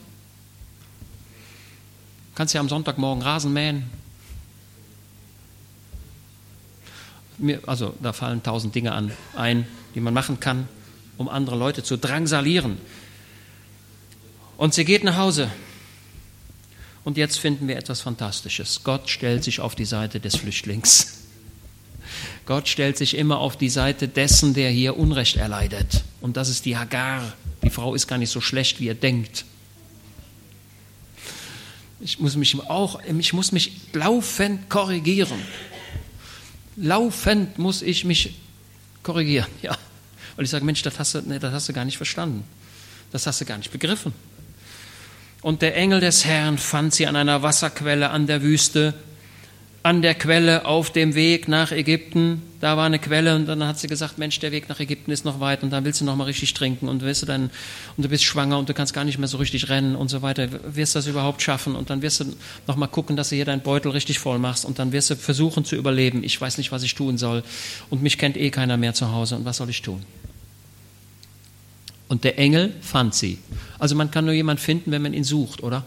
Kannst 2.37 2.53
ja 2.53 2.61
am 2.61 2.69
Sonntagmorgen 2.69 3.23
Rasen 3.23 3.51
mähen. 3.51 3.89
mir, 7.39 7.59
also 7.65 7.95
da 7.99 8.13
fallen 8.13 8.43
tausend 8.43 8.75
Dinge 8.75 8.91
an, 8.91 9.11
ein, 9.35 9.65
die 9.95 10.01
man 10.01 10.13
machen 10.13 10.39
kann, 10.39 10.67
um 11.17 11.29
andere 11.29 11.55
Leute 11.55 11.81
zu 11.81 11.97
drangsalieren. 11.97 12.77
Und 14.55 14.75
sie 14.75 14.85
geht 14.85 15.03
nach 15.03 15.17
Hause. 15.17 15.49
Und 17.03 17.17
jetzt 17.17 17.39
finden 17.39 17.67
wir 17.67 17.75
etwas 17.75 18.01
Fantastisches. 18.01 18.83
Gott 18.83 19.09
stellt 19.09 19.43
sich 19.43 19.59
auf 19.59 19.73
die 19.73 19.85
Seite 19.85 20.19
des 20.19 20.35
Flüchtlings. 20.35 21.23
Gott 22.45 22.67
stellt 22.67 22.99
sich 22.99 23.17
immer 23.17 23.39
auf 23.39 23.57
die 23.57 23.69
Seite 23.69 24.07
dessen, 24.07 24.53
der 24.53 24.69
hier 24.69 24.95
Unrecht 24.95 25.37
erleidet. 25.37 26.03
Und 26.21 26.37
das 26.37 26.49
ist 26.49 26.65
die 26.65 26.77
Hagar. 26.77 27.33
Die 27.63 27.71
Frau 27.71 27.95
ist 27.95 28.05
gar 28.05 28.19
nicht 28.19 28.29
so 28.29 28.41
schlecht, 28.41 28.79
wie 28.79 28.85
ihr 28.85 28.93
denkt. 28.93 29.43
Ich 31.99 32.19
muss 32.19 32.35
mich 32.35 32.59
auch, 32.69 33.01
ich 33.03 33.33
muss 33.33 33.51
mich 33.51 33.71
laufend 33.93 34.69
korrigieren. 34.69 35.39
Laufend 36.75 37.57
muss 37.57 37.81
ich 37.81 38.05
mich 38.05 38.35
korrigieren. 39.03 39.47
Ja. 39.61 39.77
Und 40.35 40.43
ich 40.43 40.51
sage, 40.51 40.63
Mensch, 40.63 40.83
das 40.83 40.99
hast, 40.99 41.15
du, 41.15 41.21
nee, 41.21 41.39
das 41.39 41.51
hast 41.51 41.67
du 41.67 41.73
gar 41.73 41.83
nicht 41.83 41.97
verstanden. 41.97 42.43
Das 43.11 43.25
hast 43.25 43.41
du 43.41 43.45
gar 43.45 43.57
nicht 43.57 43.71
begriffen. 43.71 44.13
Und 45.41 45.63
der 45.63 45.75
Engel 45.75 45.99
des 45.99 46.25
Herrn 46.25 46.59
fand 46.59 46.93
sie 46.93 47.07
an 47.07 47.15
einer 47.15 47.41
Wasserquelle 47.41 48.11
an 48.11 48.27
der 48.27 48.43
Wüste 48.43 48.93
an 49.87 50.01
der 50.01 50.15
Quelle 50.15 50.65
auf 50.65 50.91
dem 50.91 51.15
Weg 51.15 51.47
nach 51.47 51.71
Ägypten. 51.71 52.41
Da 52.59 52.75
war 52.75 52.87
eine 52.87 52.99
Quelle 52.99 53.37
und 53.37 53.45
dann 53.45 53.63
hat 53.63 53.79
sie 53.79 53.87
gesagt, 53.87 54.17
Mensch, 54.17 54.37
der 54.37 54.51
Weg 54.51 54.67
nach 54.67 54.81
Ägypten 54.81 55.11
ist 55.11 55.23
noch 55.23 55.39
weit 55.39 55.63
und 55.63 55.69
dann 55.69 55.85
willst 55.85 56.01
du 56.01 56.05
noch 56.05 56.17
mal 56.17 56.25
richtig 56.25 56.53
trinken 56.53 56.89
und 56.89 57.03
wirst 57.03 57.21
du 57.21 57.25
dann 57.25 57.49
und 57.95 58.03
du 58.03 58.09
bist 58.09 58.25
schwanger 58.25 58.59
und 58.59 58.67
du 58.67 58.73
kannst 58.73 58.93
gar 58.93 59.05
nicht 59.05 59.17
mehr 59.17 59.29
so 59.29 59.37
richtig 59.37 59.69
rennen 59.69 59.95
und 59.95 60.09
so 60.09 60.21
weiter. 60.21 60.49
Wirst 60.75 60.93
du 60.93 60.99
das 60.99 61.07
überhaupt 61.07 61.41
schaffen 61.41 61.73
und 61.73 61.89
dann 61.89 62.01
wirst 62.01 62.19
du 62.19 62.25
noch 62.67 62.75
mal 62.75 62.87
gucken, 62.87 63.15
dass 63.15 63.29
du 63.29 63.37
hier 63.37 63.45
deinen 63.45 63.61
Beutel 63.61 63.91
richtig 63.91 64.19
voll 64.19 64.39
machst 64.39 64.65
und 64.65 64.77
dann 64.77 64.91
wirst 64.91 65.09
du 65.09 65.15
versuchen 65.15 65.63
zu 65.63 65.77
überleben. 65.77 66.21
Ich 66.21 66.41
weiß 66.41 66.57
nicht, 66.57 66.73
was 66.73 66.83
ich 66.83 66.93
tun 66.93 67.17
soll 67.17 67.41
und 67.89 68.03
mich 68.03 68.17
kennt 68.17 68.35
eh 68.35 68.49
keiner 68.49 68.75
mehr 68.75 68.93
zu 68.93 69.13
Hause 69.13 69.37
und 69.37 69.45
was 69.45 69.55
soll 69.55 69.69
ich 69.69 69.81
tun? 69.81 70.03
Und 72.09 72.25
der 72.25 72.37
Engel 72.37 72.73
fand 72.81 73.15
sie. 73.15 73.37
Also 73.79 73.95
man 73.95 74.11
kann 74.11 74.25
nur 74.25 74.33
jemanden 74.33 74.61
finden, 74.61 74.91
wenn 74.91 75.01
man 75.01 75.13
ihn 75.13 75.23
sucht, 75.23 75.63
oder? 75.63 75.85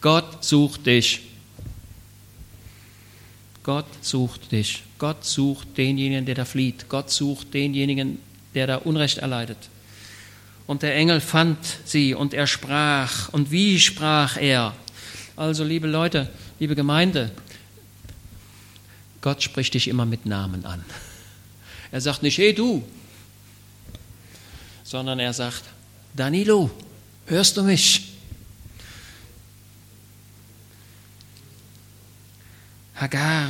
Gott 0.00 0.44
sucht 0.44 0.86
dich. 0.86 1.29
Gott 3.62 3.86
sucht 4.00 4.52
dich. 4.52 4.82
Gott 4.98 5.24
sucht 5.24 5.76
denjenigen, 5.76 6.26
der 6.26 6.34
da 6.34 6.44
flieht. 6.44 6.88
Gott 6.88 7.10
sucht 7.10 7.52
denjenigen, 7.52 8.18
der 8.54 8.66
da 8.66 8.76
Unrecht 8.76 9.18
erleidet. 9.18 9.58
Und 10.66 10.82
der 10.82 10.94
Engel 10.94 11.20
fand 11.20 11.58
sie 11.84 12.14
und 12.14 12.32
er 12.32 12.46
sprach. 12.46 13.28
Und 13.30 13.50
wie 13.50 13.80
sprach 13.80 14.36
er? 14.36 14.74
Also, 15.36 15.64
liebe 15.64 15.86
Leute, 15.86 16.30
liebe 16.58 16.74
Gemeinde, 16.74 17.32
Gott 19.20 19.42
spricht 19.42 19.74
dich 19.74 19.88
immer 19.88 20.06
mit 20.06 20.26
Namen 20.26 20.64
an. 20.64 20.84
Er 21.92 22.00
sagt 22.00 22.22
nicht, 22.22 22.38
hey 22.38 22.54
du, 22.54 22.84
sondern 24.84 25.18
er 25.18 25.32
sagt, 25.32 25.64
Danilo, 26.14 26.70
hörst 27.26 27.56
du 27.56 27.62
mich? 27.62 28.09
Hagar, 33.00 33.48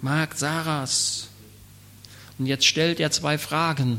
Magd 0.00 0.38
Saras. 0.38 1.28
Und 2.38 2.46
jetzt 2.46 2.64
stellt 2.64 3.00
er 3.00 3.10
zwei 3.10 3.38
Fragen. 3.38 3.98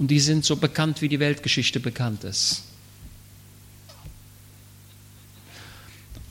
Und 0.00 0.08
die 0.08 0.18
sind 0.18 0.44
so 0.44 0.56
bekannt, 0.56 1.02
wie 1.02 1.08
die 1.08 1.20
Weltgeschichte 1.20 1.78
bekannt 1.78 2.24
ist. 2.24 2.64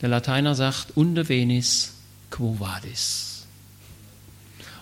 Der 0.02 0.10
Lateiner 0.10 0.54
sagt, 0.54 0.96
unde 0.96 1.28
venis, 1.28 1.94
quo 2.30 2.60
vadis. 2.60 3.46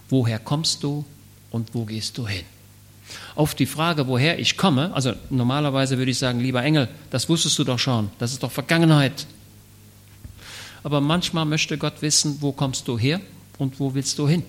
Woher 0.08 0.40
kommst 0.40 0.82
du 0.82 1.04
und 1.50 1.74
wo 1.74 1.84
gehst 1.84 2.18
du 2.18 2.26
hin? 2.26 2.44
Auf 3.36 3.54
die 3.54 3.66
Frage, 3.66 4.08
woher 4.08 4.38
ich 4.40 4.56
komme, 4.56 4.92
also 4.94 5.14
normalerweise 5.30 5.96
würde 5.96 6.10
ich 6.10 6.18
sagen, 6.18 6.40
lieber 6.40 6.62
Engel, 6.62 6.88
das 7.10 7.28
wusstest 7.28 7.58
du 7.58 7.64
doch 7.64 7.78
schon, 7.78 8.10
das 8.18 8.32
ist 8.32 8.42
doch 8.42 8.50
Vergangenheit. 8.50 9.26
Aber 10.86 11.00
manchmal 11.00 11.44
möchte 11.46 11.76
Gott 11.78 12.00
wissen, 12.00 12.36
wo 12.38 12.52
kommst 12.52 12.86
du 12.86 12.96
her 12.96 13.20
und 13.58 13.80
wo 13.80 13.92
willst 13.92 14.16
du 14.20 14.28
hin? 14.28 14.44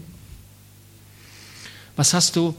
Was 1.95 2.13
hast 2.13 2.35
du, 2.35 2.53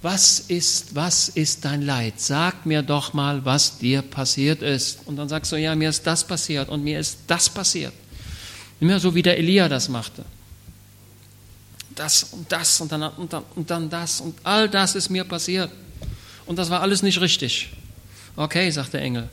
was 0.00 0.40
ist, 0.40 0.94
was 0.94 1.28
ist 1.28 1.62
dein 1.66 1.82
Leid? 1.82 2.14
Sag 2.16 2.64
mir 2.64 2.80
doch 2.80 3.12
mal, 3.12 3.44
was 3.44 3.76
dir 3.76 4.00
passiert 4.00 4.62
ist. 4.62 5.00
Und 5.04 5.16
dann 5.16 5.28
sagst 5.28 5.52
du, 5.52 5.56
ja, 5.56 5.74
mir 5.74 5.90
ist 5.90 6.06
das 6.06 6.26
passiert 6.26 6.70
und 6.70 6.82
mir 6.82 6.98
ist 6.98 7.18
das 7.26 7.50
passiert. 7.50 7.92
Immer 8.80 8.98
so 8.98 9.14
wie 9.14 9.20
der 9.20 9.36
Elia 9.36 9.68
das 9.68 9.90
machte 9.90 10.24
das 11.94 12.24
und 12.24 12.50
das 12.50 12.80
und 12.80 12.90
dann, 12.90 13.02
und, 13.02 13.30
dann, 13.30 13.44
und 13.54 13.70
dann 13.70 13.90
das 13.90 14.22
und 14.22 14.34
all 14.42 14.66
das 14.70 14.94
ist 14.94 15.10
mir 15.10 15.24
passiert. 15.24 15.70
Und 16.46 16.56
das 16.56 16.70
war 16.70 16.80
alles 16.80 17.02
nicht 17.02 17.20
richtig. 17.20 17.68
Okay, 18.36 18.70
sagt 18.70 18.94
der 18.94 19.02
Engel. 19.02 19.28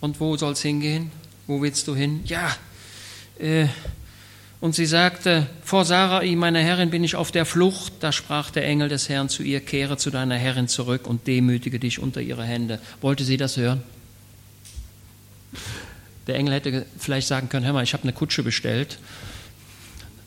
Und 0.00 0.18
wo 0.18 0.36
soll 0.36 0.54
es 0.54 0.62
hingehen? 0.62 1.12
Wo 1.46 1.62
willst 1.62 1.86
du 1.86 1.94
hin? 1.94 2.22
Ja. 2.24 2.56
Äh, 3.40 3.66
und 4.60 4.74
sie 4.74 4.86
sagte, 4.86 5.46
vor 5.62 5.84
Sarai, 5.84 6.34
meiner 6.36 6.60
Herrin, 6.60 6.90
bin 6.90 7.02
ich 7.02 7.16
auf 7.16 7.32
der 7.32 7.46
Flucht. 7.46 7.94
Da 8.00 8.12
sprach 8.12 8.50
der 8.50 8.66
Engel 8.66 8.88
des 8.88 9.08
Herrn 9.08 9.28
zu 9.28 9.42
ihr, 9.42 9.60
kehre 9.60 9.96
zu 9.96 10.10
deiner 10.10 10.36
Herrin 10.36 10.68
zurück 10.68 11.06
und 11.06 11.26
demütige 11.26 11.78
dich 11.78 11.98
unter 11.98 12.20
ihre 12.20 12.44
Hände. 12.44 12.78
Wollte 13.00 13.24
sie 13.24 13.38
das 13.38 13.56
hören? 13.56 13.82
Der 16.26 16.36
Engel 16.36 16.54
hätte 16.54 16.86
vielleicht 16.98 17.26
sagen 17.26 17.48
können, 17.48 17.64
hör 17.64 17.72
mal, 17.72 17.82
ich 17.82 17.94
habe 17.94 18.02
eine 18.02 18.12
Kutsche 18.12 18.42
bestellt 18.42 18.98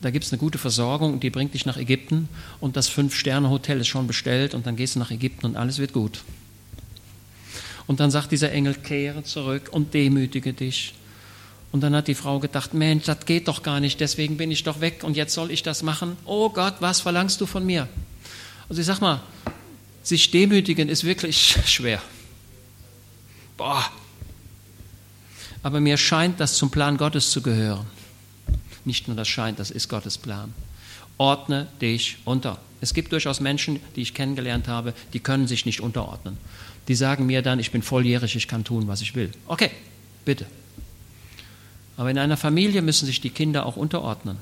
da 0.04 0.10
gibt 0.10 0.26
es 0.26 0.32
eine 0.32 0.38
gute 0.38 0.58
Versorgung, 0.58 1.18
die 1.18 1.30
bringt 1.30 1.54
dich 1.54 1.64
nach 1.64 1.78
Ägypten 1.78 2.28
und 2.60 2.76
das 2.76 2.88
Fünf-Sterne-Hotel 2.88 3.80
ist 3.80 3.86
schon 3.86 4.06
bestellt 4.06 4.52
und 4.52 4.66
dann 4.66 4.76
gehst 4.76 4.96
du 4.96 4.98
nach 4.98 5.10
Ägypten 5.10 5.46
und 5.46 5.56
alles 5.56 5.78
wird 5.78 5.94
gut. 5.94 6.24
Und 7.86 8.00
dann 8.00 8.10
sagt 8.10 8.30
dieser 8.30 8.52
Engel, 8.52 8.74
kehre 8.74 9.22
zurück 9.22 9.70
und 9.72 9.94
demütige 9.94 10.52
dich. 10.52 10.92
Und 11.74 11.80
dann 11.80 11.96
hat 11.96 12.06
die 12.06 12.14
Frau 12.14 12.38
gedacht, 12.38 12.72
Mensch, 12.72 13.06
das 13.06 13.26
geht 13.26 13.48
doch 13.48 13.64
gar 13.64 13.80
nicht, 13.80 13.98
deswegen 13.98 14.36
bin 14.36 14.52
ich 14.52 14.62
doch 14.62 14.80
weg 14.80 15.02
und 15.02 15.16
jetzt 15.16 15.34
soll 15.34 15.50
ich 15.50 15.64
das 15.64 15.82
machen. 15.82 16.16
Oh 16.24 16.48
Gott, 16.48 16.76
was 16.78 17.00
verlangst 17.00 17.40
du 17.40 17.46
von 17.46 17.66
mir? 17.66 17.88
Also 18.68 18.80
ich 18.80 18.86
sag 18.86 19.00
mal, 19.00 19.20
sich 20.00 20.30
demütigen 20.30 20.88
ist 20.88 21.02
wirklich 21.02 21.58
schwer. 21.66 22.00
Boah. 23.56 23.90
Aber 25.64 25.80
mir 25.80 25.96
scheint 25.96 26.38
das 26.38 26.54
zum 26.54 26.70
Plan 26.70 26.96
Gottes 26.96 27.32
zu 27.32 27.42
gehören. 27.42 27.86
Nicht 28.84 29.08
nur 29.08 29.16
das 29.16 29.26
scheint, 29.26 29.58
das 29.58 29.72
ist 29.72 29.88
Gottes 29.88 30.16
Plan. 30.16 30.54
Ordne 31.18 31.66
dich 31.80 32.18
unter. 32.24 32.60
Es 32.82 32.94
gibt 32.94 33.10
durchaus 33.10 33.40
Menschen, 33.40 33.80
die 33.96 34.02
ich 34.02 34.14
kennengelernt 34.14 34.68
habe, 34.68 34.94
die 35.12 35.18
können 35.18 35.48
sich 35.48 35.66
nicht 35.66 35.80
unterordnen. 35.80 36.38
Die 36.86 36.94
sagen 36.94 37.26
mir 37.26 37.42
dann, 37.42 37.58
ich 37.58 37.72
bin 37.72 37.82
volljährig, 37.82 38.36
ich 38.36 38.46
kann 38.46 38.62
tun, 38.62 38.86
was 38.86 39.00
ich 39.00 39.16
will. 39.16 39.32
Okay, 39.48 39.72
bitte. 40.24 40.46
Aber 41.96 42.10
in 42.10 42.18
einer 42.18 42.36
Familie 42.36 42.82
müssen 42.82 43.06
sich 43.06 43.20
die 43.20 43.30
Kinder 43.30 43.66
auch 43.66 43.76
unterordnen. 43.76 44.36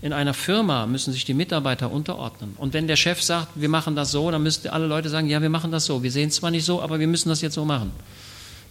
In 0.00 0.12
einer 0.12 0.34
Firma 0.34 0.86
müssen 0.86 1.12
sich 1.12 1.24
die 1.24 1.34
Mitarbeiter 1.34 1.90
unterordnen. 1.90 2.54
Und 2.56 2.72
wenn 2.72 2.86
der 2.86 2.96
Chef 2.96 3.22
sagt, 3.22 3.52
wir 3.54 3.68
machen 3.68 3.94
das 3.94 4.10
so, 4.10 4.30
dann 4.30 4.42
müssten 4.42 4.68
alle 4.68 4.86
Leute 4.86 5.08
sagen, 5.08 5.28
ja, 5.28 5.42
wir 5.42 5.50
machen 5.50 5.70
das 5.70 5.84
so. 5.84 6.02
Wir 6.02 6.10
sehen 6.10 6.28
es 6.28 6.36
zwar 6.36 6.50
nicht 6.50 6.64
so, 6.64 6.80
aber 6.80 6.98
wir 7.00 7.06
müssen 7.06 7.28
das 7.28 7.42
jetzt 7.42 7.54
so 7.54 7.64
machen. 7.64 7.90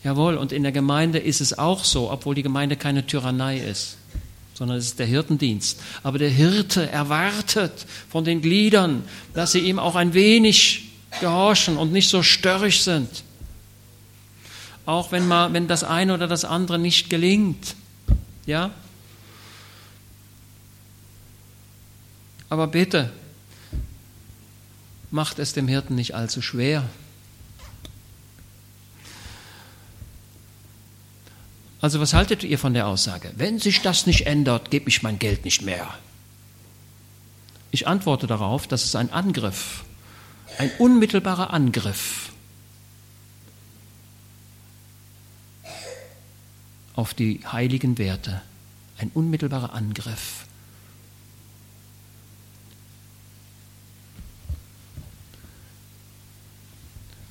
Jawohl, 0.03 0.35
und 0.35 0.51
in 0.51 0.63
der 0.63 0.71
Gemeinde 0.71 1.19
ist 1.19 1.41
es 1.41 1.57
auch 1.57 1.83
so, 1.83 2.11
obwohl 2.11 2.35
die 2.35 2.43
Gemeinde 2.43 2.75
keine 2.75 3.05
Tyrannei 3.05 3.59
ist 3.59 3.97
sondern 4.53 4.77
es 4.77 4.85
ist 4.85 4.99
der 4.99 5.07
Hirtendienst. 5.07 5.81
Aber 6.03 6.19
der 6.19 6.29
Hirte 6.29 6.89
erwartet 6.89 7.85
von 8.09 8.23
den 8.23 8.41
Gliedern, 8.41 9.03
dass 9.33 9.51
sie 9.51 9.59
ihm 9.59 9.79
auch 9.79 9.95
ein 9.95 10.13
wenig 10.13 10.89
gehorchen 11.19 11.77
und 11.77 11.91
nicht 11.91 12.09
so 12.09 12.23
störrisch 12.23 12.81
sind. 12.81 13.23
Auch 14.85 15.11
wenn, 15.11 15.27
mal, 15.27 15.53
wenn 15.53 15.67
das 15.67 15.83
eine 15.83 16.13
oder 16.13 16.27
das 16.27 16.45
andere 16.45 16.77
nicht 16.77 17.09
gelingt. 17.09 17.75
Ja? 18.45 18.71
Aber 22.49 22.67
bitte, 22.67 23.11
macht 25.11 25.39
es 25.39 25.53
dem 25.53 25.67
Hirten 25.67 25.95
nicht 25.95 26.15
allzu 26.15 26.41
schwer. 26.41 26.89
Also 31.81 31.99
was 31.99 32.13
haltet 32.13 32.43
ihr 32.43 32.57
von 32.57 32.73
der 32.73 32.87
Aussage? 32.87 33.31
Wenn 33.35 33.59
sich 33.59 33.81
das 33.81 34.05
nicht 34.05 34.25
ändert, 34.25 34.71
gebe 34.71 34.89
ich 34.89 35.03
mein 35.03 35.19
Geld 35.19 35.45
nicht 35.45 35.61
mehr. 35.61 35.93
Ich 37.71 37.87
antworte 37.87 38.27
darauf, 38.27 38.67
dass 38.67 38.85
es 38.85 38.95
ein 38.95 39.11
Angriff, 39.11 39.83
ein 40.57 40.71
unmittelbarer 40.77 41.51
Angriff 41.51 42.32
auf 46.95 47.13
die 47.13 47.41
heiligen 47.51 47.97
Werte, 47.97 48.41
ein 48.97 49.11
unmittelbarer 49.13 49.73
Angriff. 49.73 50.45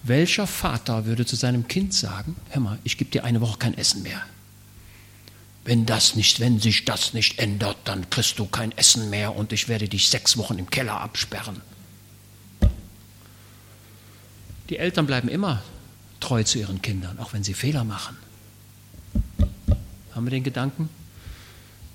Welcher 0.02 0.48
Vater 0.48 1.06
würde 1.06 1.24
zu 1.24 1.36
seinem 1.36 1.68
Kind 1.68 1.94
sagen, 1.94 2.34
hör 2.50 2.60
mal, 2.60 2.78
ich 2.82 2.98
gebe 2.98 3.10
dir 3.10 3.24
eine 3.24 3.40
Woche 3.40 3.58
kein 3.58 3.78
Essen 3.78 4.02
mehr. 4.02 4.20
Wenn 5.64 5.86
das 5.86 6.16
nicht, 6.16 6.40
wenn 6.40 6.58
sich 6.58 6.84
das 6.84 7.14
nicht 7.14 7.38
ändert, 7.38 7.76
dann 7.84 8.10
kriegst 8.10 8.40
du 8.40 8.46
kein 8.46 8.72
Essen 8.72 9.10
mehr 9.10 9.36
und 9.36 9.52
ich 9.52 9.68
werde 9.68 9.88
dich 9.88 10.08
sechs 10.08 10.36
Wochen 10.36 10.58
im 10.58 10.68
Keller 10.68 11.00
absperren. 11.00 11.60
Die 14.70 14.78
Eltern 14.78 15.06
bleiben 15.06 15.28
immer 15.28 15.62
treu 16.18 16.42
zu 16.42 16.58
ihren 16.58 16.82
Kindern, 16.82 17.20
auch 17.20 17.32
wenn 17.32 17.44
sie 17.44 17.54
Fehler 17.54 17.84
machen. 17.84 18.16
Haben 20.14 20.26
wir 20.26 20.30
den 20.30 20.44
Gedanken? 20.44 20.88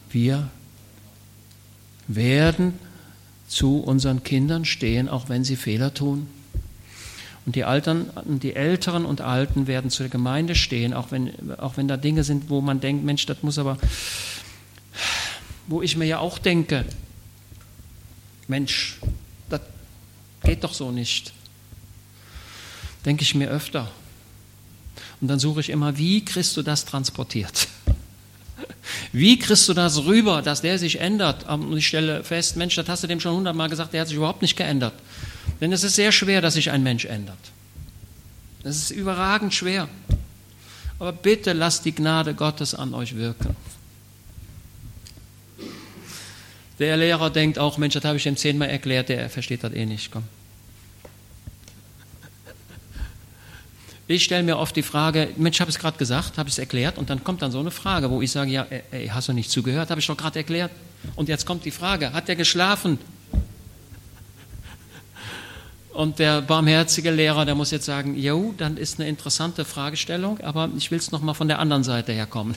Wir 0.10 0.50
werden 2.08 2.74
zu 3.48 3.80
unseren 3.80 4.24
Kindern 4.24 4.66
stehen, 4.66 5.10
auch 5.10 5.30
wenn 5.30 5.44
sie 5.44 5.56
Fehler 5.56 5.94
tun. 5.94 6.28
Und 7.46 7.56
die, 7.56 7.64
Altern, 7.64 8.10
die 8.26 8.56
Älteren 8.56 9.06
und 9.06 9.22
Alten 9.22 9.68
werden 9.68 9.90
zur 9.90 10.10
Gemeinde 10.10 10.54
stehen, 10.54 10.94
auch 10.94 11.12
wenn, 11.12 11.58
auch 11.58 11.78
wenn 11.78 11.88
da 11.88 11.96
Dinge 11.96 12.24
sind, 12.24 12.50
wo 12.50 12.60
man 12.60 12.82
denkt, 12.82 13.06
Mensch, 13.06 13.26
das 13.26 13.42
muss 13.42 13.58
aber, 13.58 13.78
wo 15.68 15.82
ich 15.82 15.96
mir 15.96 16.06
ja 16.06 16.20
auch 16.20 16.40
denke, 16.40 16.84
Mensch, 18.50 19.00
das 19.50 19.62
geht 20.44 20.64
doch 20.64 20.74
so 20.74 20.92
nicht. 20.92 21.32
Denke 23.06 23.24
ich 23.24 23.34
mir 23.34 23.50
öfter. 23.50 23.90
Und 25.22 25.30
dann 25.30 25.40
suche 25.40 25.62
ich 25.62 25.70
immer, 25.70 25.98
wie 25.98 26.24
kriegst 26.26 26.58
du 26.58 26.64
das 26.64 26.84
transportiert? 26.84 27.70
Wie 29.18 29.40
kriegst 29.40 29.68
du 29.68 29.74
das 29.74 30.06
rüber, 30.06 30.44
dass 30.44 30.62
der 30.62 30.78
sich 30.78 31.00
ändert? 31.00 31.50
Und 31.50 31.76
ich 31.76 31.88
stelle 31.88 32.24
fest, 32.24 32.56
Mensch, 32.56 32.76
das 32.76 32.88
hast 32.88 33.02
du 33.02 33.08
dem 33.08 33.20
schon 33.20 33.36
hundertmal 33.36 33.68
gesagt, 33.68 33.92
der 33.94 34.02
hat 34.02 34.08
sich 34.08 34.18
überhaupt 34.18 34.44
nicht 34.44 34.56
geändert. 34.56 34.94
Denn 35.60 35.72
es 35.72 35.84
ist 35.84 35.96
sehr 35.96 36.12
schwer, 36.12 36.40
dass 36.40 36.54
sich 36.54 36.70
ein 36.70 36.84
Mensch 36.84 37.06
ändert. 37.06 37.40
Es 38.64 38.78
ist 38.78 38.92
überragend 38.92 39.56
schwer. 39.56 39.90
Aber 41.00 41.14
bitte 41.14 41.54
lasst 41.54 41.86
die 41.86 41.96
Gnade 41.96 42.36
Gottes 42.36 42.76
an 42.76 42.94
euch 42.94 43.16
wirken. 43.16 43.56
Der 46.78 46.96
Lehrer 46.96 47.32
denkt 47.32 47.58
auch, 47.58 47.80
Mensch, 47.80 47.96
das 47.96 48.06
habe 48.06 48.18
ich 48.18 48.26
ihm 48.28 48.38
zehnmal 48.38 48.70
erklärt, 48.70 49.10
der 49.10 49.32
versteht 49.32 49.64
das 49.64 49.74
eh 49.74 49.88
nicht. 49.88 50.12
Komm. 50.12 50.26
Ich 54.10 54.24
stelle 54.24 54.44
mir 54.44 54.58
oft 54.58 54.74
die 54.76 54.84
Frage, 54.84 55.30
Mensch, 55.36 55.60
habe 55.60 55.70
es 55.70 55.78
gerade 55.78 55.98
gesagt, 55.98 56.38
habe 56.38 56.48
ich 56.48 56.56
es 56.56 56.60
erklärt 56.60 56.98
und 56.98 57.10
dann 57.10 57.26
kommt 57.26 57.42
dann 57.42 57.52
so 57.52 57.60
eine 57.60 57.72
Frage, 57.72 58.10
wo 58.10 58.22
ich 58.22 58.32
sage, 58.32 58.52
ja, 58.52 58.66
ey, 58.92 59.08
hast 59.08 59.28
du 59.28 59.34
nicht 59.34 59.52
zugehört, 59.52 59.90
habe 59.90 60.00
ich 60.00 60.08
doch 60.08 60.16
gerade 60.16 60.40
erklärt. 60.40 60.72
Und 61.16 61.28
jetzt 61.28 61.46
kommt 61.46 61.66
die 61.66 61.72
Frage, 61.72 62.14
hat 62.14 62.30
er 62.30 62.38
geschlafen? 62.38 63.00
Und 65.92 66.20
der 66.20 66.42
barmherzige 66.42 67.12
Lehrer, 67.12 67.44
der 67.44 67.56
muss 67.56 67.72
jetzt 67.72 67.86
sagen, 67.86 68.16
jo, 68.16 68.54
dann 68.58 68.78
ist 68.78 69.00
eine 69.00 69.10
interessante 69.10 69.66
Fragestellung, 69.66 70.40
aber 70.40 70.70
ich 70.78 70.90
will 70.90 71.00
es 71.00 71.12
nochmal 71.12 71.36
von 71.36 71.50
der 71.50 71.60
anderen 71.60 71.84
Seite 71.84 72.14
herkommen. 72.14 72.56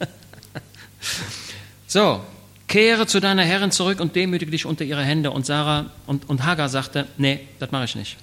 so, 1.86 2.20
kehre 2.66 3.06
zu 3.06 3.20
deiner 3.20 3.44
Herrin 3.44 3.70
zurück 3.70 4.00
und 4.00 4.16
demütige 4.16 4.50
dich 4.50 4.66
unter 4.66 4.84
ihre 4.84 5.02
Hände. 5.02 5.30
Und 5.30 5.46
Sarah 5.46 5.86
und, 6.06 6.28
und 6.28 6.44
Hagar 6.44 6.68
sagte, 6.68 7.06
nee, 7.16 7.40
das 7.58 7.70
mache 7.70 7.84
ich 7.84 7.94
nicht. 7.94 8.16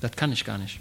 Das 0.00 0.12
kann 0.12 0.32
ich 0.32 0.44
gar 0.44 0.58
nicht. 0.58 0.80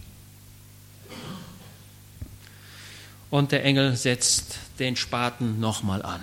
Und 3.29 3.51
der 3.51 3.63
Engel 3.63 3.95
setzt 3.95 4.57
den 4.79 4.95
Spaten 4.95 5.59
nochmal 5.59 6.01
an. 6.01 6.21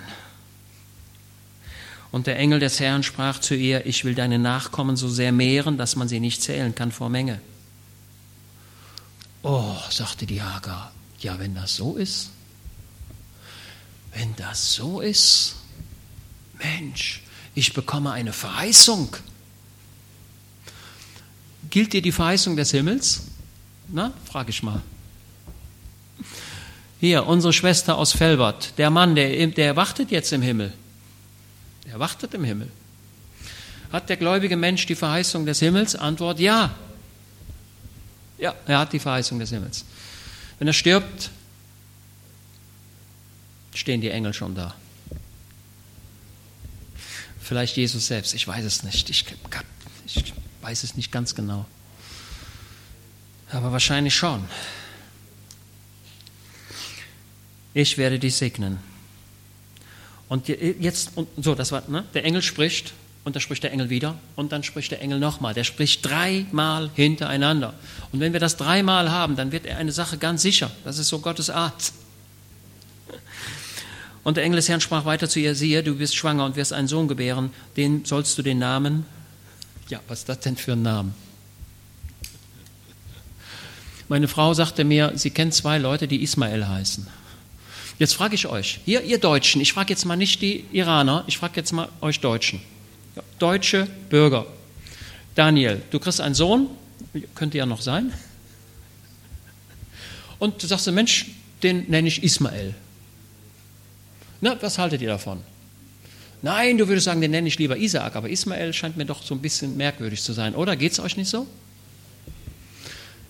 Und 2.11 2.27
der 2.27 2.37
Engel 2.37 2.59
des 2.59 2.79
Herrn 2.79 3.03
sprach 3.03 3.39
zu 3.39 3.55
ihr, 3.55 3.85
ich 3.85 4.05
will 4.05 4.15
deine 4.15 4.39
Nachkommen 4.39 4.95
so 4.95 5.09
sehr 5.09 5.31
mehren, 5.31 5.77
dass 5.77 5.95
man 5.95 6.07
sie 6.07 6.19
nicht 6.19 6.41
zählen 6.41 6.73
kann 6.73 6.91
vor 6.91 7.09
Menge. 7.09 7.39
Oh, 9.43 9.75
sagte 9.89 10.25
die 10.25 10.41
Hagar, 10.41 10.91
ja, 11.19 11.37
wenn 11.39 11.53
das 11.55 11.75
so 11.75 11.95
ist, 11.95 12.31
wenn 14.13 14.35
das 14.35 14.73
so 14.73 14.99
ist, 14.99 15.55
Mensch, 16.59 17.21
ich 17.55 17.73
bekomme 17.73 18.11
eine 18.11 18.33
Verheißung. 18.33 19.15
Gilt 21.69 21.93
dir 21.93 22.01
die 22.01 22.11
Verheißung 22.11 22.55
des 22.55 22.71
Himmels? 22.71 23.23
Na, 23.89 24.13
frage 24.25 24.49
ich 24.49 24.63
mal. 24.63 24.81
Hier, 26.99 27.27
unsere 27.27 27.53
Schwester 27.53 27.97
aus 27.97 28.11
Felbert, 28.13 28.77
der 28.77 28.89
Mann, 28.89 29.15
der, 29.15 29.47
der 29.47 29.75
wartet 29.75 30.09
jetzt 30.09 30.33
im 30.33 30.41
Himmel. 30.41 30.73
Er 31.89 31.99
wartet 31.99 32.33
im 32.33 32.43
Himmel. 32.43 32.71
Hat 33.91 34.09
der 34.09 34.17
gläubige 34.17 34.57
Mensch 34.57 34.85
die 34.85 34.95
Verheißung 34.95 35.45
des 35.45 35.59
Himmels? 35.59 35.95
Antwort 35.95 36.39
ja. 36.39 36.75
Ja, 38.37 38.55
er 38.65 38.79
hat 38.79 38.93
die 38.93 38.99
Verheißung 38.99 39.39
des 39.39 39.51
Himmels. 39.51 39.85
Wenn 40.59 40.67
er 40.67 40.73
stirbt, 40.73 41.29
stehen 43.73 44.01
die 44.01 44.09
Engel 44.09 44.33
schon 44.33 44.55
da. 44.55 44.75
Vielleicht 47.39 47.77
Jesus 47.77 48.07
selbst, 48.07 48.33
ich 48.33 48.47
weiß 48.47 48.65
es 48.65 48.83
nicht. 48.83 49.09
Ich, 49.09 49.25
ich 50.05 50.33
weiß 50.61 50.83
es 50.83 50.97
nicht 50.97 51.11
ganz 51.11 51.35
genau. 51.35 51.65
Aber 53.51 53.71
wahrscheinlich 53.71 54.15
schon. 54.15 54.43
Ich 57.77 57.99
werde 57.99 58.17
dich 58.17 58.35
segnen. 58.35 58.79
Und 60.29 60.47
jetzt, 60.47 61.11
und 61.13 61.27
so, 61.37 61.53
das 61.53 61.71
war, 61.71 61.87
ne? 61.87 62.03
der 62.15 62.25
Engel 62.25 62.41
spricht 62.41 62.93
und 63.23 63.35
da 63.35 63.39
spricht 63.39 63.61
der 63.61 63.71
Engel 63.71 63.91
wieder 63.91 64.17
und 64.35 64.51
dann 64.51 64.63
spricht 64.63 64.89
der 64.89 64.99
Engel 64.99 65.19
nochmal. 65.19 65.53
Der 65.53 65.63
spricht 65.63 66.03
dreimal 66.03 66.89
hintereinander. 66.95 67.75
Und 68.11 68.19
wenn 68.19 68.33
wir 68.33 68.39
das 68.39 68.57
dreimal 68.57 69.11
haben, 69.11 69.35
dann 69.35 69.51
wird 69.51 69.67
er 69.67 69.77
eine 69.77 69.91
Sache 69.91 70.17
ganz 70.17 70.41
sicher. 70.41 70.71
Das 70.85 70.97
ist 70.97 71.07
so 71.09 71.19
Gottes 71.19 71.51
Art. 71.51 71.93
Und 74.23 74.37
der 74.37 74.43
Engel 74.43 74.55
des 74.55 74.69
Herrn 74.69 74.81
sprach 74.81 75.05
weiter 75.05 75.29
zu 75.29 75.39
ihr, 75.39 75.53
siehe, 75.53 75.83
du 75.83 75.97
bist 75.97 76.15
schwanger 76.15 76.45
und 76.45 76.55
wirst 76.55 76.73
einen 76.73 76.87
Sohn 76.87 77.07
gebären, 77.07 77.51
den 77.77 78.05
sollst 78.05 78.39
du 78.39 78.41
den 78.41 78.57
Namen, 78.57 79.05
ja, 79.87 79.99
was 80.07 80.21
ist 80.21 80.29
das 80.29 80.39
denn 80.39 80.57
für 80.57 80.71
ein 80.71 80.81
Name? 80.81 81.11
Meine 84.09 84.27
Frau 84.27 84.55
sagte 84.55 84.83
mir, 84.83 85.11
sie 85.13 85.29
kennt 85.29 85.53
zwei 85.53 85.77
Leute, 85.77 86.07
die 86.07 86.23
Ismael 86.23 86.67
heißen. 86.67 87.05
Jetzt 87.99 88.13
frage 88.13 88.35
ich 88.35 88.45
euch, 88.45 88.79
hier 88.85 89.01
ihr 89.03 89.17
Deutschen, 89.17 89.59
ich 89.59 89.73
frage 89.73 89.89
jetzt 89.89 90.05
mal 90.05 90.15
nicht 90.15 90.41
die 90.41 90.65
Iraner, 90.71 91.23
ich 91.27 91.37
frage 91.37 91.53
jetzt 91.55 91.71
mal 91.71 91.89
euch 92.01 92.19
Deutschen. 92.19 92.61
Deutsche 93.39 93.87
Bürger. 94.09 94.45
Daniel, 95.33 95.81
du 95.89 95.99
kriegst 95.99 96.21
einen 96.21 96.35
Sohn, 96.35 96.67
könnte 97.33 97.57
ja 97.57 97.65
noch 97.65 97.81
sein. 97.81 98.13
Und 100.39 100.61
du 100.61 100.67
sagst, 100.67 100.91
Mensch, 100.91 101.27
den 101.63 101.89
nenne 101.89 102.07
ich 102.07 102.21
Ismael. 102.23 102.75
Na, 104.41 104.55
was 104.61 104.77
haltet 104.77 105.01
ihr 105.01 105.07
davon? 105.07 105.41
Nein, 106.43 106.77
du 106.77 106.87
würdest 106.87 107.05
sagen, 107.05 107.21
den 107.21 107.31
nenne 107.31 107.47
ich 107.47 107.57
lieber 107.57 107.77
Isaak, 107.77 108.15
aber 108.15 108.29
Ismael 108.29 108.71
scheint 108.73 108.95
mir 108.95 109.05
doch 109.05 109.23
so 109.23 109.33
ein 109.33 109.41
bisschen 109.41 109.75
merkwürdig 109.75 110.21
zu 110.21 110.33
sein, 110.33 110.53
oder? 110.53 110.75
Geht 110.75 110.91
es 110.91 110.99
euch 110.99 111.17
nicht 111.17 111.29
so? 111.29 111.47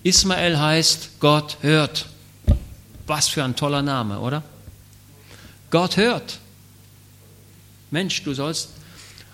Ismael 0.04 0.60
heißt, 0.60 1.20
Gott 1.22 1.58
hört. 1.62 2.08
Was 3.06 3.30
für 3.30 3.46
ein 3.46 3.56
toller 3.56 3.82
Name, 3.82 4.20
oder? 4.20 4.44
Gott 5.70 5.98
hört. 5.98 6.40
Mensch, 7.92 8.24
du 8.24 8.34
sollst, 8.34 8.70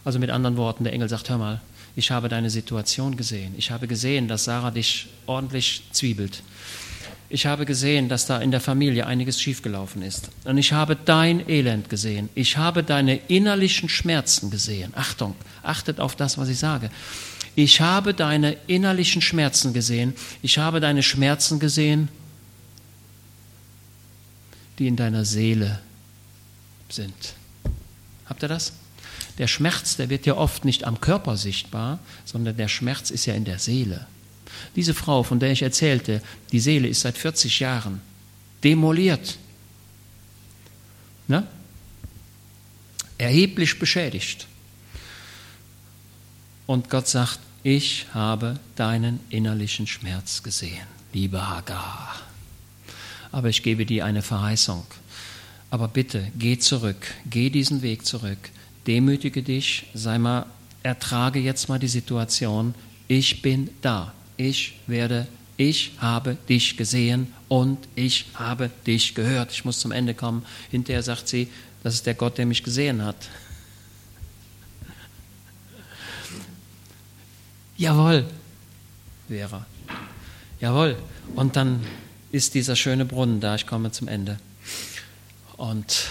also 0.03 0.19
mit 0.19 0.29
anderen 0.29 0.57
Worten, 0.57 0.84
der 0.84 0.93
Engel 0.93 1.09
sagt, 1.09 1.29
hör 1.29 1.38
mal, 1.38 1.61
ich 1.95 2.11
habe 2.11 2.29
deine 2.29 2.49
Situation 2.49 3.17
gesehen. 3.17 3.53
Ich 3.57 3.71
habe 3.71 3.88
gesehen, 3.88 4.27
dass 4.27 4.45
Sarah 4.45 4.71
dich 4.71 5.07
ordentlich 5.27 5.84
zwiebelt. 5.91 6.41
Ich 7.29 7.45
habe 7.45 7.65
gesehen, 7.65 8.09
dass 8.09 8.25
da 8.25 8.39
in 8.39 8.51
der 8.51 8.61
Familie 8.61 9.07
einiges 9.07 9.41
schiefgelaufen 9.41 10.01
ist. 10.01 10.29
Und 10.43 10.57
ich 10.57 10.71
habe 10.71 10.95
dein 10.95 11.47
Elend 11.49 11.89
gesehen. 11.89 12.29
Ich 12.36 12.57
habe 12.57 12.84
deine 12.84 13.15
innerlichen 13.27 13.89
Schmerzen 13.89 14.51
gesehen. 14.51 14.91
Achtung, 14.95 15.36
achtet 15.63 15.99
auf 15.99 16.15
das, 16.15 16.38
was 16.38 16.49
ich 16.49 16.59
sage. 16.59 16.89
Ich 17.55 17.81
habe 17.81 18.13
deine 18.13 18.57
innerlichen 18.67 19.21
Schmerzen 19.21 19.73
gesehen. 19.73 20.13
Ich 20.41 20.57
habe 20.57 20.79
deine 20.79 21.03
Schmerzen 21.03 21.59
gesehen, 21.59 22.09
die 24.79 24.88
in 24.88 24.95
deiner 24.95 25.25
Seele 25.25 25.79
sind. 26.93 27.33
Habt 28.25 28.43
ihr 28.43 28.49
das? 28.49 28.73
Der 29.37 29.47
Schmerz, 29.47 29.95
der 29.97 30.09
wird 30.09 30.25
ja 30.25 30.35
oft 30.35 30.65
nicht 30.65 30.83
am 30.85 31.01
Körper 31.01 31.37
sichtbar, 31.37 31.99
sondern 32.25 32.55
der 32.57 32.67
Schmerz 32.67 33.09
ist 33.09 33.25
ja 33.25 33.33
in 33.33 33.45
der 33.45 33.59
Seele. 33.59 34.05
Diese 34.75 34.93
Frau, 34.93 35.23
von 35.23 35.39
der 35.39 35.51
ich 35.51 35.61
erzählte, 35.61 36.21
die 36.51 36.59
Seele 36.59 36.87
ist 36.87 37.01
seit 37.01 37.17
40 37.17 37.59
Jahren 37.59 38.01
demoliert, 38.63 39.37
ne? 41.27 41.47
erheblich 43.17 43.79
beschädigt. 43.79 44.47
Und 46.65 46.89
Gott 46.89 47.07
sagt, 47.07 47.39
ich 47.63 48.07
habe 48.13 48.59
deinen 48.75 49.19
innerlichen 49.29 49.87
Schmerz 49.87 50.43
gesehen, 50.43 50.87
liebe 51.13 51.47
Hagar. 51.47 52.15
Aber 53.31 53.49
ich 53.49 53.63
gebe 53.63 53.85
dir 53.85 54.05
eine 54.05 54.21
Verheißung. 54.21 54.85
Aber 55.74 55.88
bitte, 55.88 56.32
geh 56.38 56.59
zurück, 56.59 57.15
geh 57.28 57.49
diesen 57.49 57.82
Weg 57.82 58.05
zurück, 58.05 58.38
demütige 58.86 59.41
dich, 59.41 59.88
sei 59.95 60.19
mal, 60.19 60.45
ertrage 60.84 61.39
jetzt 61.39 61.67
mal 61.67 61.80
die 61.80 61.88
Situation, 61.88 62.76
ich 63.07 63.41
bin 63.41 63.71
da, 63.82 64.13
ich 64.38 64.76
werde, 64.86 65.26
ich 65.57 65.93
habe 65.97 66.38
dich 66.47 66.78
gesehen 66.78 67.34
und 67.47 67.80
ich 67.95 68.28
habe 68.36 68.69
dich 68.86 69.15
gehört. 69.15 69.51
Ich 69.51 69.65
muss 69.65 69.80
zum 69.80 69.91
Ende 69.91 70.13
kommen. 70.13 70.45
Hinterher 70.69 71.01
sagt 71.01 71.28
sie, 71.28 71.47
das 71.82 71.95
ist 71.95 72.05
der 72.05 72.13
Gott, 72.13 72.38
der 72.38 72.45
mich 72.45 72.61
gesehen 72.61 73.03
hat. 73.03 73.15
Jawohl, 77.78 78.26
Vera. 79.28 79.65
Jawohl. 80.59 80.97
Und 81.34 81.55
dann 81.55 81.84
ist 82.32 82.53
dieser 82.53 82.76
schöne 82.76 83.05
Brunnen 83.05 83.39
da. 83.39 83.55
Ich 83.55 83.65
komme 83.65 83.91
zum 83.91 84.07
Ende. 84.07 84.38
Und, 85.57 86.07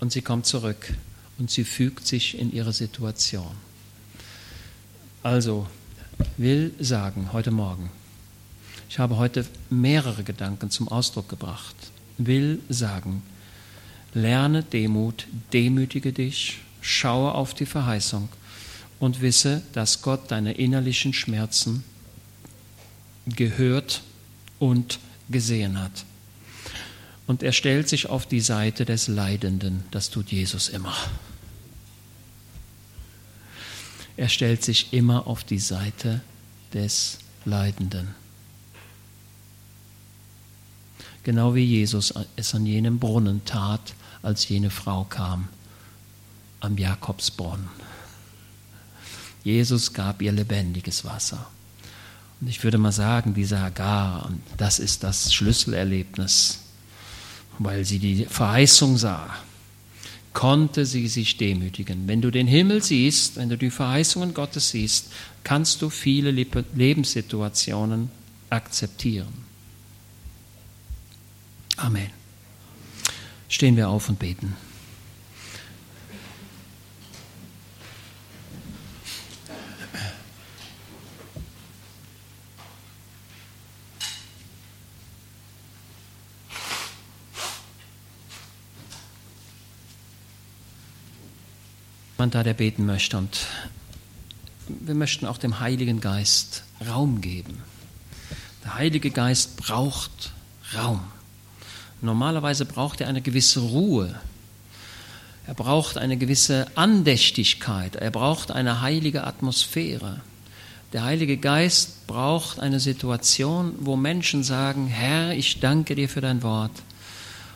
und 0.00 0.12
sie 0.12 0.22
kommt 0.22 0.46
zurück 0.46 0.92
und 1.38 1.50
sie 1.50 1.64
fügt 1.64 2.06
sich 2.06 2.38
in 2.38 2.52
ihre 2.52 2.72
Situation. 2.72 3.56
Also, 5.22 5.66
will 6.36 6.74
sagen, 6.78 7.30
heute 7.32 7.50
Morgen, 7.50 7.90
ich 8.88 8.98
habe 8.98 9.16
heute 9.16 9.46
mehrere 9.70 10.22
Gedanken 10.22 10.70
zum 10.70 10.88
Ausdruck 10.88 11.28
gebracht, 11.28 11.74
will 12.18 12.60
sagen, 12.68 13.22
lerne 14.12 14.62
Demut, 14.62 15.26
demütige 15.52 16.12
dich, 16.12 16.60
schaue 16.80 17.32
auf 17.32 17.54
die 17.54 17.66
Verheißung 17.66 18.28
und 19.00 19.20
wisse, 19.20 19.62
dass 19.72 20.02
Gott 20.02 20.30
deine 20.30 20.52
innerlichen 20.52 21.12
Schmerzen 21.12 21.84
gehört 23.26 24.02
und 24.58 25.00
gesehen 25.28 25.80
hat. 25.80 26.04
Und 27.26 27.42
er 27.42 27.52
stellt 27.52 27.88
sich 27.88 28.08
auf 28.08 28.26
die 28.26 28.40
Seite 28.40 28.84
des 28.84 29.08
Leidenden. 29.08 29.84
Das 29.90 30.10
tut 30.10 30.30
Jesus 30.30 30.68
immer. 30.68 30.94
Er 34.16 34.28
stellt 34.28 34.62
sich 34.62 34.92
immer 34.92 35.26
auf 35.26 35.42
die 35.44 35.58
Seite 35.58 36.20
des 36.72 37.18
Leidenden. 37.44 38.14
Genau 41.22 41.54
wie 41.54 41.64
Jesus 41.64 42.12
es 42.36 42.54
an 42.54 42.66
jenem 42.66 42.98
Brunnen 42.98 43.44
tat, 43.44 43.94
als 44.22 44.48
jene 44.48 44.70
Frau 44.70 45.04
kam, 45.04 45.48
am 46.60 46.76
Jakobsbrunnen. 46.76 47.68
Jesus 49.42 49.92
gab 49.92 50.22
ihr 50.22 50.32
lebendiges 50.32 51.04
Wasser. 51.04 51.46
Und 52.40 52.48
ich 52.48 52.62
würde 52.62 52.78
mal 52.78 52.92
sagen, 52.92 53.34
diese 53.34 53.60
Hagar, 53.60 54.30
das 54.56 54.78
ist 54.78 55.02
das 55.02 55.32
Schlüsselerlebnis, 55.32 56.60
weil 57.58 57.84
sie 57.84 57.98
die 57.98 58.24
Verheißung 58.26 58.96
sah, 58.96 59.34
konnte 60.32 60.84
sie 60.84 61.06
sich 61.08 61.36
demütigen. 61.36 62.08
Wenn 62.08 62.20
du 62.20 62.30
den 62.30 62.46
Himmel 62.46 62.82
siehst, 62.82 63.36
wenn 63.36 63.48
du 63.48 63.56
die 63.56 63.70
Verheißungen 63.70 64.34
Gottes 64.34 64.70
siehst, 64.70 65.12
kannst 65.44 65.80
du 65.80 65.90
viele 65.90 66.30
Lebenssituationen 66.30 68.10
akzeptieren. 68.50 69.32
Amen. 71.76 72.10
Stehen 73.48 73.76
wir 73.76 73.88
auf 73.88 74.08
und 74.08 74.18
beten. 74.18 74.56
Jemand 92.24 92.34
da, 92.36 92.42
der 92.42 92.54
beten 92.54 92.86
möchte. 92.86 93.18
Und 93.18 93.46
wir 94.68 94.94
möchten 94.94 95.26
auch 95.26 95.36
dem 95.36 95.60
Heiligen 95.60 96.00
Geist 96.00 96.64
Raum 96.88 97.20
geben. 97.20 97.62
Der 98.64 98.76
Heilige 98.76 99.10
Geist 99.10 99.58
braucht 99.58 100.32
Raum. 100.74 101.00
Normalerweise 102.00 102.64
braucht 102.64 103.02
er 103.02 103.08
eine 103.08 103.20
gewisse 103.20 103.60
Ruhe. 103.60 104.14
Er 105.46 105.52
braucht 105.52 105.98
eine 105.98 106.16
gewisse 106.16 106.66
Andächtigkeit. 106.76 107.96
Er 107.96 108.10
braucht 108.10 108.50
eine 108.50 108.80
heilige 108.80 109.24
Atmosphäre. 109.24 110.22
Der 110.94 111.04
Heilige 111.04 111.36
Geist 111.36 112.06
braucht 112.06 112.58
eine 112.58 112.80
Situation, 112.80 113.74
wo 113.80 113.96
Menschen 113.96 114.42
sagen, 114.44 114.86
Herr, 114.86 115.34
ich 115.34 115.60
danke 115.60 115.94
dir 115.94 116.08
für 116.08 116.22
dein 116.22 116.42
Wort. 116.42 116.72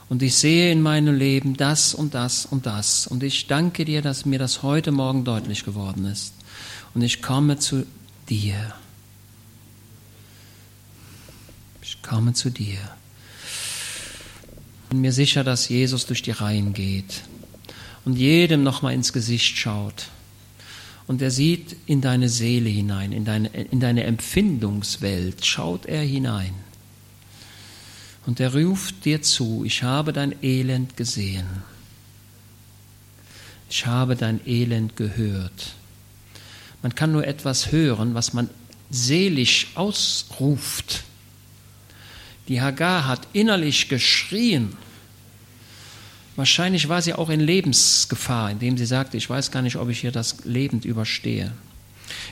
Und 0.09 0.23
ich 0.23 0.37
sehe 0.37 0.73
in 0.73 0.81
meinem 0.81 1.15
Leben 1.15 1.57
das 1.57 1.93
und 1.95 2.15
das 2.15 2.47
und 2.47 2.65
das. 2.65 3.07
Und 3.07 3.23
ich 3.23 3.47
danke 3.47 3.85
dir, 3.85 4.01
dass 4.01 4.25
mir 4.25 4.39
das 4.39 4.63
heute 4.63 4.91
Morgen 4.91 5.25
deutlich 5.25 5.65
geworden 5.65 6.07
ist. 6.07 6.33
Und 6.95 7.03
ich 7.03 7.21
komme 7.21 7.59
zu 7.59 7.87
dir. 8.29 8.75
Ich 11.83 12.01
komme 12.03 12.33
zu 12.33 12.51
dir. 12.51 12.79
Ich 14.85 14.91
bin 14.91 15.03
mir 15.03 15.13
sicher, 15.13 15.45
dass 15.45 15.69
Jesus 15.69 16.07
durch 16.07 16.23
die 16.23 16.31
Reihen 16.31 16.73
geht 16.73 17.23
und 18.07 18.15
jedem 18.15 18.63
nochmal 18.63 18.95
ins 18.95 19.13
Gesicht 19.13 19.59
schaut. 19.59 20.09
Und 21.07 21.21
er 21.21 21.31
sieht 21.31 21.77
in 21.87 22.01
deine 22.01 22.31
Seele 22.31 22.71
hinein, 22.71 23.13
in 23.13 23.27
deine, 23.27 23.49
in 23.49 23.81
deine 23.81 24.05
Empfindungswelt, 24.05 25.45
schaut 25.45 25.85
er 25.85 26.03
hinein. 26.03 26.55
Und 28.29 28.41
er 28.41 28.53
ruft 28.53 29.07
dir 29.07 29.23
zu, 29.23 29.63
ich 29.65 29.83
habe 29.83 30.13
dein 30.13 30.35
Elend 30.45 30.99
gesehen. 30.99 31.47
Ich 33.71 33.87
habe 33.87 34.17
dein 34.17 34.47
Elend 34.47 34.97
gehört. 34.97 35.73
Man 36.83 36.95
kann 36.95 37.11
nur 37.11 37.27
etwas 37.27 37.73
hören, 37.73 38.13
was 38.13 38.35
man 38.35 38.51
seelisch 38.91 39.69
ausruft. 39.77 41.05
Die 42.49 42.61
Hagar 42.61 43.07
hat 43.07 43.27
innerlich 43.33 43.89
geschrien. 43.89 44.77
Wahrscheinlich 46.37 46.91
war 46.91 47.01
sie 47.01 47.15
auch 47.15 47.31
in 47.31 47.41
Lebensgefahr, 47.41 48.51
indem 48.51 48.77
sie 48.77 48.85
sagte, 48.85 49.17
ich 49.17 49.31
weiß 49.31 49.51
gar 49.53 49.63
nicht, 49.63 49.77
ob 49.77 49.89
ich 49.89 50.01
hier 50.01 50.13
das 50.13 50.45
lebend 50.45 50.85
überstehe. 50.85 51.55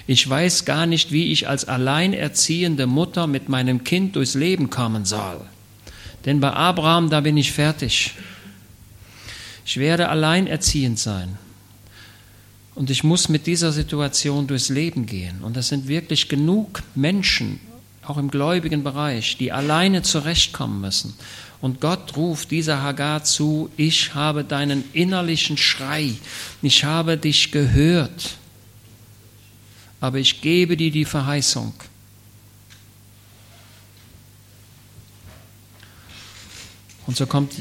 Ich 0.07 0.29
weiß 0.29 0.67
gar 0.67 0.85
nicht, 0.85 1.11
wie 1.11 1.33
ich 1.33 1.49
als 1.49 1.65
alleinerziehende 1.65 2.87
Mutter 2.87 3.27
mit 3.27 3.49
meinem 3.49 3.83
Kind 3.83 4.15
durchs 4.17 4.35
Leben 4.35 4.69
kommen 4.69 5.07
soll. 5.07 5.41
Denn 6.27 6.41
bei 6.41 6.53
Abraham, 6.53 7.09
da 7.09 7.21
bin 7.21 7.37
ich 7.37 7.53
fertig. 7.53 8.15
Ich 9.65 9.79
werde 9.79 10.09
alleinerziehend 10.09 10.99
sein. 10.99 11.39
Und 12.75 12.91
ich 12.91 13.05
muss 13.05 13.29
mit 13.31 13.47
dieser 13.47 13.73
Situation 13.73 14.47
durchs 14.47 14.69
Leben 14.69 15.07
gehen. 15.07 15.43
Und 15.43 15.57
das 15.57 15.69
sind 15.69 15.89
wirklich 15.89 16.29
genug 16.29 16.83
Menschen, 16.95 17.59
auch 18.05 18.19
im 18.19 18.31
gläubigen 18.31 18.85
Bereich, 18.85 19.39
die 19.39 19.51
alleine 19.51 20.03
zurechtkommen 20.03 20.81
müssen. 20.81 21.15
Und 21.61 21.81
Gott 21.81 22.17
ruft 22.17 22.51
dieser 22.51 22.83
Hagar 22.83 23.25
zu, 23.25 23.71
ich 23.77 24.15
habe 24.15 24.45
deinen 24.45 24.85
innerlichen 24.93 25.57
Schrei, 25.57 26.13
ich 26.61 26.85
habe 26.85 27.17
dich 27.17 27.51
gehört, 27.51 28.37
aber 30.01 30.19
ich 30.19 30.43
gebe 30.43 30.77
dir 30.77 30.91
die 30.91 31.07
Verheißung, 31.07 31.73
Und 37.07 37.17
so 37.17 37.27
kommt 37.27 37.53